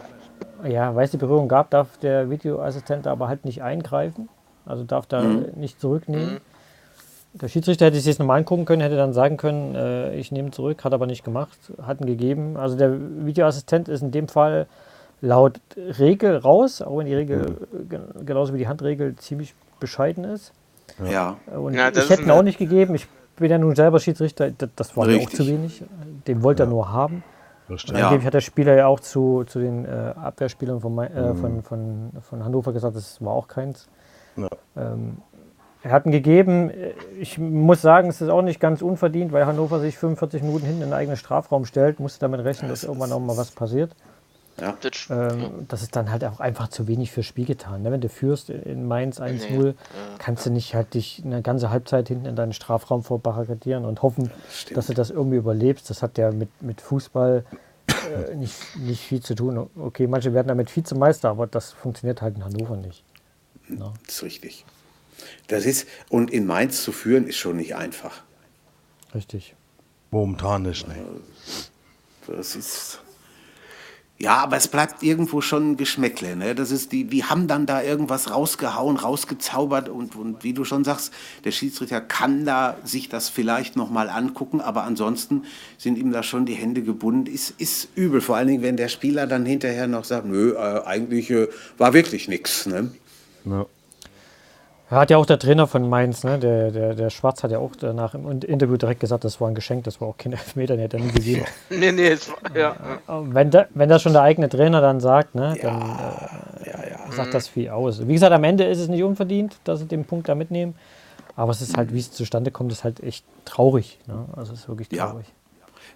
Ja, 0.64 0.94
weil 0.94 1.06
es 1.06 1.10
die 1.10 1.16
Berührung 1.16 1.48
gab, 1.48 1.70
darf 1.70 1.96
der 1.98 2.30
Videoassistent 2.30 3.08
aber 3.08 3.26
halt 3.26 3.44
nicht 3.44 3.62
eingreifen. 3.62 4.28
Also 4.64 4.84
darf 4.84 5.06
da 5.06 5.22
Mhm. 5.22 5.46
nicht 5.56 5.80
zurücknehmen. 5.80 6.38
Der 7.34 7.48
Schiedsrichter 7.48 7.86
hätte 7.86 7.96
sich 7.96 8.04
jetzt 8.06 8.18
normal 8.18 8.38
angucken 8.40 8.64
können, 8.66 8.82
hätte 8.82 8.96
dann 8.96 9.12
sagen 9.14 9.36
können, 9.38 9.74
äh, 9.74 10.14
ich 10.16 10.32
nehme 10.32 10.50
zurück, 10.50 10.84
hat 10.84 10.92
aber 10.92 11.06
nicht 11.06 11.24
gemacht, 11.24 11.56
hat 11.80 12.00
ihn 12.00 12.06
gegeben. 12.06 12.56
Also 12.58 12.76
der 12.76 12.92
Videoassistent 13.24 13.88
ist 13.88 14.02
in 14.02 14.10
dem 14.10 14.28
Fall 14.28 14.66
laut 15.22 15.58
Regel 15.76 16.36
raus, 16.36 16.82
auch 16.82 16.98
wenn 16.98 17.06
die 17.06 17.14
Regel 17.14 17.56
äh, 17.72 17.84
ge- 17.84 18.00
genauso 18.26 18.52
wie 18.52 18.58
die 18.58 18.68
Handregel 18.68 19.16
ziemlich 19.16 19.54
bescheiden 19.80 20.24
ist. 20.24 20.52
ja. 21.10 21.36
Und 21.56 21.74
Ja, 21.74 21.90
das 21.90 22.04
ich 22.04 22.10
hätte 22.10 22.22
ihn 22.22 22.30
auch 22.30 22.42
nicht 22.42 22.58
gegeben. 22.58 22.94
Ich 22.94 23.06
bin 23.36 23.50
ja 23.50 23.56
nun 23.56 23.74
selber 23.74 23.98
Schiedsrichter, 23.98 24.50
das, 24.50 24.68
das 24.76 24.96
war 24.96 25.06
mir 25.06 25.22
auch 25.22 25.30
zu 25.30 25.46
wenig. 25.46 25.82
Den 26.26 26.42
wollte 26.42 26.64
er 26.64 26.66
nur 26.66 26.92
haben. 26.92 27.24
Ja. 27.68 28.06
Angeblich 28.08 28.26
hat 28.26 28.34
der 28.34 28.40
Spieler 28.42 28.76
ja 28.76 28.86
auch 28.88 29.00
zu, 29.00 29.44
zu 29.44 29.58
den 29.58 29.86
äh, 29.86 29.88
Abwehrspielern 29.88 30.80
von, 30.82 30.94
Mai- 30.94 31.08
Mhm. 31.08 31.16
äh, 31.16 31.34
von, 31.34 31.62
von, 31.62 32.10
von 32.20 32.44
Hannover 32.44 32.72
gesagt, 32.74 32.94
das 32.96 33.24
war 33.24 33.32
auch 33.32 33.48
keins. 33.48 33.88
Ja. 34.36 34.48
Ähm, 34.76 35.18
er 35.82 35.90
hat 35.90 36.06
ihn 36.06 36.12
gegeben. 36.12 36.70
Ich 37.18 37.38
muss 37.38 37.82
sagen, 37.82 38.08
es 38.08 38.20
ist 38.20 38.28
auch 38.28 38.42
nicht 38.42 38.60
ganz 38.60 38.82
unverdient, 38.82 39.32
weil 39.32 39.46
Hannover 39.46 39.80
sich 39.80 39.98
45 39.98 40.42
Minuten 40.42 40.66
hinten 40.66 40.82
in 40.82 40.88
den 40.88 40.94
eigenen 40.94 41.16
Strafraum 41.16 41.64
stellt, 41.64 42.00
musste 42.00 42.20
damit 42.20 42.44
rechnen, 42.44 42.70
dass 42.70 42.84
irgendwann 42.84 43.12
auch 43.12 43.20
mal 43.20 43.36
was 43.36 43.50
passiert. 43.50 43.94
Das, 44.56 44.74
Ähm, 45.10 45.66
das 45.68 45.82
ist 45.82 45.96
dann 45.96 46.10
halt 46.10 46.24
auch 46.24 46.38
einfach 46.38 46.68
zu 46.68 46.86
wenig 46.86 47.10
fürs 47.10 47.26
Spiel 47.26 47.46
getan. 47.46 47.82
Ne? 47.82 47.90
Wenn 47.90 48.00
du 48.00 48.08
führst 48.08 48.50
in 48.50 48.86
Mainz 48.86 49.18
1-0, 49.20 49.74
kannst 50.18 50.46
du 50.46 50.50
nicht 50.50 50.74
halt 50.74 50.94
dich 50.94 51.22
eine 51.24 51.42
ganze 51.42 51.70
Halbzeit 51.70 52.08
hinten 52.08 52.26
in 52.26 52.36
deinen 52.36 52.52
Strafraum 52.52 53.02
vorbarrikadieren 53.02 53.84
und 53.84 54.02
hoffen, 54.02 54.30
stimmt. 54.50 54.76
dass 54.76 54.86
du 54.86 54.94
das 54.94 55.10
irgendwie 55.10 55.38
überlebst. 55.38 55.88
Das 55.90 56.02
hat 56.02 56.18
ja 56.18 56.30
mit, 56.30 56.50
mit 56.62 56.80
Fußball 56.80 57.44
äh, 57.88 58.34
nicht, 58.36 58.54
nicht 58.76 59.00
viel 59.00 59.20
zu 59.20 59.34
tun. 59.34 59.70
Okay, 59.76 60.06
manche 60.06 60.34
werden 60.34 60.48
damit 60.48 60.74
Vizemeister, 60.74 61.30
aber 61.30 61.46
das 61.46 61.72
funktioniert 61.72 62.20
halt 62.20 62.36
in 62.36 62.44
Hannover 62.44 62.76
nicht. 62.76 63.04
Das 64.06 64.16
ist 64.16 64.22
richtig. 64.22 64.64
Das 65.48 65.66
ist, 65.66 65.86
und 66.08 66.30
in 66.30 66.46
Mainz 66.46 66.82
zu 66.82 66.92
führen, 66.92 67.26
ist 67.26 67.36
schon 67.36 67.56
nicht 67.56 67.76
einfach. 67.76 68.22
Richtig. 69.14 69.54
Momentan 70.10 70.62
nicht, 70.62 70.86
ne. 70.88 70.96
Das 72.26 72.54
ist. 72.54 73.00
Ja, 74.18 74.36
aber 74.36 74.56
es 74.56 74.68
bleibt 74.68 75.02
irgendwo 75.02 75.40
schon 75.40 75.72
ein 75.72 75.76
Geschmäckle. 75.76 76.36
Ne? 76.36 76.54
Das 76.54 76.70
ist 76.70 76.92
die, 76.92 77.04
die 77.04 77.24
haben 77.24 77.48
dann 77.48 77.66
da 77.66 77.82
irgendwas 77.82 78.30
rausgehauen, 78.30 78.96
rausgezaubert 78.96 79.88
und, 79.88 80.14
und 80.14 80.44
wie 80.44 80.52
du 80.52 80.64
schon 80.64 80.84
sagst, 80.84 81.12
der 81.44 81.50
Schiedsrichter 81.50 82.00
kann 82.00 82.44
da 82.44 82.76
sich 82.84 83.08
das 83.08 83.30
vielleicht 83.30 83.74
nochmal 83.74 84.08
angucken, 84.08 84.60
aber 84.60 84.84
ansonsten 84.84 85.42
sind 85.76 85.98
ihm 85.98 86.12
da 86.12 86.22
schon 86.22 86.46
die 86.46 86.54
Hände 86.54 86.82
gebunden. 86.82 87.26
Ist, 87.26 87.54
ist 87.58 87.88
übel, 87.96 88.20
vor 88.20 88.36
allen 88.36 88.46
Dingen, 88.46 88.62
wenn 88.62 88.76
der 88.76 88.88
Spieler 88.88 89.26
dann 89.26 89.44
hinterher 89.44 89.88
noch 89.88 90.04
sagt, 90.04 90.26
nö, 90.26 90.52
äh, 90.52 90.84
eigentlich 90.84 91.28
äh, 91.30 91.48
war 91.78 91.92
wirklich 91.92 92.28
nichts. 92.28 92.66
Ne? 92.66 92.92
Ja. 93.44 93.66
Hat 94.92 95.10
ja 95.10 95.16
auch 95.16 95.24
der 95.24 95.38
Trainer 95.38 95.66
von 95.66 95.88
Mainz, 95.88 96.22
ne? 96.22 96.38
der, 96.38 96.70
der, 96.70 96.94
der 96.94 97.08
Schwarz 97.08 97.42
hat 97.42 97.50
ja 97.50 97.58
auch 97.58 97.72
danach 97.78 98.14
im 98.14 98.30
Interview 98.42 98.76
direkt 98.76 99.00
gesagt, 99.00 99.24
das 99.24 99.40
war 99.40 99.48
ein 99.48 99.54
Geschenk, 99.54 99.84
das 99.84 100.00
war 100.02 100.08
auch 100.08 100.18
kein 100.18 100.32
Elfmeter, 100.32 100.74
den 100.76 100.82
hätte 100.82 100.98
er 100.98 101.02
nie 101.04 101.12
gegeben. 101.12 101.44
nee, 101.70 101.92
nee, 101.92 102.08
es 102.08 102.30
war, 102.30 102.56
ja. 102.56 102.76
Wenn, 103.08 103.50
da, 103.50 103.66
wenn 103.74 103.88
das 103.88 104.02
schon 104.02 104.12
der 104.12 104.22
eigene 104.22 104.48
Trainer 104.50 104.82
dann 104.82 105.00
sagt, 105.00 105.34
ne, 105.34 105.56
dann 105.62 105.80
äh, 105.80 107.12
sagt 107.12 107.32
das 107.32 107.48
viel 107.48 107.70
aus. 107.70 108.06
Wie 108.06 108.12
gesagt, 108.12 108.32
am 108.32 108.44
Ende 108.44 108.64
ist 108.64 108.80
es 108.80 108.88
nicht 108.88 109.02
unverdient, 109.02 109.56
dass 109.64 109.80
sie 109.80 109.86
den 109.86 110.04
Punkt 110.04 110.28
da 110.28 110.34
mitnehmen. 110.34 110.74
Aber 111.36 111.52
es 111.52 111.62
ist 111.62 111.76
halt, 111.76 111.94
wie 111.94 111.98
es 111.98 112.10
zustande 112.10 112.50
kommt, 112.50 112.72
ist 112.72 112.84
halt 112.84 113.02
echt 113.02 113.24
traurig. 113.46 113.98
Ne? 114.06 114.26
Also 114.36 114.52
es 114.52 114.60
ist 114.60 114.68
wirklich 114.68 114.92
Ja. 114.92 115.06
traurig. 115.06 115.26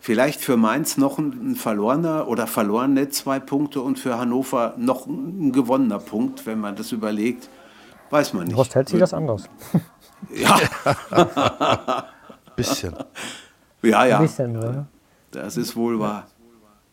Vielleicht 0.01 0.40
für 0.40 0.57
Mainz 0.57 0.97
noch 0.97 1.18
ein, 1.18 1.53
ein 1.53 1.55
verlorener 1.57 2.28
oder 2.28 2.47
verlorene 2.47 3.09
zwei 3.09 3.40
Punkte 3.40 3.80
und 3.80 3.99
für 3.99 4.18
Hannover 4.18 4.74
noch 4.78 5.07
ein 5.07 5.53
gewonnener 5.53 5.99
Punkt, 5.99 6.47
wenn 6.47 6.61
man 6.61 6.76
das 6.76 6.92
überlegt. 6.92 7.49
Weiß 8.11 8.32
man 8.32 8.44
nicht. 8.46 8.57
Horst 8.57 8.74
hält 8.74 8.88
sich 8.88 8.98
das 9.00 9.14
anders. 9.14 9.44
Ja, 10.34 10.59
Bisschen. 12.57 12.94
ja, 13.82 14.00
Ein 14.00 14.09
ja, 14.11 14.18
bisschen, 14.20 14.52
ne? 14.52 14.86
das 15.30 15.57
ist 15.59 15.76
wohl 15.76 16.00
wahr. 16.00 16.26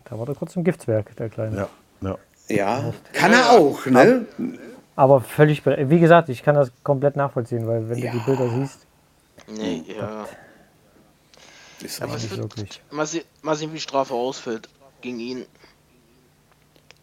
Da 0.04 0.20
war 0.20 0.28
er 0.28 0.36
kurz 0.36 0.56
im 0.58 0.64
Giftswerk, 0.66 1.16
der 1.16 1.30
Kleine. 1.30 1.56
Ja. 1.58 1.68
ja. 2.02 2.18
Ja, 2.50 2.94
kann 3.14 3.32
er 3.32 3.52
auch, 3.52 3.86
ne? 3.86 4.26
Aber 4.98 5.22
völlig, 5.22 5.66
wie 5.66 6.00
gesagt, 6.00 6.28
ich 6.30 6.44
kann 6.44 6.56
das 6.56 6.70
komplett 6.84 7.16
nachvollziehen, 7.16 7.66
weil 7.66 7.88
wenn 7.90 7.98
Ja. 7.98 8.12
du 8.12 8.20
die 8.20 8.26
Bilder 8.26 8.50
siehst, 8.50 8.86
Nee, 9.48 9.84
ja. 9.98 10.26
Ist 11.82 12.02
Aber 12.02 12.14
nicht 12.14 12.36
wirklich. 12.38 12.82
mal, 12.92 13.06
se 13.06 13.24
mal 13.42 13.56
sehen, 13.56 13.72
wie 13.72 13.76
die 13.76 13.82
Strafe 13.82 14.14
ausfällt 14.14 14.70
gegen 15.02 15.20
ihn. 15.20 15.46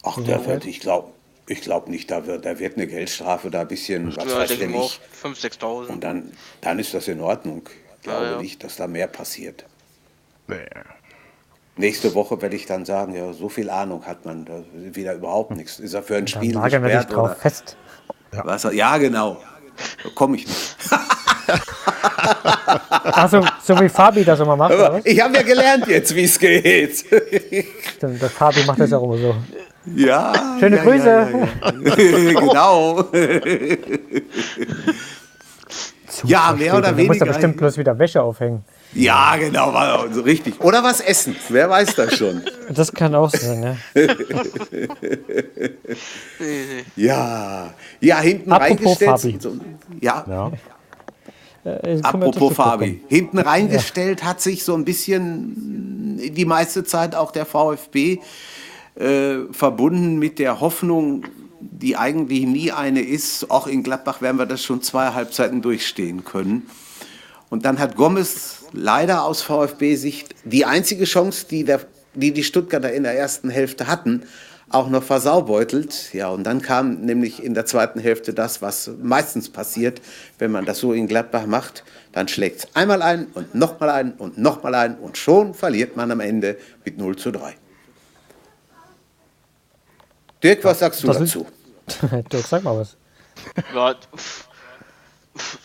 Ach, 0.02 0.22
der 0.22 0.44
wird, 0.46 0.64
ich 0.66 0.80
glaube 0.80 1.08
ich 1.51 1.62
glaub 1.62 1.88
nicht, 1.88 2.11
da 2.11 2.26
wird, 2.26 2.44
da 2.46 2.59
wird 2.59 2.76
eine 2.76 2.86
Geldstrafe, 2.86 3.51
da 3.51 3.62
ein 3.62 3.68
bisschen, 3.68 4.14
was 4.16 4.24
Ja, 4.24 4.38
weiß 4.38 4.48
denke 4.51 4.64
ich 4.66 4.70
ich 4.70 4.76
auch 4.76 4.82
nicht. 4.82 5.01
5.000, 5.42 5.61
6.000. 5.61 5.86
Und 5.88 6.05
dann, 6.05 6.32
dann 6.61 6.78
ist 6.78 6.94
das 6.94 7.09
in 7.09 7.20
Ordnung. 7.20 7.62
Ich 7.96 8.03
glaube 8.03 8.24
Ja, 8.24 8.30
ja. 8.32 8.40
nicht, 8.40 8.62
dass 8.62 8.76
da 8.76 8.86
mehr 8.86 9.09
passiert. 9.09 9.64
Nee. 10.46 10.57
Nächste 11.76 12.14
Woche 12.14 12.40
werde 12.42 12.57
ich 12.57 12.66
dann 12.66 12.84
sagen, 12.84 13.14
ja, 13.14 13.32
so 13.32 13.48
viel 13.48 13.70
Ahnung 13.70 14.05
hat 14.07 14.24
man, 14.24 14.44
da 14.44 14.59
ist 14.59 14.94
wieder 14.96 15.14
überhaupt 15.14 15.53
nichts. 15.57 15.78
Ist 15.80 15.94
er 15.94 16.03
für 16.03 16.14
ein 16.16 16.26
Dann 16.26 16.28
Spiel 16.28 16.53
nageln 16.55 16.82
wir 16.82 16.90
dich 16.90 16.98
gesperrt 16.98 17.16
drauf 17.16 17.30
oder 17.30 17.36
fest. 17.36 17.76
was? 18.32 18.62
Ja, 18.72 18.96
genau. 18.98 19.42
Da 20.05 20.11
komme 20.14 20.36
ich 20.36 20.46
nicht. 20.46 20.76
Achso, 23.05 23.44
so 23.62 23.80
wie 23.80 23.88
Fabi 23.88 24.24
das 24.24 24.40
immer 24.40 24.57
macht, 24.57 24.72
oder 24.74 24.86
Aber 24.86 24.96
was? 24.98 25.07
ich 25.07 25.20
habe 25.20 25.34
ja 25.34 25.42
gelernt 25.42 25.86
jetzt, 25.88 26.14
wie 26.14 26.24
es 26.24 26.38
geht. 26.38 26.98
Stimmt, 26.98 28.22
der 28.22 28.30
Fabi 28.30 28.62
macht 28.64 28.78
das 28.80 28.90
ja 28.90 28.98
auch 28.98 29.05
immer 29.05 29.18
so. 29.18 29.34
Ja. 29.87 30.57
Schöne 30.61 30.76
ja, 30.76 30.83
Grüße. 30.85 31.07
Ja, 31.07 31.28
ja, 31.28 31.97
ja. 31.97 32.41
genau. 32.41 33.05
ja, 36.24 36.53
mehr 36.57 36.76
oder 36.76 36.83
Da 36.83 36.93
muss 36.93 36.99
er 36.99 37.09
weniger. 37.09 37.24
bestimmt 37.26 37.57
bloß 37.57 37.78
wieder 37.78 37.99
Wäsche 37.99 38.22
aufhängen. 38.22 38.64
Ja, 38.93 39.37
genau, 39.37 39.72
war 39.72 40.12
so 40.12 40.22
richtig. 40.22 40.61
Oder 40.61 40.83
was 40.83 41.01
essen. 41.01 41.37
Wer 41.49 41.70
weiß 41.70 41.95
das 41.95 42.16
schon. 42.16 42.43
Das 42.70 42.93
kann 42.93 43.14
auch 43.14 43.31
sein, 43.31 43.61
ne? 43.61 43.76
Ja, 46.97 47.72
ja, 48.01 48.20
hinten 48.20 48.53
Apropos 48.53 49.01
reingestellt. 49.01 49.11
Fabi. 49.20 49.39
So, 49.41 49.57
ja, 50.01 50.24
Ja. 50.28 50.53
Äh, 51.62 52.01
apropos 52.03 52.55
Fabi. 52.55 53.03
Hinten 53.09 53.39
reingestellt 53.39 54.24
hat 54.24 54.41
sich 54.41 54.64
so 54.64 54.74
ein 54.74 54.85
bisschen 54.85 56.18
die 56.35 56.45
meiste 56.45 56.85
Zeit 56.85 57.14
auch 57.14 57.33
der 57.33 57.45
VfB 57.47 58.18
äh, 58.95 59.53
verbunden 59.53 60.18
mit 60.18 60.38
der 60.38 60.61
Hoffnung, 60.61 61.24
die 61.61 61.97
eigentlich 61.97 62.47
nie 62.47 62.72
eine 62.72 63.01
ist. 63.01 63.51
Auch 63.51 63.66
in 63.66 63.82
Gladbach 63.82 64.20
werden 64.20 64.38
wir 64.38 64.47
das 64.47 64.62
schon 64.62 64.82
zwei 64.82 65.12
Halbzeiten 65.12 65.62
durchstehen 65.62 66.24
können. 66.24 66.68
Und 67.51 67.64
dann 67.64 67.78
hat 67.78 67.97
Gomez 67.97 68.64
leider 68.72 69.24
aus 69.24 69.43
VfB-Sicht 69.43 70.34
die 70.45 70.64
einzige 70.64 71.05
Chance, 71.05 71.47
die, 71.51 71.64
der, 71.64 71.80
die 72.14 72.32
die 72.32 72.45
Stuttgarter 72.45 72.93
in 72.93 73.03
der 73.03 73.16
ersten 73.16 73.51
Hälfte 73.51 73.88
hatten, 73.88 74.22
auch 74.70 74.88
noch 74.88 75.03
versaubeutelt. 75.03 76.14
Ja, 76.14 76.28
und 76.28 76.45
dann 76.45 76.62
kam 76.62 77.01
nämlich 77.01 77.43
in 77.43 77.55
der 77.55 77.66
zweiten 77.66 77.99
Hälfte 77.99 78.32
das, 78.32 78.62
was 78.62 78.91
meistens 79.03 79.49
passiert, 79.49 80.01
wenn 80.38 80.53
man 80.53 80.64
das 80.64 80.78
so 80.78 80.93
in 80.93 81.09
Gladbach 81.09 81.47
macht. 81.47 81.84
Dann 82.12 82.28
schlägt 82.28 82.61
es 82.61 82.76
einmal 82.76 83.03
ein 83.03 83.26
und 83.34 83.55
nochmal 83.55 83.91
ein 83.91 84.12
und 84.12 84.38
nochmal 84.38 84.76
ein 84.76 84.97
und 84.97 85.18
schon 85.18 85.55
verliert 85.55 85.97
man 85.97 86.11
am 86.12 86.20
Ende 86.20 86.57
mit 86.84 86.99
0 86.99 87.16
zu 87.16 87.32
3. 87.32 87.55
Dirk, 90.43 90.64
was 90.64 90.78
sagst 90.78 91.03
du 91.03 91.07
das 91.09 91.18
dazu? 91.18 91.47
Dirk, 92.32 92.47
sag 92.47 92.62
mal 92.62 92.78
was. 92.78 92.97
Ja, 93.74 93.95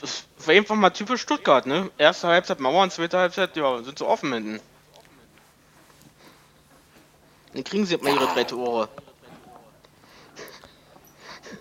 das 0.01 0.25
war 0.45 0.53
einfach 0.53 0.75
mal 0.75 0.89
typisch 0.91 1.21
Stuttgart, 1.21 1.65
ne? 1.65 1.89
Erste 1.97 2.27
Halbzeit 2.27 2.59
Mauern, 2.59 2.89
zweite 2.91 3.17
Halbzeit, 3.17 3.55
ja, 3.55 3.81
sind 3.83 3.97
so 3.99 4.07
offen 4.07 4.33
hinten. 4.33 4.59
Dann 7.53 7.63
kriegen 7.63 7.85
sie 7.85 7.97
mal 7.97 8.13
ihre 8.13 8.27
drei 8.27 8.43
Tore. 8.43 8.89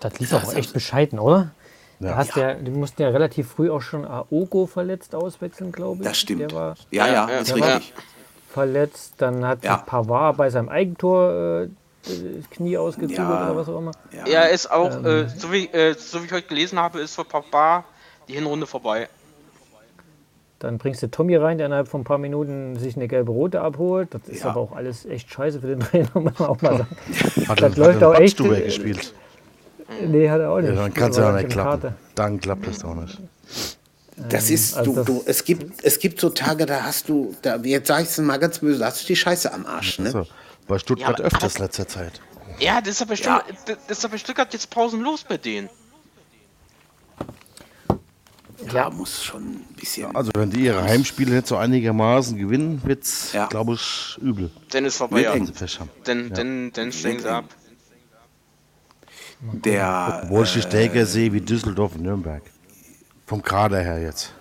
Das 0.01 0.19
lief 0.19 0.33
auch 0.33 0.53
echt 0.53 0.73
bescheiden, 0.73 1.19
oder? 1.19 1.51
Da 1.99 2.15
hast 2.17 2.35
ja. 2.35 2.53
die 2.55 2.71
mussten 2.71 3.01
ja 3.01 3.09
relativ 3.09 3.49
früh 3.51 3.69
auch 3.71 3.81
schon 3.81 4.05
Aogo 4.05 4.65
verletzt 4.67 5.15
auswechseln, 5.15 5.71
glaube 5.71 6.01
ich. 6.01 6.07
Das 6.09 6.17
stimmt. 6.17 6.41
Der 6.41 6.51
war 6.51 6.75
ja, 6.91 7.07
ja, 7.07 7.13
Ja, 7.29 7.37
ist 7.39 7.51
der 7.51 7.59
war- 7.61 7.75
richtig. 7.77 7.93
verletzt. 8.51 9.13
Dann 9.17 9.45
hat 9.45 9.63
Ja. 9.63 9.77
Pavard 9.77 10.35
bei 10.35 10.49
seinem 10.49 10.67
Eigentor 10.67 11.63
äh, 11.63 11.69
Knie 12.51 12.77
ausgezögert 12.77 13.17
Ja. 13.17 13.45
oder 13.51 13.55
was 13.57 13.69
auch 13.69 13.79
immer. 13.79 13.91
Ja. 14.11 14.25
Er 14.25 14.49
ist 14.49 14.69
auch, 14.71 14.95
Ähm. 14.95 15.05
äh, 15.05 15.27
so, 15.29 15.51
wie, 15.51 15.65
äh, 15.67 15.93
so 15.97 16.21
wie 16.21 16.25
ich 16.27 16.31
heute 16.31 16.47
gelesen 16.47 16.79
habe, 16.79 16.99
ist 16.99 17.15
für 17.15 17.25
Papa 17.25 17.83
die 18.27 18.33
Hinrunde 18.33 18.67
vorbei. 18.67 19.07
Dann 20.59 20.77
bringst 20.77 21.03
du 21.03 21.11
Tommy 21.11 21.35
rein, 21.35 21.57
der 21.57 21.67
innerhalb 21.67 21.87
von 21.89 22.01
ein 22.01 22.05
paar 22.05 22.17
Minuten 22.17 22.79
sich 22.79 22.95
eine 22.95 23.07
gelbe 23.07 23.31
Rote 23.31 23.61
abholt. 23.61 24.13
Das 24.13 24.21
ist 24.27 24.43
Ja. 24.43 24.51
aber 24.51 24.61
auch 24.61 24.71
alles 24.75 25.05
echt 25.05 25.29
scheiße 25.31 25.59
für 25.59 25.67
den 25.67 25.79
Trainer, 25.81 26.09
muss 26.13 26.39
man 26.39 26.47
auch 26.49 26.61
mal 26.61 26.77
sagen. 26.77 26.97
Hat 27.47 27.61
Das 27.61 27.73
er- 27.73 27.77
läuft 27.77 27.95
hat 27.95 28.01
er 28.01 28.09
auch 28.09 28.15
echt, 28.15 28.39
äh, 28.39 28.61
gespielt. 28.61 29.13
Nee, 30.07 30.29
hat 30.29 30.39
er 30.41 30.51
auch 30.51 30.59
nicht. 30.61 30.69
Ja, 30.69 30.75
dann 30.75 30.93
kann 30.93 31.11
es 31.11 31.17
ja 31.17 31.29
auch 31.29 31.35
nicht 31.35 31.49
klappen. 31.49 31.81
Karte. 31.81 31.95
Dann 32.15 32.39
klappt 32.39 32.67
es 32.67 32.83
auch 32.83 32.95
nicht. 32.95 33.19
Das 34.29 34.49
ist, 34.49 34.75
also 34.77 34.91
du, 34.91 34.95
das- 34.95 35.05
du, 35.05 35.23
es 35.25 35.43
gibt, 35.43 35.83
es 35.83 35.99
gibt 35.99 36.21
so 36.21 36.29
Tage, 36.29 36.65
da 36.65 36.83
hast 36.83 37.09
du, 37.09 37.35
da, 37.41 37.57
jetzt 37.57 37.87
sag 37.89 38.01
ich 38.01 38.07
es 38.09 38.17
mal 38.17 38.37
ganz 38.39 38.59
böse, 38.59 38.79
da 38.79 38.85
hast 38.87 39.03
du 39.03 39.07
die 39.07 39.15
Scheiße 39.15 39.53
am 39.53 39.65
Arsch, 39.65 39.99
ne? 39.99 40.09
So, 40.11 40.25
bei 40.67 40.79
Stuttgart 40.79 41.19
Ja, 41.19 41.25
öfters 41.25 41.59
letzter 41.59 41.87
Zeit. 41.87 42.21
Ja, 42.59 42.81
das 42.81 42.95
ist 42.95 43.01
aber, 43.01 43.15
Ja. 43.15 43.43
ja. 43.47 43.75
das 43.87 43.97
ist 43.99 44.05
aber 44.05 44.17
Stuttgart 44.17 44.51
jetzt 44.53 44.69
pausenlos 44.69 45.23
bei 45.23 45.37
denen. 45.37 45.69
Ja, 48.71 48.89
muss 48.89 49.23
schon 49.23 49.43
ein 49.43 49.65
bisschen. 49.75 50.15
Also 50.15 50.31
wenn 50.33 50.49
die 50.49 50.61
ihre 50.61 50.81
Heimspiele 50.81 51.35
nicht 51.35 51.47
so 51.47 51.57
einigermaßen 51.57 52.37
gewinnen, 52.37 52.81
wird's, 52.85 53.33
Ja. 53.33 53.47
glaube 53.47 53.73
ich, 53.73 54.17
übel. 54.21 54.49
Dann 54.71 54.85
ist 54.85 54.97
vorbei. 54.97 55.21
Ja. 55.23 55.33
eng. 55.33 55.51
Dann, 56.05 56.29
dann, 56.31 56.71
dann 56.71 56.91
steigen 56.93 57.19
sie 57.19 57.29
ab. 57.29 57.45
Der, 59.41 60.21
Obwohl 60.23 60.45
ich 60.45 60.53
die 60.53 60.61
stärker 60.61 61.05
sehe 61.05 61.33
wie 61.33 61.41
Düsseldorf 61.41 61.95
und 61.95 62.03
Nürnberg. 62.03 62.41
Vom 63.27 63.41
Kader 63.41 63.81
her 63.81 64.01
jetzt. 64.01 64.33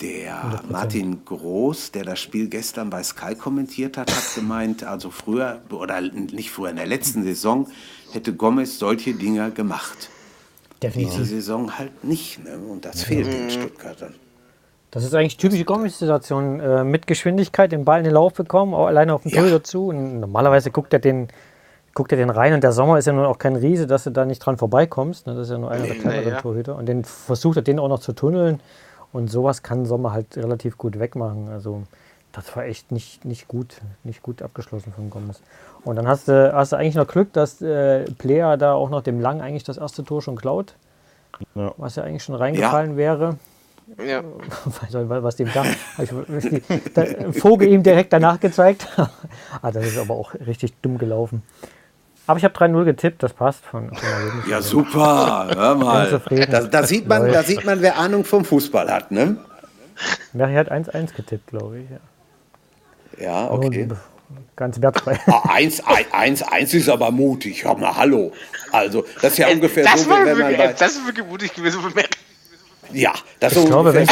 Der 0.00 0.62
Martin 0.68 1.24
Groß, 1.24 1.92
der 1.92 2.04
das 2.04 2.18
Spiel 2.18 2.48
gestern 2.48 2.90
bei 2.90 3.02
Sky 3.02 3.34
kommentiert 3.34 3.96
hat, 3.96 4.10
hat 4.10 4.34
gemeint, 4.34 4.82
also 4.84 5.10
früher, 5.10 5.60
oder 5.70 6.00
nicht 6.00 6.50
früher, 6.50 6.70
in 6.70 6.76
der 6.76 6.86
letzten 6.86 7.22
Saison 7.22 7.68
hätte 8.12 8.32
Gomez 8.32 8.78
solche 8.78 9.14
Dinger 9.14 9.50
gemacht. 9.50 10.08
Diese 10.82 10.92
Definitiv. 10.92 11.26
Saison 11.28 11.78
halt 11.78 12.04
nicht. 12.04 12.42
Ne? 12.44 12.58
Und 12.58 12.84
das 12.84 13.04
fehlt 13.04 13.26
den 13.26 13.50
Stuttgartern. 13.50 14.14
Das 14.90 15.04
ist 15.04 15.14
eigentlich 15.14 15.36
typische 15.36 15.64
Gomez-Situation. 15.64 16.60
Äh, 16.60 16.84
mit 16.84 17.06
Geschwindigkeit 17.06 17.72
den 17.72 17.84
Ball 17.84 17.98
in 17.98 18.04
den 18.04 18.14
Lauf 18.14 18.34
bekommen, 18.34 18.74
auch 18.74 18.86
alleine 18.86 19.14
auf 19.14 19.22
den 19.22 19.32
Ja. 19.32 19.38
Torhüter 19.40 19.64
zu. 19.64 19.88
Und 19.88 20.20
normalerweise 20.20 20.70
guckt 20.70 20.92
er 20.92 20.98
den 20.98 21.28
guckt 21.94 22.10
er 22.10 22.18
den 22.18 22.30
rein 22.30 22.52
und 22.54 22.64
der 22.64 22.72
Sommer 22.72 22.98
ist 22.98 23.06
ja 23.06 23.12
nun 23.12 23.24
auch 23.24 23.38
kein 23.38 23.54
Riese, 23.54 23.86
dass 23.86 24.02
du 24.02 24.10
da 24.10 24.24
nicht 24.24 24.40
dran 24.40 24.56
vorbeikommst. 24.58 25.28
Ne? 25.28 25.34
Das 25.34 25.46
ist 25.46 25.52
ja 25.52 25.58
nur 25.58 25.70
einer 25.70 25.84
der 25.84 25.94
Nee, 25.94 26.00
kleineren 26.00 26.28
ja. 26.32 26.40
Torhüter. 26.40 26.74
Und 26.76 26.86
den 26.86 27.04
versucht 27.04 27.56
er 27.56 27.62
den 27.62 27.78
auch 27.78 27.86
noch 27.88 28.00
zu 28.00 28.12
tunneln. 28.12 28.58
Und 29.14 29.28
sowas 29.30 29.62
kann 29.62 29.86
Sommer 29.86 30.12
halt 30.12 30.36
relativ 30.36 30.76
gut 30.76 30.98
wegmachen. 30.98 31.48
Also 31.48 31.84
das 32.32 32.56
war 32.56 32.64
echt 32.64 32.90
nicht, 32.90 33.24
nicht 33.24 33.46
gut, 33.46 33.80
nicht 34.02 34.24
gut 34.24 34.42
abgeschlossen 34.42 34.92
von 34.92 35.08
Gomez. 35.08 35.40
Und 35.84 35.94
dann 35.94 36.08
hast 36.08 36.26
du, 36.26 36.52
hast 36.52 36.72
du 36.72 36.76
eigentlich 36.76 36.96
noch 36.96 37.06
Glück, 37.06 37.32
dass 37.32 37.62
äh, 37.62 38.10
Player 38.18 38.56
da 38.56 38.74
auch 38.74 38.90
noch 38.90 39.02
dem 39.02 39.20
Lang 39.20 39.40
eigentlich 39.40 39.62
das 39.62 39.76
erste 39.78 40.02
Tor 40.02 40.20
schon 40.20 40.34
klaut. 40.34 40.74
Ja. 41.54 41.72
Was 41.76 41.94
ja 41.94 42.02
eigentlich 42.02 42.24
schon 42.24 42.34
reingefallen 42.34 42.96
wäre. 42.96 43.36
Ja. 44.04 44.18
Auch 44.66 44.82
nicht, 44.82 45.08
was 45.08 45.36
dem 45.36 45.52
da. 45.52 45.62
der 46.96 47.32
Vogel 47.34 47.68
ihm 47.68 47.84
direkt 47.84 48.12
danach 48.12 48.40
gezeigt. 48.40 48.88
ah, 49.62 49.70
das 49.70 49.86
ist 49.86 49.98
aber 49.98 50.14
auch 50.14 50.34
richtig 50.34 50.74
dumm 50.80 50.96
gelaufen. 50.98 51.42
Aber 52.26 52.38
ich 52.38 52.44
habe 52.44 52.56
3-0 52.56 52.84
getippt, 52.84 53.22
das 53.22 53.32
passt. 53.32 53.64
Von, 53.66 53.94
von. 53.94 54.50
Ja, 54.50 54.62
super, 54.62 55.48
hör 55.54 55.74
mal. 55.74 56.20
Da, 56.50 56.62
da, 56.62 56.82
sieht 56.84 57.06
man, 57.06 57.30
da 57.30 57.42
sieht 57.42 57.64
man, 57.64 57.82
wer 57.82 57.98
Ahnung 57.98 58.24
vom 58.24 58.44
Fußball 58.44 58.90
hat, 58.90 59.10
ne? 59.10 59.36
Ja, 60.32 60.48
er 60.48 60.60
hat 60.60 60.72
1-1 60.72 61.14
getippt, 61.14 61.48
glaube 61.48 61.80
ich. 61.80 61.90
Ja. 61.90 63.24
Ja, 63.24 63.50
okay. 63.50 63.86
Nur 63.86 63.98
Ganz 64.56 64.80
wertfrei. 64.80 65.18
Ah, 65.26 65.50
1, 65.52 65.82
1, 66.12 66.42
1 66.42 66.74
ist 66.74 66.88
aber 66.88 67.10
mutig. 67.10 67.64
Hör 67.64 67.76
mal, 67.76 67.94
hallo. 67.96 68.32
Also, 68.72 69.04
das 69.20 69.32
ist 69.32 69.38
ja 69.38 69.48
ungefähr 69.48 69.84
das, 69.84 70.04
so, 70.04 70.10
war 70.10 70.22
wie 70.22 70.26
wenn 70.26 70.38
man 70.38 70.48
wirklich, 70.50 70.58
bei. 70.58 70.72
das 70.72 70.92
ist 70.92 71.06
wirklich 71.06 71.26
mutig 71.26 71.54
gewesen 71.54 71.80
von 71.80 71.92
mir. 71.94 72.04
Ja, 72.92 73.12
das 73.40 73.52
ist 73.52 73.58
Ich 73.58 73.66
glaube, 73.66 73.92
wenn 73.92 74.04
ich, 74.04 74.10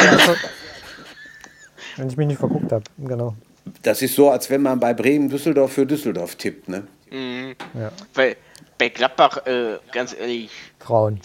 wenn 1.97 2.09
ich 2.09 2.17
mich 2.17 2.27
nicht 2.27 2.39
verguckt 2.39 2.73
habe. 2.73 2.85
Genau. 2.99 3.35
Das 3.83 4.03
ist 4.03 4.15
so, 4.15 4.31
als 4.31 4.51
wenn 4.51 4.63
man 4.63 4.81
bei 4.81 4.95
Bremen 4.95 5.29
Düsseldorf 5.29 5.73
für 5.73 5.87
Düsseldorf 5.87 6.37
tippt, 6.37 6.69
ne? 6.69 6.87
Ja. 7.11 7.93
Weil 8.15 8.37
bei 8.79 8.89
Gladbach, 8.89 9.47
äh, 9.47 9.79
ganz 9.93 10.15
ehrlich, 10.15 10.51
Frauen. 10.79 11.21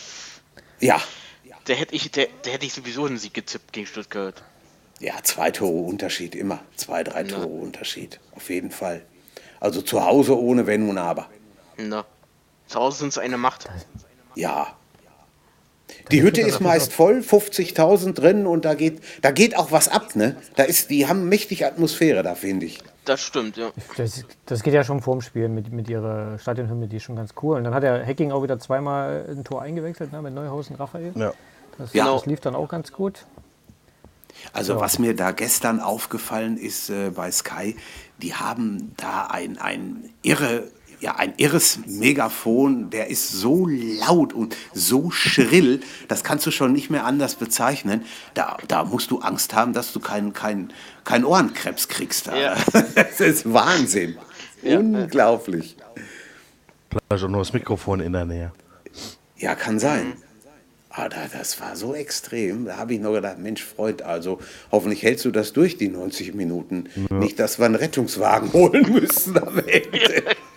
Ja. 0.80 1.02
da 1.66 1.74
hätte 1.74 1.96
ich, 1.96 2.12
da, 2.12 2.24
da 2.44 2.52
hätte 2.52 2.66
ich 2.66 2.74
sowieso 2.74 3.06
einen 3.06 3.18
Sieg 3.18 3.34
gezippt 3.34 3.74
gegen 3.74 3.88
Stuttgart. 3.88 4.44
Ja, 5.00 5.14
zwei 5.24 5.52
Tore 5.52 5.84
Unterschied 5.84 6.36
immer. 6.36 6.60
Zwei, 6.76 7.04
drei 7.04 7.24
Tore 7.24 7.48
Unterschied. 7.48 8.20
Auf 8.36 8.50
jeden 8.50 8.72
Fall. 8.72 9.04
Also 9.60 9.82
zu 9.82 10.04
Hause 10.04 10.38
ohne 10.38 10.68
Wenn 10.68 10.90
und 10.90 10.98
Aber. 10.98 11.30
Na. 11.78 12.06
Zu 12.68 12.80
Hause 12.80 13.00
sind 13.00 13.10
es 13.10 13.18
eine 13.18 13.38
Macht. 13.38 13.70
Ja. 14.36 14.76
Die 16.12 16.22
Hütte 16.22 16.42
ist 16.42 16.60
meist 16.60 16.94
voll, 16.94 17.20
50.000 17.20 18.14
drin 18.14 18.46
und 18.46 18.66
da 18.66 18.74
geht, 18.74 19.02
da 19.22 19.32
geht 19.32 19.58
auch 19.58 19.72
was 19.72 19.88
ab, 19.88 20.16
ne? 20.16 20.36
Da 20.56 20.64
ist, 20.64 20.90
die 20.90 21.08
haben 21.08 21.30
mächtig 21.30 21.66
Atmosphäre 21.66 22.24
da, 22.24 22.36
finde 22.36 22.66
ich. 22.66 22.80
Das 23.06 23.22
stimmt, 23.22 23.56
ja. 23.56 23.72
Das, 23.96 24.26
das 24.46 24.64
geht 24.64 24.74
ja 24.74 24.84
schon 24.84 25.02
vorm 25.02 25.22
Spiel 25.22 25.48
mit, 25.48 25.72
mit 25.72 25.90
ihrer 25.90 26.38
Stadionhymne, 26.40 26.88
die 26.88 26.98
ist 26.98 27.04
schon 27.04 27.16
ganz 27.16 27.34
cool. 27.42 27.58
Und 27.58 27.64
dann 27.64 27.74
hat 27.74 27.84
der 27.84 28.06
Hacking 28.06 28.32
auch 28.34 28.44
wieder 28.44 28.60
zweimal 28.60 29.26
ein 29.30 29.46
Tor 29.46 29.62
eingewechselt, 29.62 30.12
ne, 30.12 30.22
mit 30.22 30.34
Neuhaus 30.34 30.70
und 30.70 30.76
Raphael. 30.78 31.14
Ja. 31.16 31.32
Das, 31.78 31.94
Ja. 31.94 32.12
das 32.12 32.26
lief 32.26 32.42
dann 32.42 32.56
auch 32.56 32.68
ganz 32.68 32.92
gut. 32.92 33.26
Also 34.54 34.80
was 34.80 35.00
mir 35.00 35.16
da 35.16 35.32
gestern 35.32 35.80
aufgefallen 35.80 36.58
ist 36.58 36.90
äh, 36.90 37.10
bei 37.10 37.32
Sky, 37.32 37.76
die 38.22 38.36
haben 38.36 38.94
da 38.98 39.28
ein, 39.28 39.58
ein 39.58 40.10
irre, 40.22 40.66
ja, 41.00 41.16
ein 41.16 41.34
irres 41.38 41.80
Megafon, 41.86 42.90
der 42.90 43.10
ist 43.10 43.30
so 43.30 43.68
laut 43.68 44.34
und 44.34 44.56
so 44.74 45.12
schrill, 45.12 45.82
das 46.08 46.24
kannst 46.24 46.46
du 46.46 46.52
schon 46.52 46.74
nicht 46.74 46.90
mehr 46.90 47.06
anders 47.06 47.36
bezeichnen. 47.36 48.04
Da, 48.34 48.58
da 48.68 48.84
musst 48.84 49.12
du 49.12 49.20
Angst 49.20 49.54
haben, 49.54 49.74
dass 49.74 49.94
du 49.94 50.00
keinen 50.00 50.34
kein, 50.34 50.74
kein 51.04 51.24
Ohrenkrebs 51.24 51.88
kriegst. 51.88 52.28
Da. 52.28 52.36
Ja. 52.36 52.56
Das 52.96 53.20
ist 53.20 53.52
Wahnsinn. 53.52 54.18
Unglaublich. 54.64 55.78
Vielleicht 56.90 57.24
auch 57.24 57.30
nur 57.30 57.40
das 57.42 57.54
Mikrofon 57.54 58.00
in 58.00 58.14
der 58.14 58.26
Nähe. 58.26 58.52
Ja, 59.38 59.56
kann 59.56 59.80
sein. 59.80 60.14
Aber 60.90 61.10
da, 61.10 61.28
das 61.32 61.62
war 61.62 61.76
so 61.76 61.94
extrem. 61.94 62.66
Da 62.66 62.78
habe 62.78 62.96
ich 62.96 63.00
noch 63.00 63.14
gedacht, 63.14 63.38
Mensch, 63.38 63.64
Freund, 63.64 64.02
also 64.02 64.40
hoffentlich 64.72 65.04
hältst 65.04 65.26
du 65.26 65.32
das 65.32 65.54
durch, 65.54 65.78
die 65.78 65.90
90 65.90 66.34
Minuten. 66.34 66.90
Nicht, 67.12 67.40
dass 67.40 67.60
wir 67.60 67.66
einen 67.66 67.76
Rettungswagen 67.76 68.52
holen 68.54 68.92
müssen 68.92 69.38
am 69.38 69.60
Ende. 69.60 70.24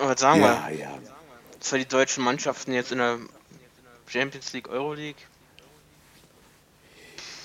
Was 0.00 0.20
sagen 0.20 0.40
Ja, 0.40 0.68
wir, 0.68 0.78
ja. 0.78 0.88
zwar 1.60 1.78
die 1.78 1.86
deutschen 1.88 2.24
Mannschaften 2.24 2.72
jetzt 2.72 2.92
in 2.92 2.98
der 2.98 3.18
Champions 4.06 4.52
League, 4.52 4.68
Euroleague. 4.68 5.20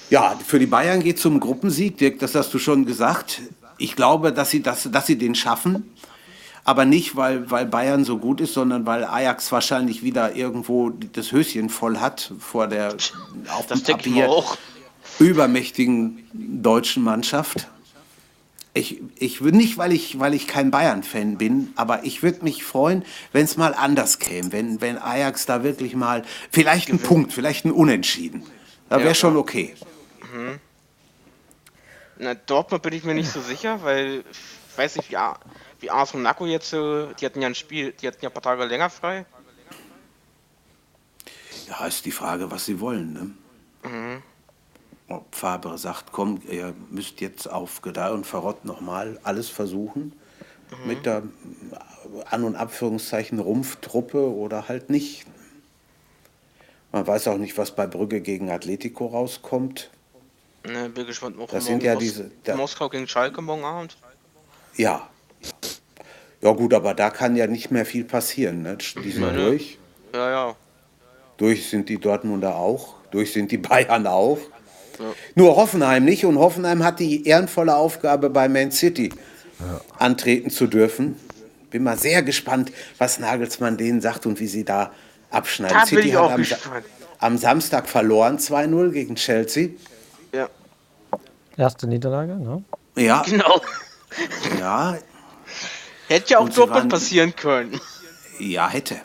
Ja, 0.09 0.37
für 0.45 0.59
die 0.59 0.65
Bayern 0.67 1.01
geht 1.01 1.15
es 1.15 1.21
zum 1.23 1.39
Gruppensieg, 1.39 1.97
Dirk, 1.97 2.19
das 2.19 2.35
hast 2.35 2.53
du 2.53 2.59
schon 2.59 2.85
gesagt. 2.85 3.41
Ich 3.79 3.95
glaube, 3.95 4.31
dass 4.31 4.51
sie, 4.51 4.61
das, 4.61 4.87
dass 4.91 5.07
sie 5.07 5.17
den 5.17 5.33
schaffen. 5.33 5.95
Aber 6.65 6.85
nicht, 6.85 7.15
weil, 7.15 7.49
weil 7.51 7.65
Bayern 7.65 8.05
so 8.05 8.17
gut 8.19 8.39
ist, 8.39 8.53
sondern 8.53 8.85
weil 8.85 9.03
Ajax 9.03 9.51
wahrscheinlich 9.51 10.03
wieder 10.03 10.35
irgendwo 10.35 10.91
das 10.91 11.31
Höschen 11.33 11.69
voll 11.69 11.97
hat 11.97 12.31
vor 12.39 12.67
der 12.67 12.95
auf 13.49 13.67
Das 13.67 13.83
dem 13.83 13.97
Papier 13.97 14.29
auch. 14.29 14.57
übermächtigen 15.19 16.25
deutschen 16.31 17.03
Mannschaft. 17.03 17.67
Ich, 18.75 19.01
ich 19.19 19.41
würde 19.41 19.57
nicht, 19.57 19.77
weil 19.77 19.91
ich, 19.91 20.17
weil 20.19 20.33
ich 20.33 20.47
kein 20.47 20.71
Bayern-Fan 20.71 21.37
bin, 21.37 21.71
aber 21.75 22.05
ich 22.05 22.23
würde 22.23 22.43
mich 22.43 22.63
freuen, 22.63 23.05
wenn 23.31 23.45
es 23.45 23.55
mal 23.55 23.75
anders 23.75 24.17
käme, 24.17 24.51
wenn, 24.51 24.81
wenn 24.81 24.97
Ajax 24.97 25.45
da 25.45 25.63
wirklich 25.63 25.95
mal, 25.95 26.23
vielleicht 26.51 26.89
ein 26.89 26.97
Punkt, 26.97 27.33
vielleicht 27.33 27.65
ein 27.65 27.71
Unentschieden. 27.71 28.43
Da 28.89 28.97
wäre 28.97 29.09
Ja. 29.09 29.15
schon 29.15 29.37
okay. 29.37 29.75
Na, 32.17 32.33
Dortmund 32.33 32.81
bin 32.83 32.93
ich 32.93 33.03
mir 33.03 33.13
nicht 33.13 33.29
so 33.31 33.41
sicher, 33.41 33.83
weil 33.83 34.23
ich 34.71 34.77
weiß 34.77 34.95
nicht, 34.95 35.11
wie, 35.11 35.17
A- 35.17 35.39
wie 35.79 35.91
Ars 35.91 36.13
Monaco 36.15 36.45
jetzt 36.47 36.69
so, 36.71 37.07
die 37.13 37.25
hatten 37.25 37.41
ja 37.41 37.47
ein 37.47 37.55
Spiel, 37.55 37.91
die 37.91 38.07
hatten 38.07 38.19
ja 38.21 38.29
ein 38.29 38.33
paar 38.33 38.41
Tage 38.41 38.65
länger 38.65 38.89
frei. 38.89 39.25
Ja, 41.67 41.85
ist 41.85 42.05
die 42.05 42.11
Frage, 42.11 42.49
was 42.51 42.65
sie 42.65 42.79
wollen. 42.79 43.13
Ne? 43.13 43.31
Ob 43.83 43.91
Fabre 45.31 45.77
sagt, 45.77 46.11
komm, 46.11 46.41
ihr 46.49 46.73
müsst 46.89 47.21
jetzt 47.21 47.47
auf 47.49 47.81
Gedeih 47.81 48.11
und 48.11 48.25
Verrott 48.25 48.65
nochmal 48.65 49.19
alles 49.23 49.49
versuchen, 49.49 50.13
mit 50.85 51.05
der 51.05 51.23
An- 52.29 52.43
und 52.43 52.55
Abführungszeichen 52.55 53.39
Rumpftruppe 53.39 54.17
oder 54.33 54.67
halt 54.67 54.89
nicht. 54.89 55.25
Man 56.91 57.05
weiß 57.05 57.27
auch 57.27 57.37
nicht, 57.37 57.57
was 57.57 57.75
bei 57.75 57.87
Brügge 57.87 58.21
gegen 58.21 58.49
Atletico 58.51 59.07
rauskommt. 59.07 59.89
Ne, 60.65 60.89
bin 60.89 61.05
gespannt. 61.05 61.37
Auch 61.39 61.49
Das 61.49 61.65
sind 61.65 61.83
ja 61.83 61.93
Mos- 61.93 61.99
diese- 62.03 62.31
da- 62.43 62.55
Moskau 62.55 62.87
gegen 62.89 63.07
Schalke 63.07 63.41
morgen 63.41 63.63
Abend. 63.65 63.97
Ja. 64.77 65.09
Ja 66.41 66.51
gut, 66.51 66.73
aber 66.73 66.93
da 66.93 67.09
kann 67.09 67.35
ja 67.35 67.47
nicht 67.47 67.71
mehr 67.71 67.85
viel 67.85 68.03
passieren. 68.05 68.61
Ne? 68.63 68.77
Die 68.77 69.11
sind 69.11 69.21
Meine- 69.21 69.37
durch. 69.45 69.77
Ja, 70.13 70.29
ja. 70.29 70.55
Durch 71.37 71.69
sind 71.69 71.89
die 71.89 71.97
Dortmunder 71.99 72.55
auch. 72.55 72.95
Durch 73.11 73.33
sind 73.33 73.51
die 73.51 73.57
Bayern 73.57 74.07
auch. 74.07 74.37
Nur 75.35 75.55
Hoffenheim 75.55 76.05
nicht. 76.05 76.25
Und 76.25 76.37
Hoffenheim 76.37 76.83
hat 76.83 76.99
die 76.99 77.27
ehrenvolle 77.27 77.75
Aufgabe, 77.75 78.29
bei 78.29 78.47
Man 78.49 78.71
City 78.71 79.09
antreten 79.97 80.49
zu 80.49 80.67
dürfen. 80.67 81.15
Bin 81.71 81.83
mal 81.83 81.97
sehr 81.97 82.21
gespannt, 82.23 82.71
was 82.97 83.19
Nagelsmann 83.19 83.77
denen 83.77 84.01
sagt 84.01 84.25
und 84.25 84.39
wie 84.39 84.47
sie 84.47 84.63
da 84.63 84.91
abschneiden. 85.31 85.75
Da 85.77 85.85
bin 85.85 85.89
City 85.97 86.09
ich 86.09 86.15
hat 86.15 86.21
auch 86.23 86.31
am, 86.31 86.43
Sa- 86.43 86.57
am 87.19 87.37
Samstag 87.37 87.87
verloren 87.87 88.37
2-0 88.37 88.91
gegen 88.91 89.15
Chelsea. 89.15 89.69
Ja, 90.33 90.49
Erste 91.57 91.87
Niederlage, 91.87 92.35
ne? 92.35 92.63
Ja, 92.95 93.21
genau. 93.23 93.61
ja, 94.59 94.97
Hätte 96.07 96.33
ja 96.33 96.39
auch 96.39 96.49
waren- 96.81 96.89
passieren 96.89 97.35
können. 97.35 97.79
Ja, 98.39 98.69
hätte. 98.69 98.97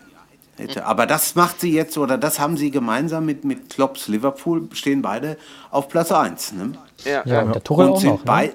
Hätte. 0.59 0.84
Aber 0.86 1.06
das 1.06 1.34
macht 1.34 1.61
sie 1.61 1.72
jetzt, 1.72 1.96
oder 1.98 2.18
das 2.18 2.38
haben 2.38 2.56
sie 2.56 2.70
gemeinsam 2.70 3.26
mit, 3.26 3.44
mit 3.44 3.70
Klopps 3.70 4.09
Liverpool, 4.09 4.68
stehen 4.72 5.02
beide 5.02 5.36
auf 5.70 5.88
Platz 5.88 6.12
1. 6.12 6.52
Ne? 6.52 6.72
Ja, 7.04 7.22
Ja, 7.24 7.42
und 7.42 7.54
der 7.54 7.64
Tuchel 7.64 7.86
und 7.86 7.92
auch 7.92 8.00
sind 8.00 8.24
noch. 8.26 8.40
Ne? 8.40 8.52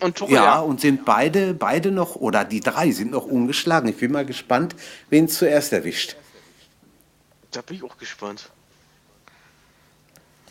Und 0.00 0.16
Tuchel, 0.16 0.34
ja, 0.34 0.44
ja. 0.44 0.58
und 0.60 0.80
sind 0.80 1.04
beide, 1.04 1.54
beide 1.54 1.90
noch, 1.90 2.16
oder 2.16 2.44
die 2.44 2.60
drei 2.60 2.90
sind 2.90 3.12
noch 3.12 3.26
ungeschlagen. 3.26 3.88
Ich 3.88 3.96
bin 3.96 4.12
mal 4.12 4.26
gespannt, 4.26 4.74
wen 5.08 5.26
es 5.26 5.38
zuerst 5.38 5.72
erwischt. 5.72 6.16
Da 7.52 7.62
bin 7.62 7.76
ich 7.76 7.84
auch 7.84 7.96
gespannt. 7.96 8.50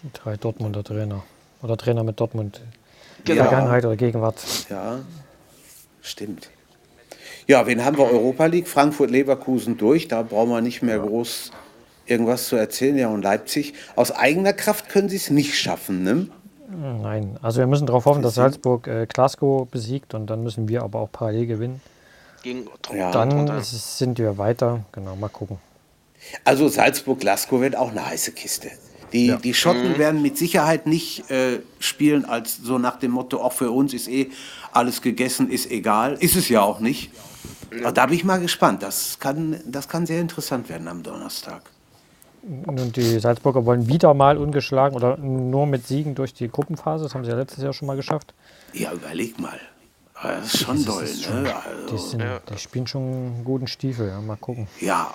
Die 0.03 0.11
drei 0.13 0.37
Dortmunder 0.37 0.83
Trainer. 0.83 1.23
Oder 1.61 1.77
Trainer 1.77 2.03
mit 2.03 2.19
Dortmund. 2.19 2.61
Genau. 3.25 3.43
Vergangenheit 3.43 3.85
oder 3.85 3.95
Gegenwart. 3.95 4.37
Ja, 4.69 4.99
stimmt. 6.01 6.49
Ja, 7.47 7.65
wen 7.65 7.83
haben 7.85 7.97
wir 7.97 8.05
Europa 8.11 8.45
League? 8.45 8.67
Frankfurt, 8.67 9.09
Leverkusen 9.09 9.77
durch. 9.77 10.07
Da 10.07 10.21
brauchen 10.21 10.49
wir 10.49 10.61
nicht 10.61 10.81
mehr 10.81 10.99
groß 10.99 11.51
irgendwas 12.05 12.47
zu 12.49 12.55
erzählen. 12.57 12.97
Ja, 12.97 13.07
und 13.09 13.21
Leipzig. 13.21 13.73
Aus 13.95 14.11
eigener 14.11 14.53
Kraft 14.53 14.89
können 14.89 15.07
sie 15.09 15.15
es 15.15 15.29
nicht 15.29 15.55
schaffen. 15.57 16.03
Ne? 16.03 16.27
Nein, 16.69 17.37
also 17.41 17.59
wir 17.59 17.67
müssen 17.67 17.87
darauf 17.87 18.05
hoffen, 18.05 18.21
dass 18.21 18.35
Salzburg 18.35 18.87
äh, 18.87 19.07
Glasgow 19.07 19.67
besiegt 19.69 20.13
und 20.13 20.27
dann 20.29 20.43
müssen 20.43 20.67
wir 20.67 20.83
aber 20.83 20.99
auch 20.99 21.11
parallel 21.11 21.47
gewinnen. 21.47 21.81
Gegen 22.43 22.67
Ja. 22.93 23.11
Dann 23.11 23.47
es- 23.47 23.97
sind 23.97 24.19
wir 24.19 24.37
weiter. 24.37 24.83
Genau, 24.91 25.15
mal 25.15 25.29
gucken. 25.29 25.57
Also 26.43 26.67
Salzburg-Glasgow 26.67 27.61
wird 27.61 27.77
auch 27.77 27.91
eine 27.91 28.05
heiße 28.05 28.33
Kiste. 28.33 28.69
Die, 29.13 29.33
die 29.41 29.53
Schotten 29.53 29.97
werden 29.97 30.21
mit 30.21 30.37
Sicherheit 30.37 30.85
nicht 30.85 31.31
äh, 31.31 31.59
spielen 31.79 32.25
als 32.25 32.57
so 32.57 32.77
nach 32.77 32.99
dem 32.99 33.11
Motto, 33.11 33.41
auch 33.41 33.53
für 33.53 33.71
uns 33.71 33.93
ist 33.93 34.09
eh 34.09 34.29
alles 34.73 35.01
gegessen, 35.01 35.49
ist 35.49 35.71
egal. 35.71 36.17
Ist 36.19 36.35
es 36.35 36.49
ja 36.49 36.61
auch 36.61 36.81
nicht. 36.81 37.11
Aber 37.81 37.91
da 37.91 38.05
bin 38.05 38.15
ich 38.15 38.23
mal 38.23 38.39
gespannt. 38.39 38.83
Das 38.83 39.19
kann, 39.19 39.59
das 39.65 39.87
kann 39.87 40.05
sehr 40.05 40.21
interessant 40.21 40.69
werden 40.69 40.87
am 40.87 41.03
Donnerstag. 41.03 41.61
Und 42.65 42.95
die 42.95 43.19
Salzburger 43.19 43.65
wollen 43.65 43.87
wieder 43.87 44.13
mal 44.13 44.37
ungeschlagen 44.37 44.95
oder 44.95 45.17
nur 45.17 45.67
mit 45.67 45.85
Siegen 45.85 46.15
durch 46.15 46.33
die 46.33 46.47
Gruppenphase. 46.47 47.03
Das 47.03 47.13
haben 47.13 47.25
sie 47.25 47.31
ja 47.31 47.37
letztes 47.37 47.63
Jahr 47.63 47.73
schon 47.73 47.87
mal 47.87 47.97
geschafft. 47.97 48.33
Ja, 48.73 48.93
überleg 48.93 49.39
mal. 49.39 49.59
Das 50.21 50.53
ist 50.53 50.63
schon 50.63 50.83
doll, 50.85 51.03
ne? 51.03 51.43
Die, 51.43 51.91
Also, 51.91 51.97
sind, 51.97 52.23
die 52.49 52.57
spielen 52.57 52.87
schon 52.87 53.01
einen 53.03 53.43
guten 53.43 53.67
Stiefel. 53.67 54.07
Ja, 54.07 54.21
mal 54.21 54.37
gucken. 54.37 54.67
ja. 54.79 55.13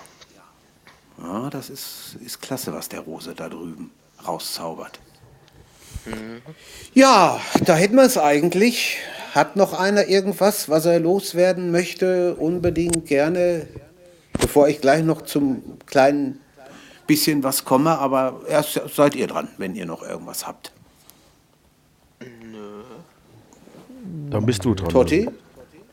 Ja, 1.21 1.49
das 1.51 1.69
ist, 1.69 2.17
ist 2.25 2.41
klasse, 2.41 2.73
was 2.73 2.89
der 2.89 3.01
Rose 3.01 3.35
da 3.35 3.47
drüben 3.47 3.91
rauszaubert. 4.27 4.99
Ja, 6.93 7.39
da 7.65 7.75
hätten 7.75 7.95
wir 7.95 8.03
es 8.03 8.17
eigentlich. 8.17 8.97
Hat 9.33 9.55
noch 9.55 9.73
einer 9.73 10.07
irgendwas, 10.07 10.69
was 10.69 10.85
er 10.85 10.99
loswerden 10.99 11.71
möchte? 11.71 12.35
Unbedingt 12.35 13.07
gerne, 13.07 13.67
bevor 14.39 14.67
ich 14.67 14.79
gleich 14.79 15.03
noch 15.03 15.23
zum 15.23 15.79
kleinen 15.85 16.39
bisschen 17.07 17.43
was 17.43 17.65
komme. 17.65 17.97
Aber 17.97 18.41
erst 18.47 18.79
seid 18.93 19.15
ihr 19.15 19.27
dran, 19.27 19.47
wenn 19.57 19.75
ihr 19.75 19.85
noch 19.85 20.03
irgendwas 20.03 20.45
habt. 20.45 20.71
Dann 24.29 24.45
bist 24.45 24.65
du 24.65 24.75
dran. 24.75 24.89
Totti, 24.89 25.29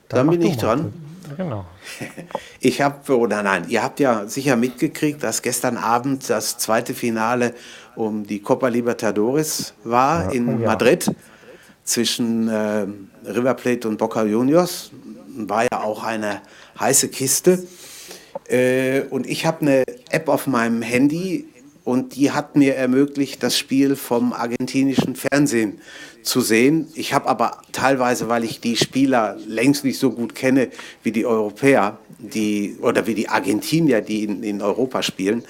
dann 0.09 0.26
mach 0.26 0.32
bin 0.32 0.42
ich 0.42 0.57
mal. 0.57 0.62
dran. 0.62 1.10
Genau. 1.37 1.64
Ich 2.62 2.83
habe, 2.83 3.16
oder 3.16 3.43
nein, 3.43 3.64
ihr 3.68 3.83
habt 3.83 4.01
ja 4.01 4.26
sicher 4.26 4.57
mitgekriegt, 4.57 5.22
dass 5.22 5.41
gestern 5.41 5.78
Abend 5.78 6.28
das 6.28 6.59
zweite 6.59 6.93
Finale 6.95 7.55
um 7.97 8.26
die 8.26 8.41
Copa 8.41 8.68
Libertadores 8.68 9.72
war 9.83 10.31
in 10.33 10.49
Oh 10.49 10.61
ja. 10.61 10.66
Madrid 10.66 11.11
zwischen 11.85 12.49
äh, 12.49 12.87
River 13.26 13.55
Plate 13.55 13.89
und 13.89 13.97
Boca 13.97 14.24
Juniors. 14.24 14.91
War 15.28 15.62
ja 15.64 15.83
auch 15.83 16.05
eine 16.05 16.43
heiße 16.78 17.09
Kiste. 17.09 17.66
Äh, 18.49 19.03
und 19.11 19.26
ich 19.26 19.47
habe 19.47 19.62
eine 19.62 19.85
App 20.11 20.28
auf 20.28 20.47
meinem 20.47 20.83
Handy 20.83 21.49
und 21.85 22.16
die 22.16 22.31
hat 22.31 22.57
mir 22.57 22.76
ermöglicht, 22.76 23.43
das 23.43 23.57
Spiel 23.57 23.97
vom 23.97 24.33
argentinischen 24.33 25.16
Fernsehen 25.16 25.81
zu 26.22 26.41
sehen. 26.41 26.89
Ich 26.95 27.14
habe 27.14 27.28
aber 27.28 27.62
teilweise, 27.72 28.28
weil 28.28 28.45
ich 28.45 28.61
die 28.61 28.76
Spieler 28.76 29.37
längst 29.47 29.85
nicht 29.85 29.99
so 29.99 30.11
gut 30.11 30.35
kenne 30.35 30.68
wie 31.03 31.12
die 31.12 31.26
Europäer, 31.26 31.99
die 32.18 32.76
oder 32.81 33.07
wie 33.07 33.14
die 33.14 33.28
Argentinier, 33.28 34.03
die 34.03 34.24
in, 34.24 34.43
in 34.43 34.62
Europa 34.62 35.03
spielen, 35.03 35.45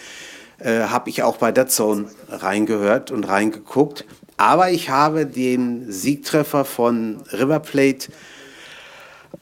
äh, 0.58 0.82
habe 0.82 1.10
ich 1.10 1.22
auch 1.22 1.38
bei 1.38 1.52
DAZN 1.52 2.06
reingehört 2.28 3.10
und 3.10 3.24
reingeguckt. 3.24 4.04
Aber 4.36 4.70
ich 4.70 4.88
habe 4.88 5.26
den 5.26 5.90
Siegtreffer 5.90 6.64
von 6.64 7.22
River 7.32 7.60
Plate 7.60 8.08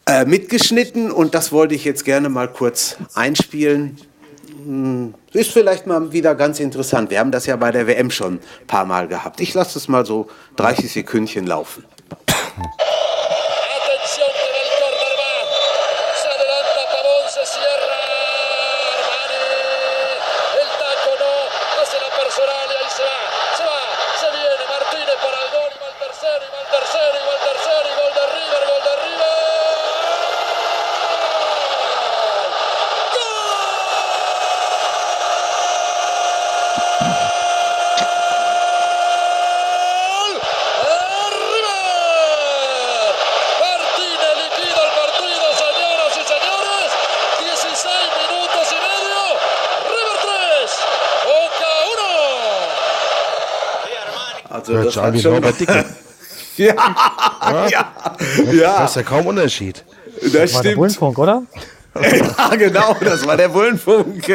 äh, 0.06 0.24
mitgeschnitten 0.24 1.10
und 1.10 1.34
das 1.34 1.52
wollte 1.52 1.74
ich 1.74 1.84
jetzt 1.84 2.04
gerne 2.04 2.28
mal 2.28 2.48
kurz 2.48 2.96
einspielen. 3.14 3.98
Hm, 4.58 5.14
Ist 5.32 5.52
vielleicht 5.52 5.86
mal 5.86 6.12
wieder 6.12 6.34
ganz 6.34 6.58
interessant. 6.58 7.10
Wir 7.10 7.20
haben 7.20 7.30
das 7.30 7.46
ja 7.46 7.54
bei 7.56 7.70
der 7.70 7.86
WM 7.86 8.10
schon 8.10 8.34
ein 8.34 8.66
paar 8.66 8.84
Mal 8.84 9.06
gehabt. 9.06 9.40
Ich 9.40 9.54
lasse 9.54 9.78
es 9.78 9.86
mal 9.88 10.04
so 10.04 10.26
30 10.56 10.92
Sekündchen 10.92 11.46
laufen. 11.46 11.84
Also 54.68 54.82
Hört 54.82 54.96
das 54.96 55.14
wie 55.14 55.20
schon 55.20 55.32
Norbert 55.32 55.60
Dicke. 55.60 55.84
ja, 56.58 57.68
ja, 57.68 58.16
ja, 58.52 58.84
ist 58.84 58.96
ja 58.96 59.02
kaum 59.04 59.26
Unterschied. 59.26 59.84
das 60.32 60.54
War 60.54 60.62
der. 60.62 60.74
Bullenfunk, 60.74 61.18
oder? 61.18 61.42
Ja, 62.00 62.54
genau, 62.54 62.96
das 63.00 63.26
war 63.26 63.36
der 63.36 63.48
Bullenfunk. 63.48 64.28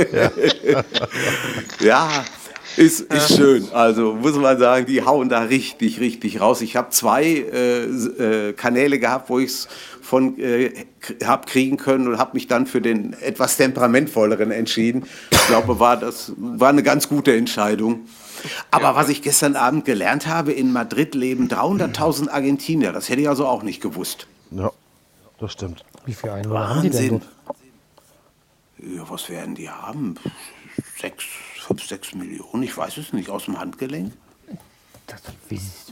Ja, 1.79 2.25
ist, 2.75 3.01
ist 3.01 3.35
schön. 3.37 3.67
Also 3.71 4.13
muss 4.13 4.35
man 4.35 4.57
sagen, 4.57 4.85
die 4.85 5.05
hauen 5.05 5.29
da 5.29 5.43
richtig, 5.43 5.99
richtig 5.99 6.41
raus. 6.41 6.61
Ich 6.61 6.75
habe 6.75 6.89
zwei 6.89 7.23
äh, 7.23 7.83
äh, 7.83 8.53
Kanäle 8.53 8.99
gehabt, 8.99 9.29
wo 9.29 9.39
ich 9.39 9.51
es 9.51 9.67
von 10.01 10.37
äh, 10.39 10.71
hab 11.23 11.45
kriegen 11.45 11.77
können 11.77 12.07
und 12.07 12.17
habe 12.17 12.31
mich 12.33 12.47
dann 12.47 12.65
für 12.65 12.81
den 12.81 13.13
etwas 13.21 13.55
temperamentvolleren 13.57 14.51
entschieden. 14.51 15.05
Ich 15.31 15.47
glaube, 15.47 15.79
war 15.79 15.97
das 15.97 16.33
war 16.37 16.69
eine 16.69 16.83
ganz 16.83 17.07
gute 17.07 17.35
Entscheidung. 17.35 18.01
Aber 18.71 18.95
was 18.95 19.09
ich 19.09 19.21
gestern 19.21 19.55
Abend 19.55 19.85
gelernt 19.85 20.27
habe, 20.27 20.51
in 20.51 20.71
Madrid 20.71 21.15
leben 21.15 21.47
300.000 21.47 22.29
Argentinier. 22.29 22.91
Das 22.91 23.09
hätte 23.09 23.21
ich 23.21 23.29
also 23.29 23.47
auch 23.47 23.63
nicht 23.63 23.81
gewusst. 23.81 24.27
Ja, 24.51 24.71
das 25.39 25.53
stimmt. 25.53 25.83
Wie 26.05 26.13
viele 26.13 26.33
Einwohner 26.33 26.69
haben 26.69 26.81
die 26.81 26.89
denn 26.89 27.09
dort? 27.09 27.23
Ja, 28.79 29.09
was 29.09 29.29
werden 29.29 29.55
die 29.55 29.69
haben? 29.69 30.15
Sechs, 30.99 31.23
fünf, 31.59 31.85
sechs 31.85 32.13
Millionen, 32.13 32.63
ich 32.63 32.75
weiß 32.75 32.97
es 32.97 33.13
nicht, 33.13 33.29
aus 33.29 33.45
dem 33.45 33.59
Handgelenk. 33.59 34.11
Das, 35.07 35.21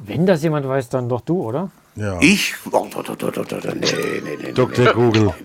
wenn 0.06 0.26
das 0.26 0.43
jemand 0.43 0.68
weiß, 0.68 0.89
dann 0.89 1.10
doch 1.10 1.22
du, 1.22 1.41
oder? 1.41 1.70
Ja. 1.95 2.20
Ich? 2.22 2.54
Oh, 2.72 2.88
do, 2.89 3.02
do, 3.02 3.16
do, 3.16 3.32
do, 3.32 3.43
do, 3.43 3.60
do, 3.60 3.76
nee, 3.76 4.22
nee, 4.24 4.38
nee. 4.41 4.52
Dr. 4.52 4.93
Google. 4.93 5.34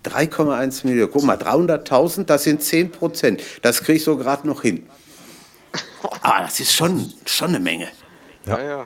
3,1 0.05 0.87
Millionen. 0.87 1.11
Guck 1.11 1.25
mal, 1.25 1.39
300.000, 1.39 2.25
das 2.25 2.45
sind 2.45 2.63
10 2.63 2.91
Prozent. 2.91 3.41
Das 3.63 3.83
kriege 3.83 3.97
ich 3.97 4.05
so 4.05 4.19
gerade 4.19 4.47
noch 4.47 4.61
hin. 4.61 4.87
Aber 6.21 6.43
das 6.43 6.61
ist 6.61 6.75
schon, 6.75 7.11
schon 7.25 7.49
eine 7.49 7.61
Menge. 7.61 7.89
Ja, 8.45 8.63
ja. 8.63 8.85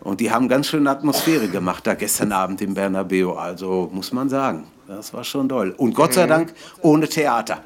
Und 0.00 0.18
die 0.18 0.32
haben 0.32 0.48
ganz 0.48 0.66
schöne 0.66 0.90
Atmosphäre 0.90 1.46
gemacht 1.46 1.86
da 1.86 1.94
gestern 1.94 2.32
Abend 2.32 2.60
im 2.60 2.74
Bernabeu. 2.74 3.34
Also 3.34 3.88
muss 3.92 4.10
man 4.10 4.28
sagen, 4.28 4.66
das 4.96 5.12
war 5.14 5.22
schon 5.24 5.48
toll. 5.48 5.74
Und 5.76 5.94
Gott 5.94 6.14
sei 6.14 6.26
Dank 6.26 6.54
ohne 6.82 7.08
Theater. 7.08 7.62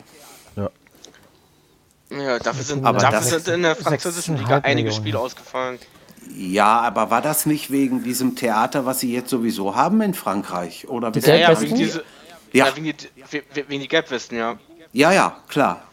Ja, 2.10 2.38
dafür 2.38 2.62
sind, 2.62 2.84
Aber 2.84 2.98
dafür 2.98 3.22
sind 3.22 3.48
in 3.54 3.62
der 3.62 3.74
französischen 3.74 4.36
Liga 4.36 4.56
6,5 4.56 4.64
einige 4.64 4.74
Millionen. 4.88 4.92
Spiele 5.02 5.18
ausgefallen. 5.18 5.78
Ja, 6.36 6.80
aber 6.80 7.10
war 7.10 7.22
das 7.22 7.46
nicht 7.46 7.70
wegen 7.70 8.02
diesem 8.04 8.36
Theater, 8.36 8.84
was 8.84 9.00
sie 9.00 9.12
jetzt 9.14 9.30
sowieso 9.30 9.76
haben 9.76 10.00
in 10.02 10.12
Frankreich? 10.12 10.86
Oder 10.88 11.10
Die 11.10 11.22
wie- 11.24 11.28
Ja, 11.30 11.36
ja, 11.36 11.60
wegen, 11.60 11.74
diese, 11.76 12.04
Ja. 12.52 12.66
ja. 12.66 12.76
wegen, 12.76 12.84
die, 12.84 13.08
we- 13.30 13.42
wegen 13.66 13.80
die 13.80 13.88
Gelbwesten, 13.88 14.36
ja. 14.36 14.58
ja, 14.92 15.10
ja, 15.12 15.36
klar. 15.48 15.84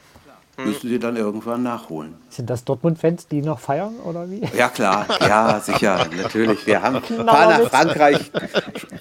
Müssen 0.66 0.89
sie 0.89 0.99
dann 0.99 1.16
irgendwann 1.16 1.64
nachholen. 1.64 2.16
Sind 2.30 2.49
das 2.49 2.64
Dortmund-Fans, 2.64 3.28
die 3.28 3.41
noch 3.41 3.60
feiern 3.60 3.95
oder 4.03 4.30
wie? 4.30 4.41
Ja, 4.57 4.70
klar, 4.70 5.05
ja, 5.22 5.60
sicher, 5.60 6.07
natürlich. 6.22 6.66
Wir 6.66 6.82
haben 6.82 6.97
ein 6.97 7.26
paar 7.26 7.49
nach 7.49 7.70
Frankreich, 7.70 8.32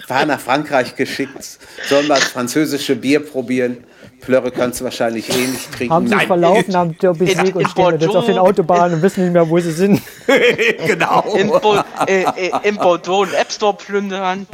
paar 0.07 0.25
nach 0.25 0.39
Frankreich 0.39 0.95
geschickt. 0.95 1.59
Sollen 1.87 2.07
wir 2.07 2.15
das 2.15 2.25
französische 2.25 2.95
Bier 2.95 3.19
probieren? 3.19 3.83
Plörre 4.21 4.51
kannst 4.51 4.79
du 4.79 4.83
wahrscheinlich 4.83 5.29
eh 5.29 5.47
nicht 5.47 5.71
trinken. 5.71 5.93
Haben 5.93 6.07
sich 6.07 6.23
verlaufen 6.23 6.75
am 6.75 6.97
Derby-Sieg 6.97 7.47
in 7.47 7.53
und 7.53 7.69
stehen 7.69 7.99
jetzt 7.99 8.15
auf 8.15 8.25
den 8.25 8.37
Autobahnen 8.37 8.95
und 8.95 9.01
wissen 9.01 9.23
nicht 9.23 9.33
mehr, 9.33 9.49
wo 9.49 9.59
sie 9.59 9.71
sind. 9.71 10.01
genau. 10.85 11.21
In, 11.35 11.47
Bo 11.47 11.77
äh, 12.05 12.23
äh, 12.23 12.51
in 12.63 12.75
Bordeaux 12.75 13.23
einen 13.23 13.33
App 13.33 13.51
Store 13.51 13.75
plündern. 13.75 14.45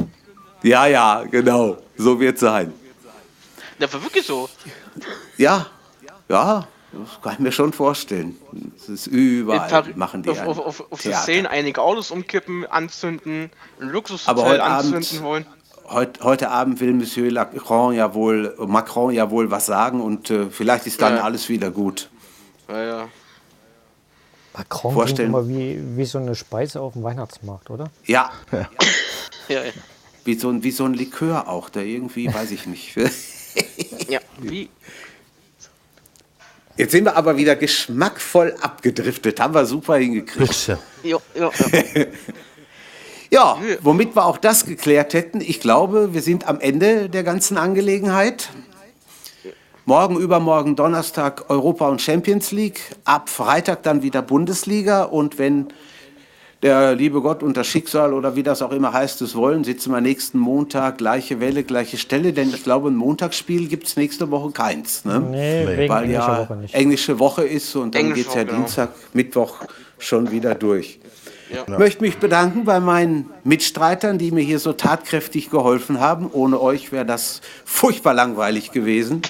Ja, 0.62 0.86
ja, 0.86 1.24
genau. 1.30 1.76
So 1.96 2.18
wird 2.18 2.38
sein. 2.38 2.72
Das 3.78 3.92
war 3.92 4.02
wirklich 4.02 4.24
so. 4.24 4.48
Ja, 5.36 5.66
ja, 6.28 6.66
das 7.00 7.20
kann 7.22 7.32
ich 7.34 7.38
mir 7.38 7.52
schon 7.52 7.72
vorstellen. 7.72 8.36
Es 8.76 8.88
ist 8.88 9.06
überall, 9.06 9.68
Paris- 9.68 9.96
machen 9.96 10.22
die 10.22 10.30
auf, 10.30 10.40
auf, 10.46 10.58
auf, 10.58 10.92
auf 10.92 11.02
die. 11.02 11.12
Szenen 11.12 11.46
einige 11.46 11.82
Autos 11.82 12.10
umkippen, 12.10 12.66
anzünden, 12.66 13.44
ein 13.44 13.50
Aber 13.80 13.92
Luxushotel 13.92 14.44
heute 14.44 14.62
Abend- 14.64 14.94
anzünden 14.94 15.24
wollen. 15.24 15.46
Heut, 15.88 16.20
heute 16.22 16.50
Abend 16.50 16.80
will 16.80 16.94
Monsieur 16.94 17.30
Macron 17.32 17.94
ja 17.94 18.12
wohl, 18.12 18.54
Macron 18.66 19.12
ja 19.14 19.30
wohl 19.30 19.50
was 19.52 19.66
sagen 19.66 20.00
und 20.00 20.30
äh, 20.30 20.50
vielleicht 20.50 20.86
ist 20.86 21.00
dann 21.00 21.16
Ja. 21.16 21.22
alles 21.22 21.48
wieder 21.48 21.70
gut. 21.70 22.10
Ja, 22.68 22.82
ja. 22.84 23.08
Macron 24.52 24.80
klingt 24.80 24.94
Vorstellen. 24.94 25.28
immer 25.28 25.48
wie, 25.48 25.78
wie 25.96 26.04
so 26.04 26.18
eine 26.18 26.34
Speise 26.34 26.80
auf 26.80 26.94
dem 26.94 27.02
Weihnachtsmarkt, 27.04 27.70
oder? 27.70 27.90
Ja, 28.04 28.32
ja, 28.50 28.68
ja. 29.48 29.60
wie 30.24 30.34
so, 30.34 30.48
ein, 30.48 30.62
wie 30.64 30.70
so 30.72 30.84
ein 30.86 30.94
Likör 30.94 31.46
auch, 31.46 31.68
der 31.68 31.84
irgendwie, 31.84 32.32
weiß 32.34 32.50
ich 32.50 32.66
nicht. 32.66 32.96
ja. 34.08 34.18
Wie? 34.40 34.68
Jetzt 36.76 36.92
sind 36.92 37.04
wir 37.04 37.16
aber 37.16 37.36
wieder 37.36 37.56
geschmackvoll 37.56 38.54
abgedriftet, 38.60 39.40
haben 39.40 39.54
wir 39.54 39.64
super 39.64 39.96
hingekriegt. 39.96 40.66
Bitte. 40.66 40.78
Jo, 41.02 41.20
jo, 41.34 41.50
jo. 41.50 42.04
Ja, 43.28 43.58
womit 43.82 44.14
wir 44.14 44.24
auch 44.24 44.38
das 44.38 44.66
geklärt 44.66 45.12
hätten, 45.12 45.40
ich 45.40 45.58
glaube, 45.58 46.14
wir 46.14 46.22
sind 46.22 46.46
am 46.46 46.60
Ende 46.60 47.08
der 47.08 47.24
ganzen 47.24 47.58
Angelegenheit. 47.58 48.50
Morgen, 49.84 50.16
übermorgen, 50.16 50.76
Donnerstag 50.76 51.50
Europa 51.50 51.88
und 51.88 52.00
Champions 52.00 52.52
League. 52.52 52.80
Ab 53.04 53.28
Freitag 53.28 53.82
dann 53.82 54.02
wieder 54.02 54.22
Bundesliga. 54.22 55.02
Und 55.02 55.38
wenn 55.38 55.68
der 56.66 56.96
liebe 56.96 57.20
Gott 57.20 57.44
und 57.44 57.56
das 57.56 57.68
Schicksal 57.68 58.12
oder 58.12 58.34
wie 58.34 58.42
das 58.42 58.60
auch 58.60 58.72
immer 58.72 58.92
heißt, 58.92 59.22
es 59.22 59.36
wollen, 59.36 59.62
sitzen 59.62 59.92
wir 59.92 60.00
nächsten 60.00 60.38
Montag, 60.38 60.98
gleiche 60.98 61.38
Welle, 61.38 61.62
gleiche 61.62 61.96
Stelle. 61.96 62.32
Denn 62.32 62.48
ich 62.50 62.64
glaube, 62.64 62.88
ein 62.90 62.96
Montagsspiel 62.96 63.68
gibt 63.68 63.86
es 63.86 63.96
nächste 63.96 64.30
Woche 64.32 64.50
keins. 64.50 65.04
Ne? 65.04 65.20
Nee, 65.20 65.88
Weil 65.88 66.10
ja 66.10 66.40
Woche 66.40 66.56
nicht. 66.56 66.74
englische 66.74 67.18
Woche 67.20 67.44
ist 67.44 67.76
und 67.76 67.94
dann 67.94 68.12
geht 68.14 68.26
es 68.26 68.34
ja 68.34 68.42
genau. 68.42 68.58
Dienstag, 68.58 68.88
Mittwoch 69.12 69.58
schon 69.98 70.32
wieder 70.32 70.56
durch. 70.56 70.98
Ja. 71.54 71.78
Möchte 71.78 72.02
mich 72.02 72.18
bedanken 72.18 72.64
bei 72.64 72.80
meinen 72.80 73.30
Mitstreitern, 73.44 74.18
die 74.18 74.32
mir 74.32 74.42
hier 74.42 74.58
so 74.58 74.72
tatkräftig 74.72 75.48
geholfen 75.50 76.00
haben. 76.00 76.28
Ohne 76.32 76.60
euch 76.60 76.90
wäre 76.90 77.06
das 77.06 77.40
furchtbar 77.64 78.14
langweilig 78.14 78.72
gewesen. 78.72 79.22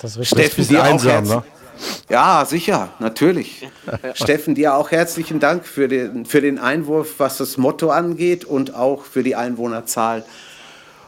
Das 0.00 0.12
ist 0.12 0.18
richtig. 0.20 0.38
Steffen, 0.52 0.68
dir 0.68 0.80
auch 0.80 0.84
einsam, 0.84 1.10
herz- 1.10 1.28
ne? 1.28 1.42
Ja, 2.08 2.44
sicher, 2.44 2.88
natürlich. 2.98 3.68
Steffen, 4.14 4.54
dir 4.54 4.74
auch 4.74 4.90
herzlichen 4.90 5.40
Dank 5.40 5.66
für 5.66 5.88
den, 5.88 6.24
für 6.26 6.40
den 6.40 6.58
Einwurf, 6.58 7.14
was 7.18 7.38
das 7.38 7.56
Motto 7.56 7.90
angeht 7.90 8.44
und 8.44 8.74
auch 8.74 9.04
für 9.04 9.22
die 9.22 9.36
Einwohnerzahl 9.36 10.24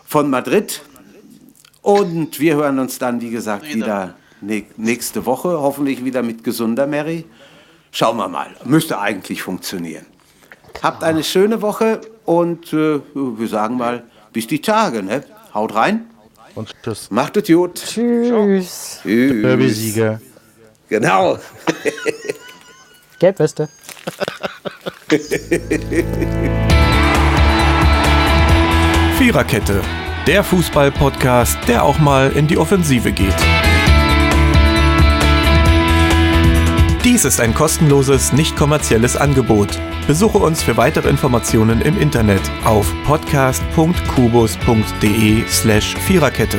von 0.06 0.30
Madrid. 0.30 0.82
Und 1.82 2.40
wir 2.40 2.56
hören 2.56 2.78
uns 2.78 2.98
dann, 2.98 3.20
wie 3.20 3.30
gesagt, 3.30 3.74
wieder 3.74 4.14
nächste 4.40 5.26
Woche, 5.26 5.60
hoffentlich 5.60 6.04
wieder 6.04 6.22
mit 6.22 6.44
gesunder 6.44 6.86
Mary. 6.86 7.24
Schauen 7.92 8.18
wir 8.18 8.28
mal, 8.28 8.48
müsste 8.64 9.00
eigentlich 9.00 9.42
funktionieren. 9.42 10.06
Habt 10.82 11.02
eine 11.02 11.24
schöne 11.24 11.60
Woche 11.62 12.00
und 12.24 12.72
äh, 12.72 13.00
wir 13.14 13.48
sagen 13.48 13.76
mal, 13.76 14.04
bis 14.32 14.46
die 14.46 14.60
Tage. 14.60 15.02
Ne? 15.02 15.24
Haut 15.52 15.74
rein, 15.74 16.06
Und 16.54 16.74
tschüss. 16.82 17.10
macht 17.10 17.36
es 17.36 17.48
gut. 17.48 17.74
Tschüss. 17.74 19.00
Tschüss. 19.02 19.42
Derby-Sieger. 19.42 20.20
Genau. 20.90 21.38
Gelbweste. 23.20 23.68
Viererkette, 29.16 29.82
der 30.26 30.42
Fußball-Podcast, 30.42 31.58
der 31.68 31.84
auch 31.84 31.98
mal 31.98 32.32
in 32.32 32.48
die 32.48 32.58
Offensive 32.58 33.12
geht. 33.12 33.36
Dies 37.04 37.24
ist 37.24 37.40
ein 37.40 37.54
kostenloses, 37.54 38.32
nicht 38.32 38.56
kommerzielles 38.56 39.16
Angebot. 39.16 39.78
Besuche 40.06 40.38
uns 40.38 40.62
für 40.62 40.76
weitere 40.76 41.08
Informationen 41.08 41.80
im 41.82 42.00
Internet 42.00 42.42
auf 42.64 42.86
podcast.kubus.de 43.04 45.44
slash 45.48 45.96
Viererkette. 45.96 46.58